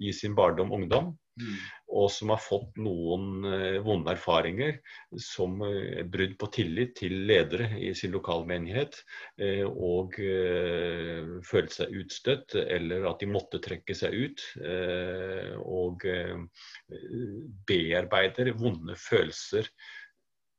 i 0.00 0.12
sin 0.16 0.34
barndom 0.38 0.72
og 0.72 0.82
ungdom. 0.82 1.12
Mm. 1.40 1.60
Og 2.00 2.10
som 2.12 2.30
har 2.32 2.40
fått 2.42 2.78
noen 2.80 3.46
eh, 3.48 3.78
vonde 3.84 4.12
erfaringer 4.14 4.78
som 5.20 5.60
eh, 5.66 6.02
brudd 6.06 6.36
på 6.40 6.48
tillit 6.54 6.94
til 7.00 7.16
ledere 7.28 7.70
i 7.80 7.92
sin 7.98 8.12
lokalmenighet. 8.14 8.98
Eh, 9.40 9.64
og 9.66 10.18
følt 11.46 11.74
seg 11.74 11.96
utstøtt, 12.02 12.56
eller 12.60 13.08
at 13.10 13.22
de 13.22 13.30
måtte 13.30 13.62
trekke 13.62 13.96
seg 13.96 14.14
ut. 14.14 14.44
Og 15.60 16.04
bearbeider 17.66 18.52
vonde 18.58 18.96
følelser 18.98 19.68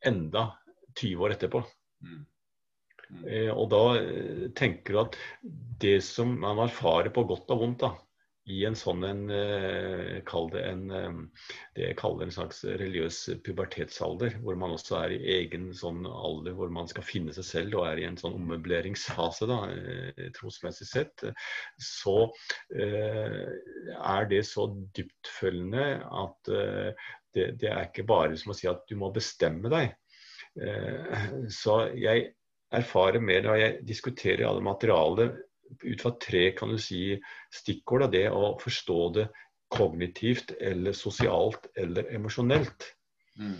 enda 0.07 0.49
20 0.97 1.25
år 1.25 1.37
etterpå. 1.37 1.63
Mm. 2.01 2.21
Mm. 3.11 3.25
og 3.59 3.65
da 3.73 3.79
tenker 4.55 4.93
du 4.93 4.99
at 5.01 5.15
det 5.83 5.97
som 6.05 6.29
man 6.39 6.61
erfarer 6.63 7.11
på 7.11 7.25
godt 7.27 7.51
og 7.51 7.59
vondt, 7.59 7.83
da, 7.83 7.89
i 8.49 8.63
en 8.65 8.75
sånn 8.77 9.03
en, 9.05 9.21
eh, 9.29 10.21
kall 10.25 10.49
det 10.53 10.63
en, 10.65 10.81
eh, 10.91 11.17
det 11.75 11.83
jeg 11.83 11.97
kaller 11.99 12.25
en 12.25 12.33
slags 12.33 12.63
religiøs 12.65 13.19
pubertetsalder, 13.45 14.39
hvor 14.41 14.57
man 14.57 14.73
også 14.73 14.97
er 15.03 15.13
i 15.13 15.35
egen 15.35 15.69
sånn 15.77 16.07
alder 16.09 16.55
hvor 16.57 16.71
man 16.73 16.89
skal 16.89 17.05
finne 17.05 17.35
seg 17.37 17.45
selv 17.45 17.77
og 17.79 17.85
er 17.91 18.01
i 18.01 18.07
en 18.09 18.17
sånn 18.17 18.33
ommøbleringsfase, 18.39 19.45
da, 19.51 19.59
eh, 19.69 20.31
trosmessig 20.37 20.89
sett, 20.89 21.25
så 21.77 22.17
er 22.71 24.25
det 24.29 24.41
så 24.47 24.65
dyptfølgende 24.95 25.85
at 26.01 26.49
det, 27.35 27.45
det, 27.61 27.69
er 27.69 27.85
ikke 27.85 28.07
bare 28.07 28.37
som 28.39 28.53
å 28.53 28.57
si 28.57 28.67
at 28.69 28.81
du 28.89 28.95
må 28.99 29.11
bestemme 29.13 29.69
deg. 29.71 29.93
Så 31.51 31.77
jeg 31.99 32.31
erfarer 32.75 33.23
mer 33.23 33.45
når 33.45 33.59
jeg 33.59 33.79
diskuterer 33.87 34.47
alle 34.47 34.63
materialet 34.65 35.37
ut 35.83 36.01
fra 36.03 36.13
tre 36.21 36.49
kan 36.57 36.73
du 36.73 36.79
si, 36.81 37.19
stikkord. 37.53 38.09
Det 38.13 38.27
å 38.29 38.55
forstå 38.61 38.99
det 39.17 39.27
kognitivt 39.71 40.55
eller 40.59 40.95
sosialt 40.97 41.69
eller 41.79 42.09
emosjonelt. 42.15 42.89
Mm. 43.39 43.55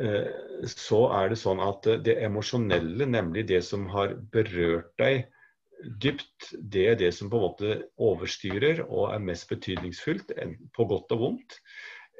Eh, 0.00 0.66
så 0.70 1.00
er 1.18 1.32
det 1.32 1.40
sånn 1.40 1.60
at 1.64 1.88
det 2.06 2.18
emosjonelle, 2.24 3.08
nemlig 3.10 3.48
det 3.50 3.62
som 3.66 3.88
har 3.90 4.14
berørt 4.32 4.92
deg 5.00 5.26
dypt, 6.02 6.52
det 6.56 6.86
er 6.92 6.96
det 7.00 7.10
som 7.14 7.30
på 7.30 7.38
en 7.38 7.44
måte 7.48 7.74
overstyrer 8.00 8.84
og 8.86 9.10
er 9.12 9.26
mest 9.26 9.48
betydningsfullt, 9.50 10.32
på 10.76 10.88
godt 10.88 11.12
og 11.16 11.22
vondt. 11.24 11.58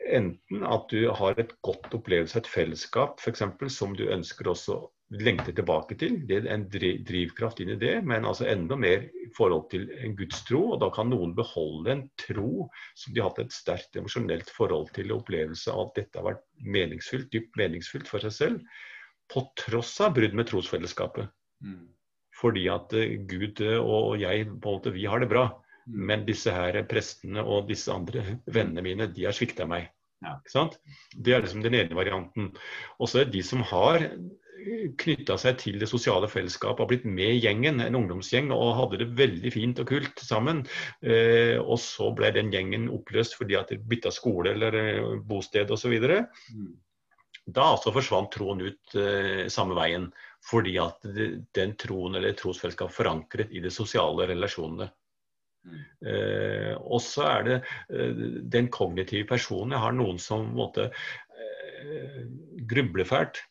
Enten 0.07 0.67
at 0.67 0.91
du 0.93 1.09
har 1.19 1.39
et 1.41 1.55
godt 1.67 1.95
opplevelse 1.97 2.37
av 2.37 2.45
et 2.45 2.53
fellesskap, 2.53 3.23
f.eks., 3.23 3.43
som 3.75 3.97
du 3.97 4.07
ønsker 4.13 4.51
også 4.53 4.83
lengter 5.15 5.55
tilbake 5.55 5.95
til. 5.99 6.17
Det 6.27 6.41
er 6.41 6.49
en 6.51 6.65
drivkraft 6.71 7.61
inn 7.63 7.73
i 7.77 7.79
det, 7.79 7.95
men 8.07 8.27
altså 8.27 8.49
enda 8.51 8.79
mer 8.79 9.05
i 9.07 9.29
forhold 9.37 9.69
til 9.71 9.87
en 10.03 10.17
gudstro. 10.19 10.63
Og 10.75 10.81
da 10.83 10.91
kan 10.95 11.11
noen 11.13 11.35
beholde 11.37 11.93
en 11.93 12.05
tro 12.19 12.67
som 12.99 13.15
de 13.15 13.23
har 13.23 13.31
hatt 13.31 13.45
et 13.45 13.55
sterkt 13.55 13.99
emosjonelt 13.99 14.51
forhold 14.55 14.91
til, 14.97 15.13
og 15.13 15.23
opplevelse 15.23 15.71
av 15.73 15.87
at 15.87 16.01
dette 16.01 16.19
har 16.19 16.27
vært 16.33 16.47
meningsfylt, 16.59 17.31
dypt 17.33 17.59
meningsfylt 17.61 18.11
for 18.11 18.25
seg 18.27 18.35
selv, 18.35 18.81
på 19.31 19.43
tross 19.59 19.95
av 20.03 20.17
brudd 20.19 20.35
med 20.39 20.51
trosfellesskapet. 20.51 21.31
Mm. 21.63 21.85
Fordi 22.37 22.67
at 22.71 22.93
uh, 22.95 23.15
Gud 23.31 23.63
uh, 23.63 23.79
og 23.81 24.19
jeg 24.21 24.49
på 24.51 24.57
en 24.59 24.81
måte, 24.81 24.95
vi 24.95 25.07
har 25.09 25.23
det 25.23 25.31
bra. 25.31 25.49
Mm. 25.87 26.01
Men 26.11 26.25
disse 26.27 26.51
her 26.51 26.81
prestene 26.91 27.47
og 27.47 27.71
disse 27.71 27.95
andre 27.95 28.41
vennene 28.51 28.83
mine, 28.83 29.07
de 29.15 29.29
har 29.29 29.35
svikta 29.37 29.69
meg. 29.71 29.93
Ja. 30.25 30.39
Det 31.13 31.35
er 31.35 31.45
liksom 31.45 31.63
den 31.63 31.77
ene 31.77 31.95
varianten. 31.95 32.51
Og 32.99 33.11
så 33.11 33.21
er 33.21 33.29
det 33.29 33.37
de 33.37 33.43
som 33.47 33.63
har 33.69 34.03
knytta 35.01 35.37
seg 35.41 35.59
til 35.61 35.79
det 35.81 35.89
sosiale 35.91 36.29
fellesskapet, 36.31 36.83
har 36.83 36.91
blitt 36.91 37.07
med 37.09 37.37
i 37.37 37.43
gjengen, 37.45 37.81
en 37.83 37.99
ungdomsgjeng, 37.99 38.51
og 38.55 38.75
hadde 38.81 39.03
det 39.03 39.11
veldig 39.19 39.53
fint 39.55 39.83
og 39.83 39.91
kult 39.91 40.23
sammen. 40.25 40.65
Eh, 41.03 41.57
og 41.61 41.79
så 41.83 42.11
ble 42.17 42.33
den 42.37 42.53
gjengen 42.55 42.89
oppløst 42.93 43.37
fordi 43.39 43.59
at 43.59 43.73
de 43.73 43.81
bytta 43.81 44.13
skole 44.15 44.55
eller 44.57 44.79
eh, 44.81 45.15
bosted 45.29 45.73
osv. 45.75 45.97
Mm. 45.97 46.75
Da 47.47 47.71
altså 47.77 47.93
forsvant 47.95 48.33
troen 48.35 48.65
ut 48.65 48.99
eh, 48.99 49.47
samme 49.53 49.77
veien, 49.79 50.09
fordi 50.47 50.77
at 50.83 51.03
den 51.07 51.75
troen 51.79 52.19
eller 52.19 52.37
trosfellesskapet 52.39 52.97
forankret 52.97 53.53
i 53.55 53.63
de 53.63 53.73
sosiale 53.73 54.29
relasjonene. 54.31 54.89
Mm. 55.67 55.83
Eh, 56.07 56.73
og 56.79 57.03
så 57.03 57.27
er 57.27 57.47
det 57.47 57.57
eh, 57.91 58.25
den 58.57 58.71
kognitive 58.75 59.27
personen. 59.29 59.75
Jeg 59.75 59.83
har 59.83 59.95
noen 59.95 60.19
som 60.23 60.47
måtte 60.55 60.89
eh, 60.91 62.25
grubler 62.71 63.07
fælt 63.07 63.43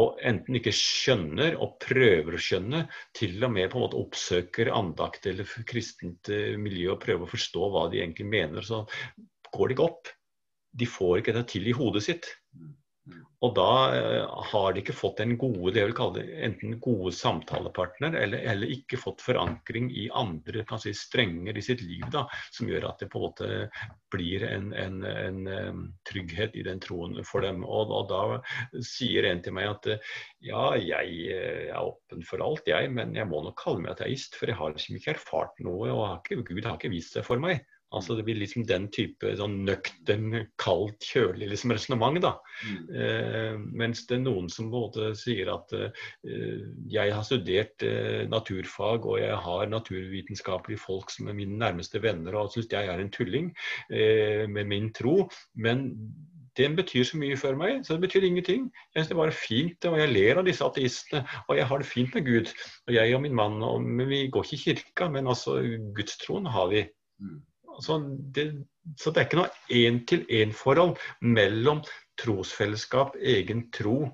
og 0.00 0.18
enten 0.26 0.58
ikke 0.58 0.72
skjønner 0.74 1.56
og 1.62 1.76
prøver 1.82 2.34
å 2.34 2.42
skjønne, 2.42 2.84
til 3.14 3.36
og 3.46 3.52
med 3.54 3.70
på 3.70 3.78
en 3.78 3.84
måte 3.86 4.00
oppsøker 4.00 4.72
andakt 4.74 5.28
eller 5.30 5.48
kristent 5.68 6.30
eh, 6.34 6.54
miljø 6.58 6.94
og 6.96 7.02
prøver 7.04 7.26
å 7.26 7.30
forstå 7.30 7.70
hva 7.70 7.86
de 7.92 8.02
egentlig 8.02 8.26
mener, 8.32 8.66
så 8.66 8.82
går 9.54 9.70
det 9.70 9.76
ikke 9.76 9.86
opp. 9.86 10.10
De 10.74 10.88
får 10.90 11.20
ikke 11.20 11.36
det 11.36 11.44
til 11.52 11.70
i 11.70 11.76
hodet 11.76 12.02
sitt. 12.08 12.26
Og 13.44 13.50
da 13.52 13.72
uh, 13.92 14.44
har 14.48 14.72
de 14.72 14.80
ikke 14.80 14.96
fått 14.96 15.20
en 15.20 15.34
gode, 15.36 15.74
det 15.74 15.82
jeg 15.82 15.90
vil 15.90 15.96
kalle 15.98 16.22
det, 16.22 16.38
enten 16.46 16.78
gode 16.82 17.12
samtalepartner, 17.12 18.16
eller, 18.16 18.40
eller 18.52 18.72
ikke 18.72 19.00
fått 19.00 19.20
forankring 19.24 19.90
i 19.92 20.06
andre 20.16 20.64
si, 20.80 20.94
strenger 20.96 21.58
i 21.58 21.64
sitt 21.64 21.84
liv 21.84 22.06
da, 22.14 22.24
som 22.54 22.70
gjør 22.70 22.88
at 22.88 23.04
det 23.04 23.10
på 23.12 23.20
en 23.20 23.26
måte 23.26 23.50
blir 24.14 24.46
en, 24.48 24.72
en, 24.72 24.96
en 25.10 25.52
um, 25.52 25.84
trygghet 26.08 26.56
i 26.56 26.64
den 26.64 26.80
troen 26.80 27.20
for 27.28 27.44
dem. 27.44 27.60
Og, 27.68 27.92
og, 27.92 28.08
da 28.08 28.80
sier 28.80 29.28
en 29.28 29.44
til 29.44 29.56
meg 29.58 29.68
at 29.74 29.90
ja, 30.40 30.64
jeg, 30.80 31.20
jeg 31.28 31.68
er 31.68 31.84
åpen 31.84 32.24
for 32.24 32.44
alt, 32.46 32.64
jeg, 32.70 32.88
men 32.94 33.12
jeg 33.18 33.28
må 33.28 33.44
nok 33.44 33.60
kalle 33.60 33.84
meg 33.84 33.92
ateist, 33.98 34.38
for 34.40 34.48
jeg 34.48 34.60
har 34.62 34.72
liksom 34.72 34.96
ikke 34.96 35.18
erfart 35.18 35.60
noe, 35.66 35.92
og 35.92 36.06
har 36.08 36.20
ikke, 36.22 36.40
Gud 36.54 36.64
har 36.64 36.80
ikke 36.80 36.94
vist 36.94 37.18
seg 37.18 37.28
for 37.28 37.42
meg. 37.42 37.66
Altså 37.94 38.16
Det 38.18 38.24
blir 38.26 38.38
liksom 38.40 38.66
den 38.68 38.88
type 38.94 39.32
sånn 39.38 39.60
nøktern, 39.66 40.48
kaldt, 40.60 41.04
kjølig 41.04 41.50
liksom 41.52 41.74
resonnement. 41.74 42.20
da. 42.22 42.34
Mm. 42.66 42.82
Eh, 42.94 43.56
mens 43.82 44.04
det 44.08 44.18
er 44.18 44.24
noen 44.26 44.50
som 44.52 44.70
både 44.72 45.12
sier 45.18 45.50
at 45.54 45.72
eh, 45.78 46.04
jeg 46.92 47.14
har 47.14 47.26
studert 47.26 47.86
eh, 47.86 48.24
naturfag 48.30 49.06
og 49.08 49.18
jeg 49.22 49.40
har 49.46 49.72
naturvitenskapelige 49.72 50.82
folk 50.82 51.10
som 51.14 51.30
er 51.30 51.38
mine 51.38 51.58
nærmeste 51.60 52.02
venner 52.02 52.36
og 52.38 52.52
syns 52.54 52.70
jeg 52.72 52.90
er 52.90 53.00
en 53.00 53.12
tulling 53.14 53.50
eh, 53.90 54.44
med 54.50 54.70
min 54.70 54.92
tro. 54.94 55.24
Men 55.54 55.90
den 56.56 56.76
betyr 56.76 57.04
så 57.06 57.18
mye 57.18 57.36
for 57.38 57.56
meg, 57.58 57.82
så 57.82 57.96
det 57.96 58.06
betyr 58.06 58.26
ingenting. 58.28 58.68
Jeg 58.94 59.02
synes 59.02 59.08
det 59.10 59.16
bare 59.18 59.34
fint, 59.34 59.86
og 59.90 59.98
jeg 59.98 60.12
ler 60.12 60.38
av 60.38 60.46
disse 60.46 60.64
ateistene. 60.64 61.24
Og 61.48 61.58
jeg 61.58 61.66
har 61.70 61.82
det 61.82 61.88
fint 61.88 62.14
med 62.14 62.26
Gud. 62.28 62.52
Og 62.86 62.94
jeg 62.94 63.16
og 63.16 63.24
min 63.24 63.34
mann, 63.34 63.62
og, 63.62 63.82
vi 64.08 64.28
går 64.30 64.46
ikke 64.46 64.56
i 64.56 64.62
kirka, 64.62 65.08
men 65.10 65.26
altså 65.26 65.58
gudstroen 65.96 66.46
har 66.46 66.70
vi. 66.70 66.84
Mm. 67.18 67.42
Altså, 67.74 67.98
det, 68.34 68.46
så 69.00 69.10
det 69.10 69.22
er 69.22 69.28
ikke 69.28 69.40
noe 69.42 69.78
én-til-én-forhold 69.82 70.96
mellom 71.26 71.82
trosfellesskap, 72.20 73.16
egen 73.18 73.66
tro 73.74 74.04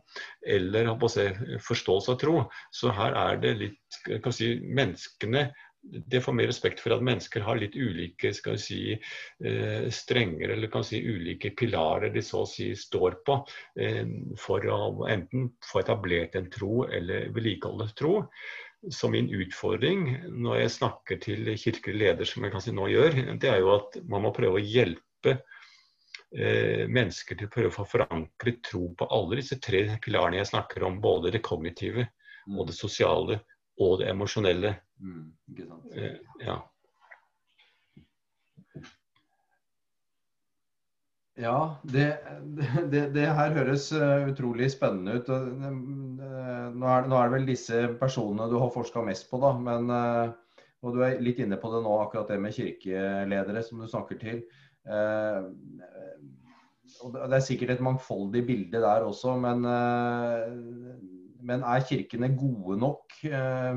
eller 0.47 0.89
si, 1.13 1.27
forståelse 1.67 2.15
av 2.15 2.21
tro. 2.23 2.37
Så 2.73 2.95
her 2.97 3.17
er 3.27 3.43
det 3.43 3.57
litt 3.61 4.01
kan 4.25 4.33
si, 4.33 4.55
Menneskene 4.65 5.51
det 5.83 6.21
får 6.21 6.35
mer 6.37 6.49
respekt 6.51 6.81
for 6.83 6.93
at 6.95 7.05
mennesker 7.05 7.45
har 7.45 7.59
litt 7.59 7.77
ulike 7.77 8.33
skal 8.37 8.59
si, 8.61 8.93
eh, 8.93 9.87
strenger 9.91 10.53
eller 10.53 10.69
kan 10.73 10.85
si 10.85 11.01
ulike 11.01 11.55
pilarer 11.57 12.13
de 12.13 12.23
så 12.23 12.43
å 12.45 12.49
si 12.49 12.71
står 12.77 13.21
på 13.27 13.39
eh, 13.81 14.05
for 14.39 14.67
å 14.69 14.81
enten 15.09 15.49
få 15.65 15.81
etablert 15.81 16.37
en 16.37 16.51
tro 16.53 16.85
eller 16.85 17.31
vedlikeholde 17.33 17.89
tro. 17.97 18.15
Så 18.89 19.11
min 19.13 19.29
utfordring 19.29 20.07
når 20.41 20.63
jeg 20.63 20.73
snakker 20.79 21.19
til 21.21 21.51
kirkelig 21.61 21.99
leder, 22.01 22.29
som 22.29 22.45
jeg 22.45 22.55
kanskje 22.55 22.73
nå 22.77 22.87
gjør, 22.89 23.19
det 23.41 23.51
er 23.51 23.61
jo 23.61 23.75
at 23.75 23.99
man 24.09 24.25
må 24.25 24.33
prøve 24.33 24.57
å 24.57 24.65
hjelpe 24.65 25.35
eh, 26.33 26.87
mennesker 26.89 27.37
til 27.37 27.51
å 27.51 27.53
prøve 27.53 27.73
å 27.73 27.77
få 27.77 27.87
forankret 27.93 28.63
tro 28.71 28.87
på 28.97 29.09
alle 29.13 29.43
disse 29.43 29.61
tre 29.61 29.85
pilarene 30.01 30.41
jeg 30.41 30.53
snakker 30.55 30.87
om. 30.89 30.97
Både 31.03 31.33
det 31.35 31.43
kognitive, 31.45 32.09
og 32.49 32.71
det 32.71 32.79
sosiale 32.79 33.43
og 33.81 34.01
det 34.01 34.09
emosjonelle. 34.15 34.75
Mm, 35.01 35.29
eh, 35.97 36.17
ja. 36.47 36.57
Ja, 41.41 41.77
det, 41.83 42.07
det, 42.93 43.07
det, 43.15 43.25
her 43.33 43.55
høres 43.57 43.89
eh, 43.97 44.27
utrolig 44.29 44.69
spennende 44.75 45.17
ut. 45.17 45.31
Nå 45.31 46.27
er, 46.27 47.07
nå 47.09 47.17
er, 47.17 47.31
det 47.31 47.33
vel 47.33 47.47
disse 47.49 47.85
personene 48.01 48.49
du 48.51 48.59
har 48.61 48.73
forska 48.75 49.05
mest 49.07 49.31
på, 49.31 49.41
da. 49.41 49.55
Men, 49.57 49.89
eh, 49.95 50.67
og 50.85 50.97
du 50.97 51.01
er 51.05 51.23
litt 51.25 51.41
inne 51.41 51.57
på 51.61 51.71
det 51.73 51.81
nå, 51.87 51.95
akkurat 52.03 52.29
det 52.29 52.41
med 52.45 52.57
kirkeledere 52.57 53.65
som 53.65 53.81
du 53.81 53.89
snakker 53.89 54.21
til. 54.21 54.43
Eh, 54.85 55.41
det 57.01 57.25
er 57.39 57.47
sikkert 57.47 57.77
et 57.77 57.83
mangfoldig 57.89 58.45
bilde 58.45 58.85
der 58.85 59.09
også, 59.09 59.39
men, 59.41 59.65
eh, 59.65 60.47
men 61.41 61.65
er 61.65 61.89
kirkene 61.89 62.35
gode 62.37 62.77
nok 62.77 63.17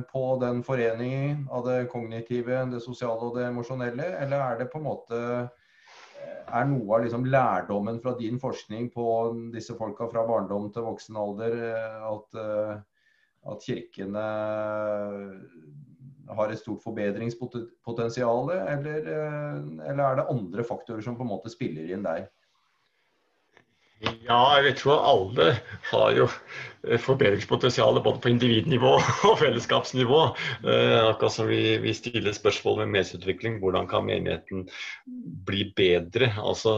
på 0.09 0.23
den 0.41 0.63
foreningen 0.67 1.45
av 1.51 1.63
det 1.69 1.87
kognitive, 1.91 2.65
det 2.73 2.81
sosiale 2.83 3.29
og 3.29 3.37
det 3.37 3.47
emosjonelle, 3.47 4.09
eller 4.19 4.43
er 4.43 4.59
det 4.59 4.71
på 4.73 4.81
en 4.81 4.89
måte 4.89 5.19
er 6.43 6.65
noe 6.69 6.97
av 6.97 7.05
liksom 7.05 7.27
lærdommen 7.29 7.99
fra 8.03 8.15
din 8.19 8.39
forskning 8.41 8.89
på 8.93 9.05
disse 9.53 9.75
folka 9.79 10.09
fra 10.11 10.25
barndom 10.27 10.69
til 10.73 10.87
voksen 10.87 11.19
alder 11.19 11.59
at 12.09 12.41
at 13.43 13.65
kirkene 13.65 14.21
har 16.33 16.51
et 16.51 16.59
stort 16.59 16.83
forbedringspotensial, 16.83 18.51
eller, 18.55 19.09
eh, 19.11 19.89
eller 19.89 20.03
er 20.03 20.15
det 20.19 20.29
andre 20.31 20.63
faktorer 20.63 21.03
som 21.03 21.17
på 21.17 21.25
en 21.25 21.33
måte 21.33 21.51
spiller 21.51 21.91
inn 21.91 22.05
der? 22.05 22.29
Ja, 24.23 24.59
jeg 24.63 24.77
tror 24.79 25.03
alle 25.07 25.53
har 25.91 26.15
jo 26.15 26.27
eh, 26.27 26.37
forbedringspotensial 26.83 28.01
både 28.03 28.19
på 28.19 28.31
individnivå 28.33 28.91
og 29.29 29.37
fellesskapsnivå. 29.39 30.19
Eh, 30.67 30.97
akkurat 31.07 31.35
som 31.35 31.47
vi, 31.47 31.77
vi, 31.83 31.93
stiller 31.95 32.35
spørsmål 32.35 32.81
med 32.81 32.91
menighetsutvikling. 32.97 33.59
Hvordan 33.63 33.87
kan 33.91 34.05
menigheten 34.07 34.65
bli 35.47 35.69
bedre? 35.77 36.33
Altså 36.43 36.75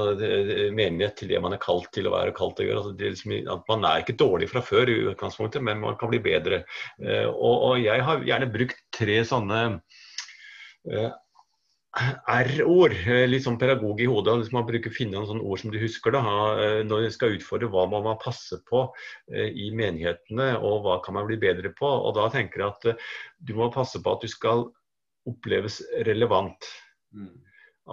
menighet 0.76 1.18
til 1.20 1.34
det 1.34 1.42
man 1.42 1.58
er 1.58 1.64
kalt 1.64 1.90
til 1.96 2.10
å 2.10 2.16
være 2.16 2.36
kalt 2.38 2.58
til 2.58 2.68
å 2.68 2.70
gjøre. 2.70 2.84
Altså, 2.84 2.96
liksom, 3.02 3.36
at 3.58 3.68
man 3.72 3.90
er 3.90 4.04
ikke 4.04 4.20
dårlig 4.22 4.52
fra 4.54 4.64
før 4.66 4.92
i 4.92 5.00
utgangspunktet, 5.12 5.66
men 5.66 5.82
man 5.84 5.98
kan 6.00 6.14
bli 6.14 6.22
bedre. 6.24 6.64
Eh, 7.02 7.26
og, 7.30 7.70
og 7.72 7.82
jeg 7.82 8.06
har 8.06 8.26
gjerne 8.30 8.52
brukt 8.54 8.82
tre 8.96 9.22
sånne 9.26 9.62
eh, 10.92 11.14
R-ord. 11.96 12.96
Eh, 13.08 13.24
litt 13.30 13.46
sånn 13.46 13.60
pedagog 13.60 14.02
i 14.04 14.08
hodet. 14.10 14.36
Hvis 14.42 14.54
man 14.56 14.66
bruker 14.68 14.94
finne 14.94 15.16
noen 15.16 15.30
sånne 15.30 15.46
ord 15.48 15.62
som 15.62 15.72
du 15.72 15.78
husker 15.80 16.16
da, 16.16 16.24
eh, 16.60 16.80
når 16.88 17.06
du 17.06 17.14
skal 17.16 17.36
utfordre 17.38 17.70
hva 17.72 17.86
man 17.92 18.04
må 18.04 18.16
passe 18.22 18.60
på 18.68 18.82
eh, 19.32 19.48
i 19.48 19.70
menighetene, 19.76 20.56
og 20.60 20.84
hva 20.84 21.00
kan 21.06 21.16
man 21.16 21.28
bli 21.30 21.40
bedre 21.40 21.72
på. 21.76 21.88
Og 21.88 22.16
Da 22.18 22.28
tenker 22.34 22.66
jeg 22.66 22.74
at 22.74 23.08
du 23.40 23.56
må 23.56 23.72
passe 23.72 24.02
på 24.04 24.16
at 24.16 24.26
du 24.26 24.32
skal 24.32 24.68
oppleves 25.30 25.80
relevant. 26.06 26.68
Mm. 27.16 27.32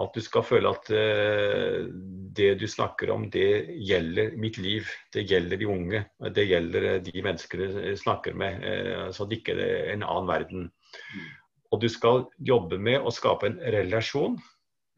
At 0.03 0.15
du 0.17 0.25
skal 0.25 0.41
føle 0.41 0.71
at 0.73 0.87
det 0.89 2.47
du 2.57 2.63
snakker 2.65 3.11
om, 3.13 3.27
det 3.29 3.69
gjelder 3.85 4.31
mitt 4.41 4.57
liv. 4.57 4.89
Det 5.13 5.21
gjelder 5.29 5.61
de 5.61 5.67
unge. 5.69 6.01
Det 6.33 6.47
gjelder 6.49 6.87
de 7.05 7.13
mennesker 7.21 7.61
du 7.61 7.91
snakker 8.01 8.33
med. 8.33 8.65
så 9.13 9.27
det 9.29 9.43
ikke 9.43 9.53
er 9.53 9.91
en 9.93 10.01
annen 10.01 10.31
verden. 10.31 10.65
Mm. 11.13 11.29
Og 11.73 11.81
du 11.81 11.89
skal 11.89 12.27
jobbe 12.37 12.77
med 12.77 13.01
å 13.01 13.13
skape 13.13 13.49
en 13.49 13.61
relasjon. 13.73 14.37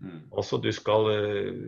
Mm. 0.03 0.25
Også 0.35 0.57
du 0.59 0.67
skal 0.75 1.07
uh, 1.07 1.59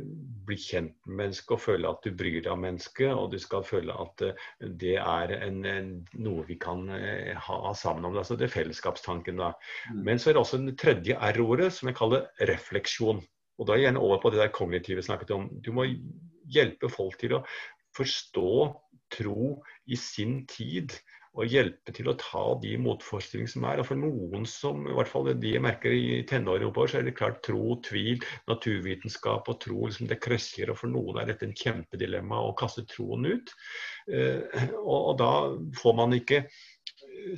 bli 0.48 0.58
kjent 0.60 0.92
med 1.08 1.22
mennesket 1.22 1.54
og 1.56 1.62
føle 1.64 1.92
at 1.94 2.04
du 2.04 2.12
bryr 2.12 2.42
deg 2.42 2.52
om 2.52 2.66
mennesket. 2.66 3.14
Og 3.16 3.32
du 3.32 3.38
skal 3.40 3.64
føle 3.68 3.96
at 3.96 4.26
uh, 4.28 4.44
det 4.82 4.98
er 5.00 5.34
en, 5.38 5.62
en, 5.70 5.94
noe 6.20 6.44
vi 6.50 6.60
kan 6.60 6.84
uh, 6.92 7.32
ha 7.48 7.74
sammen 7.78 8.10
om. 8.10 8.20
Altså 8.20 8.36
det 8.36 8.50
er 8.50 8.56
fellesskapstanken. 8.58 9.40
da. 9.40 9.54
Mm. 9.94 10.04
Men 10.10 10.20
så 10.20 10.32
er 10.32 10.38
det 10.38 10.44
også 10.44 10.62
det 10.66 10.76
tredje 10.82 11.20
R-ordet, 11.32 11.72
som 11.78 11.92
jeg 11.92 12.00
kaller 12.00 12.28
refleksjon. 12.52 13.24
Og 13.58 13.66
da 13.66 13.74
er 13.74 13.82
jeg 13.82 13.90
gjerne 13.90 14.04
over 14.04 14.20
på 14.22 14.34
det 14.34 14.44
der 14.44 14.54
kognitive 14.54 15.06
snakket 15.06 15.34
om. 15.34 15.48
Du 15.64 15.72
må 15.74 15.88
hjelpe 16.52 16.92
folk 16.92 17.16
til 17.22 17.40
å 17.40 17.46
forstå 17.98 18.52
tro 19.14 19.56
i 19.88 19.96
sin 19.96 20.42
tid 20.52 20.92
og 21.38 21.52
hjelpe 21.52 21.94
til 21.94 22.10
å 22.10 22.16
ta 22.18 22.44
de 22.64 22.74
motforestillingene 22.82 23.54
som 23.54 23.68
er. 23.70 23.82
Og 23.82 23.90
for 23.92 24.02
noen 24.02 24.48
som, 24.50 24.86
i 24.90 24.96
hvert 24.98 25.12
fall 25.12 25.30
de 25.38 25.54
merker 25.62 25.94
i 25.94 26.22
tenårene 26.30 26.70
oppover, 26.72 26.92
så 26.92 27.00
er 27.02 27.08
det 27.08 27.18
klart 27.20 27.44
tro, 27.46 27.78
tvil, 27.86 28.24
naturvitenskap 28.50 29.52
og 29.52 29.60
tro 29.64 29.84
liksom 29.86 30.10
det 30.10 30.20
krøsjer. 30.24 30.74
Og 30.74 30.82
for 30.82 30.94
noen 30.94 31.22
er 31.22 31.30
dette 31.30 31.46
en 31.48 31.58
kjempedilemma 31.58 32.42
å 32.48 32.56
kaste 32.58 32.88
troen 32.90 33.30
ut. 33.30 33.54
Eh, 34.10 34.42
og, 34.82 34.98
og 34.98 35.14
da 35.22 35.32
får 35.78 35.98
man 36.02 36.18
ikke 36.18 36.46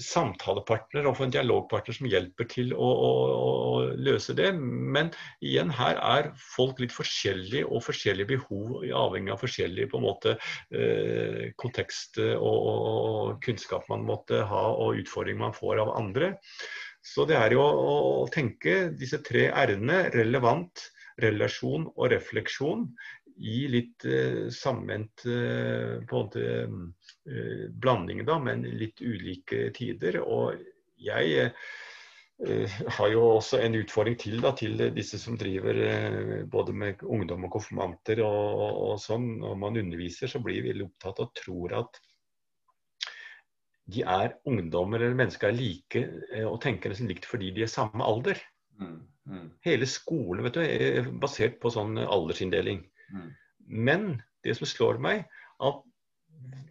samtalepartner 0.01 1.07
og 1.07 1.15
for 1.17 1.27
en 1.27 1.33
dialogpartner 1.33 1.95
som 1.95 2.09
hjelper 2.09 2.47
til 2.51 2.73
å, 2.75 2.89
å, 2.89 3.11
å, 3.29 3.71
løse 3.99 4.35
det. 4.37 4.51
Men 4.55 5.11
igjen, 5.45 5.71
her 5.75 5.99
er 5.99 6.31
folk 6.39 6.81
litt 6.83 6.95
forskjellige 6.95 7.65
og 7.67 7.83
forskjellige 7.85 8.33
behov, 8.33 8.83
avhengig 9.05 9.33
av 9.35 9.41
forskjellig 9.43 9.89
på 9.91 9.99
en 9.99 10.05
måte 10.07 10.35
eh, 10.35 11.49
kontekst 11.59 12.21
og, 12.21 12.59
og, 12.73 13.33
kunnskap 13.45 13.87
man 13.91 14.05
måtte 14.07 14.43
ha 14.49 14.65
og 14.73 14.99
utfordringer 15.01 15.47
man 15.47 15.57
får 15.57 15.83
av 15.85 15.95
andre. 15.97 16.33
Så 17.05 17.25
det 17.29 17.37
er 17.39 17.55
jo 17.55 17.63
å 17.63 18.27
tenke 18.33 18.89
disse 18.99 19.21
tre 19.25 19.47
r-ene, 19.49 20.09
relevant, 20.13 20.89
relasjon 21.19 21.87
og 21.95 22.11
refleksjon, 22.13 22.85
i 23.39 23.67
litt 23.71 24.05
eh, 24.05 24.47
sammenvendt 24.51 25.25
eh, 25.25 25.99
på 26.07 26.23
eh, 26.35 27.69
blanding, 27.71 28.25
da, 28.27 28.39
men 28.43 28.65
litt 28.79 29.01
ulike 29.01 29.69
tider. 29.75 30.19
Og 30.19 30.59
jeg 30.99 31.45
eh, 31.45 32.79
har 32.97 33.13
jo 33.13 33.23
også 33.37 33.61
en 33.63 33.79
utfordring 33.79 34.17
til 34.19 34.41
da, 34.43 34.51
til 34.57 34.75
disse 34.95 35.19
som 35.21 35.39
driver 35.39 35.79
eh, 35.85 36.43
både 36.51 36.75
med 36.75 37.03
ungdom 37.07 37.47
og 37.47 37.55
konfirmanter 37.55 38.23
og, 38.25 38.43
og, 38.59 38.83
og, 38.89 38.93
sånn. 39.03 39.31
Når 39.43 39.57
man 39.63 39.81
underviser, 39.85 40.31
så 40.31 40.43
blir 40.43 40.61
vi 40.61 40.73
veldig 40.73 40.89
opptatt 40.89 41.23
og 41.23 41.33
tror 41.39 41.79
at 41.83 42.03
de 43.89 44.03
er 44.05 44.35
ungdommer 44.45 45.01
eller 45.01 45.17
mennesker 45.17 45.49
er 45.49 45.57
like 45.57 46.03
eh, 46.35 46.45
og 46.45 46.59
tenker 46.61 46.91
nesten 46.91 47.09
likt 47.09 47.25
fordi 47.25 47.53
de 47.55 47.65
er 47.65 47.71
samme 47.71 48.05
alder. 48.05 48.37
Mm. 48.79 48.99
Mm. 49.29 49.49
Hele 49.65 49.87
skolen 49.89 50.45
vet 50.45 50.57
du, 50.57 50.63
er 50.63 51.09
basert 51.21 51.59
på 51.61 51.71
sånn 51.73 51.97
aldersinndeling. 52.03 52.83
Men 53.67 54.21
det 54.45 54.55
som 54.57 54.69
slår 54.69 54.99
meg, 55.03 55.25
at 55.59 55.83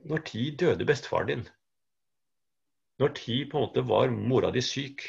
når 0.08 0.24
tid 0.28 0.58
døde 0.62 0.86
bestefaren 0.88 1.30
din, 1.32 1.46
når 2.98 3.14
tid 3.18 3.50
på 3.50 3.58
en 3.58 3.66
måte 3.66 3.84
var 3.86 4.10
mora 4.10 4.50
di 4.54 4.62
syk, 4.64 5.04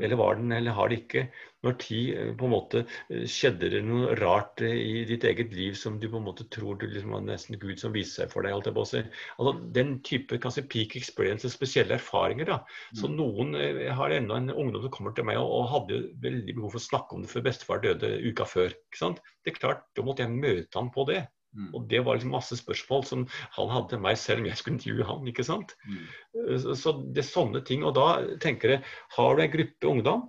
eller 0.00 0.16
var 0.16 0.34
den, 0.38 0.52
eller 0.52 0.74
har 0.76 0.88
det 0.88 1.00
ikke? 1.02 1.22
Når 1.66 1.74
tid 1.82 2.10
eh, 2.14 2.30
på 2.38 2.46
en 2.46 2.52
måte 2.52 2.82
eh, 2.84 3.24
skjedde 3.30 3.70
det 3.72 3.80
noe 3.86 4.14
rart 4.20 4.62
eh, 4.64 4.76
i 4.78 5.04
ditt 5.08 5.24
eget 5.26 5.54
liv 5.56 5.74
som 5.78 5.96
du 5.98 6.06
på 6.10 6.20
en 6.20 6.26
måte 6.28 6.46
tror 6.54 6.78
du 6.78 6.86
liksom 6.86 7.16
var 7.16 7.24
nesten 7.26 7.58
Gud 7.58 7.80
som 7.82 7.94
viste 7.96 8.22
seg 8.22 8.32
for 8.32 8.46
deg? 8.46 8.54
alt 8.54 8.68
det 8.68 8.74
på 8.76 8.84
å 8.84 8.90
si. 8.90 9.02
Altså, 9.36 9.54
Den 9.74 9.96
type 10.06 10.38
kanskje 10.42 10.66
peak 10.70 10.94
experience, 11.00 11.50
spesielle 11.50 11.98
erfaringer. 11.98 12.52
da. 12.52 12.60
Så 12.94 13.10
mm. 13.10 13.16
noen 13.18 13.56
jeg 13.58 13.96
har 13.98 14.14
ennå 14.14 14.38
en 14.38 14.52
ungdom 14.54 14.86
som 14.86 14.94
kommer 14.94 15.16
til 15.16 15.26
meg 15.28 15.40
og, 15.40 15.50
og 15.58 15.72
hadde 15.74 16.04
veldig 16.22 16.58
behov 16.60 16.76
for 16.76 16.82
å 16.82 16.88
snakke 16.88 17.16
om 17.16 17.24
det 17.24 17.32
før 17.32 17.48
bestefar 17.48 17.82
døde 17.84 18.14
uka 18.28 18.46
før. 18.48 18.70
ikke 18.70 19.02
sant? 19.02 19.24
Det 19.42 19.54
er 19.54 19.60
klart, 19.60 19.84
Da 19.96 20.06
måtte 20.06 20.24
jeg 20.24 20.38
møte 20.38 20.78
ham 20.78 20.92
på 20.94 21.08
det. 21.10 21.24
Mm. 21.56 21.68
Og 21.74 21.84
det 21.90 22.00
var 22.04 22.18
liksom 22.18 22.34
masse 22.36 22.56
spørsmål 22.58 23.04
som 23.08 23.22
han 23.56 23.70
hadde 23.72 23.92
til 23.94 24.02
meg 24.04 24.18
selv 24.20 24.42
om 24.42 24.48
jeg 24.48 24.58
skulle 24.60 24.76
intervjue 24.76 25.06
han. 25.08 25.28
ikke 25.30 25.46
sant? 25.46 25.74
Mm. 25.88 26.02
Eh, 26.42 26.66
så 26.78 26.94
det 27.04 27.22
er 27.22 27.30
sånne 27.30 27.62
ting. 27.66 27.86
Og 27.88 27.94
da 27.96 28.08
tenker 28.42 28.76
jeg, 28.76 28.82
har 29.16 29.36
du 29.36 29.44
en 29.44 29.54
gruppe 29.54 29.92
ungdom, 29.92 30.26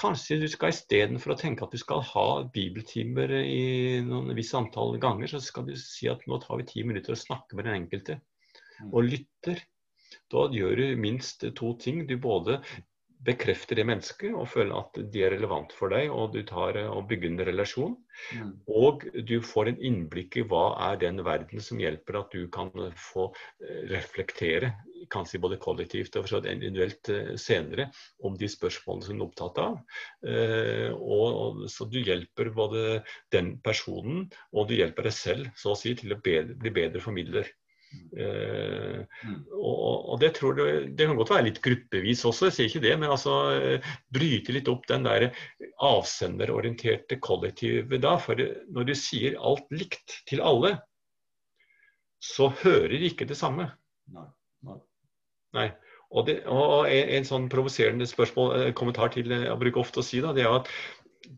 kanskje 0.00 0.38
du 0.40 0.46
skal 0.48 0.72
istedenfor 0.72 1.34
å 1.34 1.38
tenke 1.38 1.66
at 1.66 1.74
du 1.74 1.80
skal 1.80 2.00
ha 2.12 2.26
bibeltimer 2.54 3.34
i 3.42 4.00
noen 4.06 4.32
visse 4.38 4.56
antall 4.56 4.96
ganger, 5.02 5.28
så 5.28 5.42
skal 5.44 5.66
du 5.68 5.74
si 5.76 6.08
at 6.08 6.24
nå 6.30 6.40
tar 6.40 6.60
vi 6.60 6.68
ti 6.70 6.86
minutter 6.86 7.16
og 7.16 7.20
snakker 7.20 7.58
med 7.58 7.68
den 7.68 7.82
enkelte. 7.82 8.20
Mm. 8.80 8.88
Og 8.94 9.04
lytter. 9.10 9.60
Da 10.30 10.46
gjør 10.50 10.78
du 10.78 10.86
minst 10.98 11.44
to 11.58 11.74
ting. 11.82 12.04
Du 12.06 12.16
både 12.22 12.60
bekrefter 13.24 13.76
det 13.76 13.84
mennesket 13.88 14.32
og 14.32 14.48
føler 14.48 14.76
at 14.78 14.98
de 15.12 15.24
er 15.24 15.34
relevant 15.34 15.72
for 15.76 15.92
deg, 15.92 16.08
og 16.12 16.32
du 16.34 16.40
tar 16.48 16.78
eh, 16.80 16.88
og 16.88 17.08
bygger 17.10 17.32
en 17.32 17.42
relasjon. 17.50 17.96
Mm. 18.36 18.52
Og 18.80 19.04
du 19.28 19.36
får 19.44 19.70
en 19.70 19.80
innblikk 19.90 20.40
i 20.40 20.44
hva 20.48 20.64
er 20.88 21.00
den 21.02 21.20
verden 21.24 21.62
som 21.64 21.80
hjelper 21.80 22.20
at 22.22 22.32
du 22.36 22.46
kan 22.52 22.72
få 22.96 23.28
eh, 23.60 23.82
reflektere, 23.92 24.72
kanskje 25.12 25.40
både 25.40 25.60
kollektivt 25.60 26.16
og 26.20 26.32
individuelt 26.40 27.12
eh, 27.12 27.32
senere, 27.40 27.90
om 28.24 28.36
de 28.40 28.48
spørsmålene 28.48 29.06
som 29.06 29.20
du 29.20 29.24
er 29.24 29.28
opptatt 29.28 29.62
av. 29.62 29.78
Og, 31.00 31.64
så 31.72 31.86
du 31.88 31.98
hjelper 32.00 32.52
både 32.56 33.00
den 33.32 33.54
personen 33.64 34.26
og 34.52 34.68
du 34.68 34.76
hjelper 34.76 35.08
deg 35.08 35.16
selv 35.16 35.48
så 35.58 35.74
å 35.74 35.78
si, 35.78 35.94
til 35.96 36.14
å 36.14 36.20
bli 36.20 36.72
bedre 36.72 37.02
formidler. 37.04 37.48
Uh, 37.90 39.02
og, 39.56 40.12
og, 40.12 40.16
det 40.22 40.28
tror 40.36 40.54
du 40.54 40.62
det 40.94 41.06
kan 41.08 41.18
godt 41.18 41.32
være 41.32 41.46
litt 41.48 41.58
gruppevis 41.64 42.22
også, 42.28 42.46
jeg 42.46 42.54
sier 42.56 42.68
ikke 42.70 42.84
det. 42.84 42.92
Men 43.02 43.14
altså 43.14 43.34
bryte 44.14 44.54
litt 44.54 44.70
opp 44.70 44.86
den 44.90 45.06
der 45.08 45.30
avsenderorienterte 45.86 47.18
kollektivet 47.22 48.02
da. 48.04 48.14
For 48.22 48.38
når 48.70 48.90
du 48.90 48.94
sier 48.98 49.38
alt 49.38 49.66
likt 49.74 50.20
til 50.30 50.42
alle, 50.44 50.76
så 52.20 52.50
hører 52.62 53.00
ikke 53.08 53.28
det 53.28 53.38
samme. 53.40 53.70
Nei. 54.12 54.26
Nei. 54.68 54.78
Nei. 55.56 55.68
Og, 56.10 56.26
det, 56.26 56.40
og 56.50 56.88
en, 56.90 57.12
en, 57.16 57.26
sånn 57.26 57.46
provoserende 57.52 58.06
spørsmål, 58.08 58.54
eh, 58.58 58.72
kommentar 58.76 59.12
til 59.14 59.30
jeg 59.30 59.58
bruker 59.60 59.82
ofte 59.82 60.02
å 60.02 60.06
si, 60.06 60.18
da, 60.22 60.34
det 60.36 60.42
er 60.42 60.56
at 60.58 60.70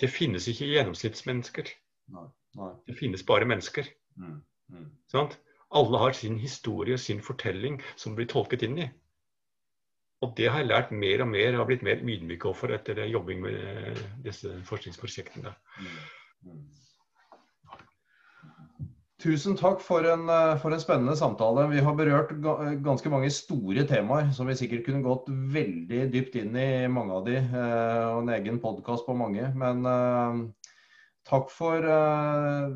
det 0.01 0.09
finnes 0.11 0.47
ikke 0.49 0.71
gjennomsnittsmennesker. 0.71 1.69
Nei. 2.17 2.27
Nei. 2.59 2.71
Det 2.89 2.97
finnes 2.97 3.25
bare 3.29 3.49
mennesker. 3.49 3.89
Mm. 4.21 4.39
Mm. 4.73 4.89
Sant? 5.13 5.37
Alle 5.73 6.01
har 6.03 6.13
sin 6.17 6.39
historie 6.41 6.99
og 6.99 7.01
sin 7.01 7.23
fortelling 7.25 7.81
som 7.97 8.17
blir 8.17 8.29
tolket 8.29 8.67
inn 8.67 8.79
i. 8.85 8.89
Og 10.23 10.37
det 10.39 10.51
har 10.53 10.63
jeg 10.63 10.71
lært 10.71 10.93
mer 10.95 11.25
og 11.25 11.33
mer 11.33 11.55
og 11.55 11.65
har 11.65 11.71
blitt 11.71 11.83
mer 11.87 12.03
ydmyk 12.03 12.47
overfor 12.47 12.77
etter 12.77 13.03
jobbing 13.11 13.43
med 13.43 13.59
eh, 13.59 14.05
disse 14.23 14.53
forskningsprosjektene. 14.69 15.51
Tusen 19.23 19.55
takk 19.59 19.83
for 19.83 20.07
en, 20.07 20.29
eh, 20.31 20.55
for 20.63 20.75
en, 20.75 20.83
spennende 20.83 21.17
samtale. 21.19 21.67
Vi 21.73 21.83
har 21.83 21.99
berørt 21.99 22.31
ganske 22.87 23.11
mange 23.11 23.31
store 23.35 23.87
temaer 23.91 24.31
som 24.37 24.47
vi 24.51 24.59
sikkert 24.59 24.87
kunne 24.87 25.03
gått 25.03 25.27
veldig 25.31 26.07
dypt 26.15 26.39
inn 26.39 26.55
i, 26.55 26.71
mange 26.91 27.19
av 27.19 27.27
de, 27.27 27.41
eh, 27.43 28.07
og 28.13 28.23
en 28.23 28.35
egen 28.39 28.63
podkast 28.63 29.09
på 29.09 29.19
mange. 29.19 29.51
Men 29.59 29.83
Takk 31.23 31.53
for 31.55 31.85
eh, 31.87 32.71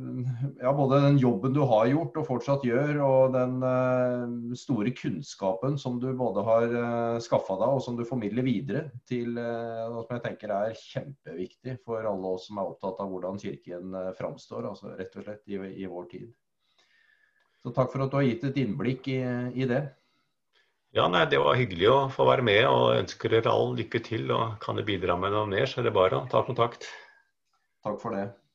ja, 0.62 0.70
både 0.72 1.00
den 1.02 1.16
jobben 1.18 1.54
du 1.54 1.64
har 1.66 1.88
gjort 1.90 2.14
og 2.20 2.26
fortsatt 2.28 2.62
gjør, 2.64 3.00
og 3.02 3.32
den 3.34 3.56
uh, 3.58 4.52
store 4.54 4.92
kunnskapen 4.94 5.74
som 5.82 5.96
du 5.98 6.06
både 6.14 6.44
har 6.46 6.66
eh, 6.70 7.16
skaffa 7.24 7.56
deg 7.58 7.74
og 7.74 7.82
som 7.82 7.96
du 7.98 8.04
formidler 8.06 8.46
videre 8.46 8.84
til 9.10 9.34
noe 9.34 10.04
som 10.04 10.14
jeg 10.14 10.22
tenker 10.28 10.52
er 10.54 10.78
kjempeviktig 10.78 11.74
for 11.82 12.06
alle 12.06 12.34
oss 12.36 12.46
som 12.46 12.60
er 12.62 12.70
opptatt 12.70 13.02
av 13.02 13.10
hvordan 13.10 13.40
Kirken 13.42 13.96
framstår, 14.18 14.68
altså 14.70 14.94
rett 14.94 15.18
og 15.18 15.26
slett 15.26 15.50
i, 15.50 15.58
i, 15.82 15.88
vår 15.90 16.06
tid. 16.12 16.28
Så 17.58 17.72
takk 17.74 17.90
for 17.90 18.04
at 18.04 18.12
du 18.12 18.20
har 18.20 18.28
gitt 18.28 18.46
et 18.46 18.60
innblikk 18.62 19.10
i, 19.10 19.24
i 19.58 19.66
det. 19.66 19.82
Ja, 20.94 21.08
nei, 21.10 21.24
Det 21.26 21.42
var 21.42 21.58
hyggelig 21.58 21.90
å 21.90 21.98
få 22.14 22.28
være 22.30 22.46
med, 22.46 22.62
og 22.70 22.94
ønsker 23.00 23.34
dere 23.34 23.50
all 23.50 23.74
lykke 23.74 24.00
til. 24.06 24.30
og 24.30 24.54
Kan 24.62 24.78
det 24.78 24.86
bidra 24.86 25.18
med 25.18 25.34
noe 25.34 25.50
mer, 25.50 25.66
så 25.66 25.82
er 25.82 25.90
det 25.90 25.96
bare 25.98 26.22
å 26.22 26.30
ta 26.30 26.44
kontakt. 26.46 26.86
Takk 27.86 28.00
for 28.00 28.10
det. 28.10 28.45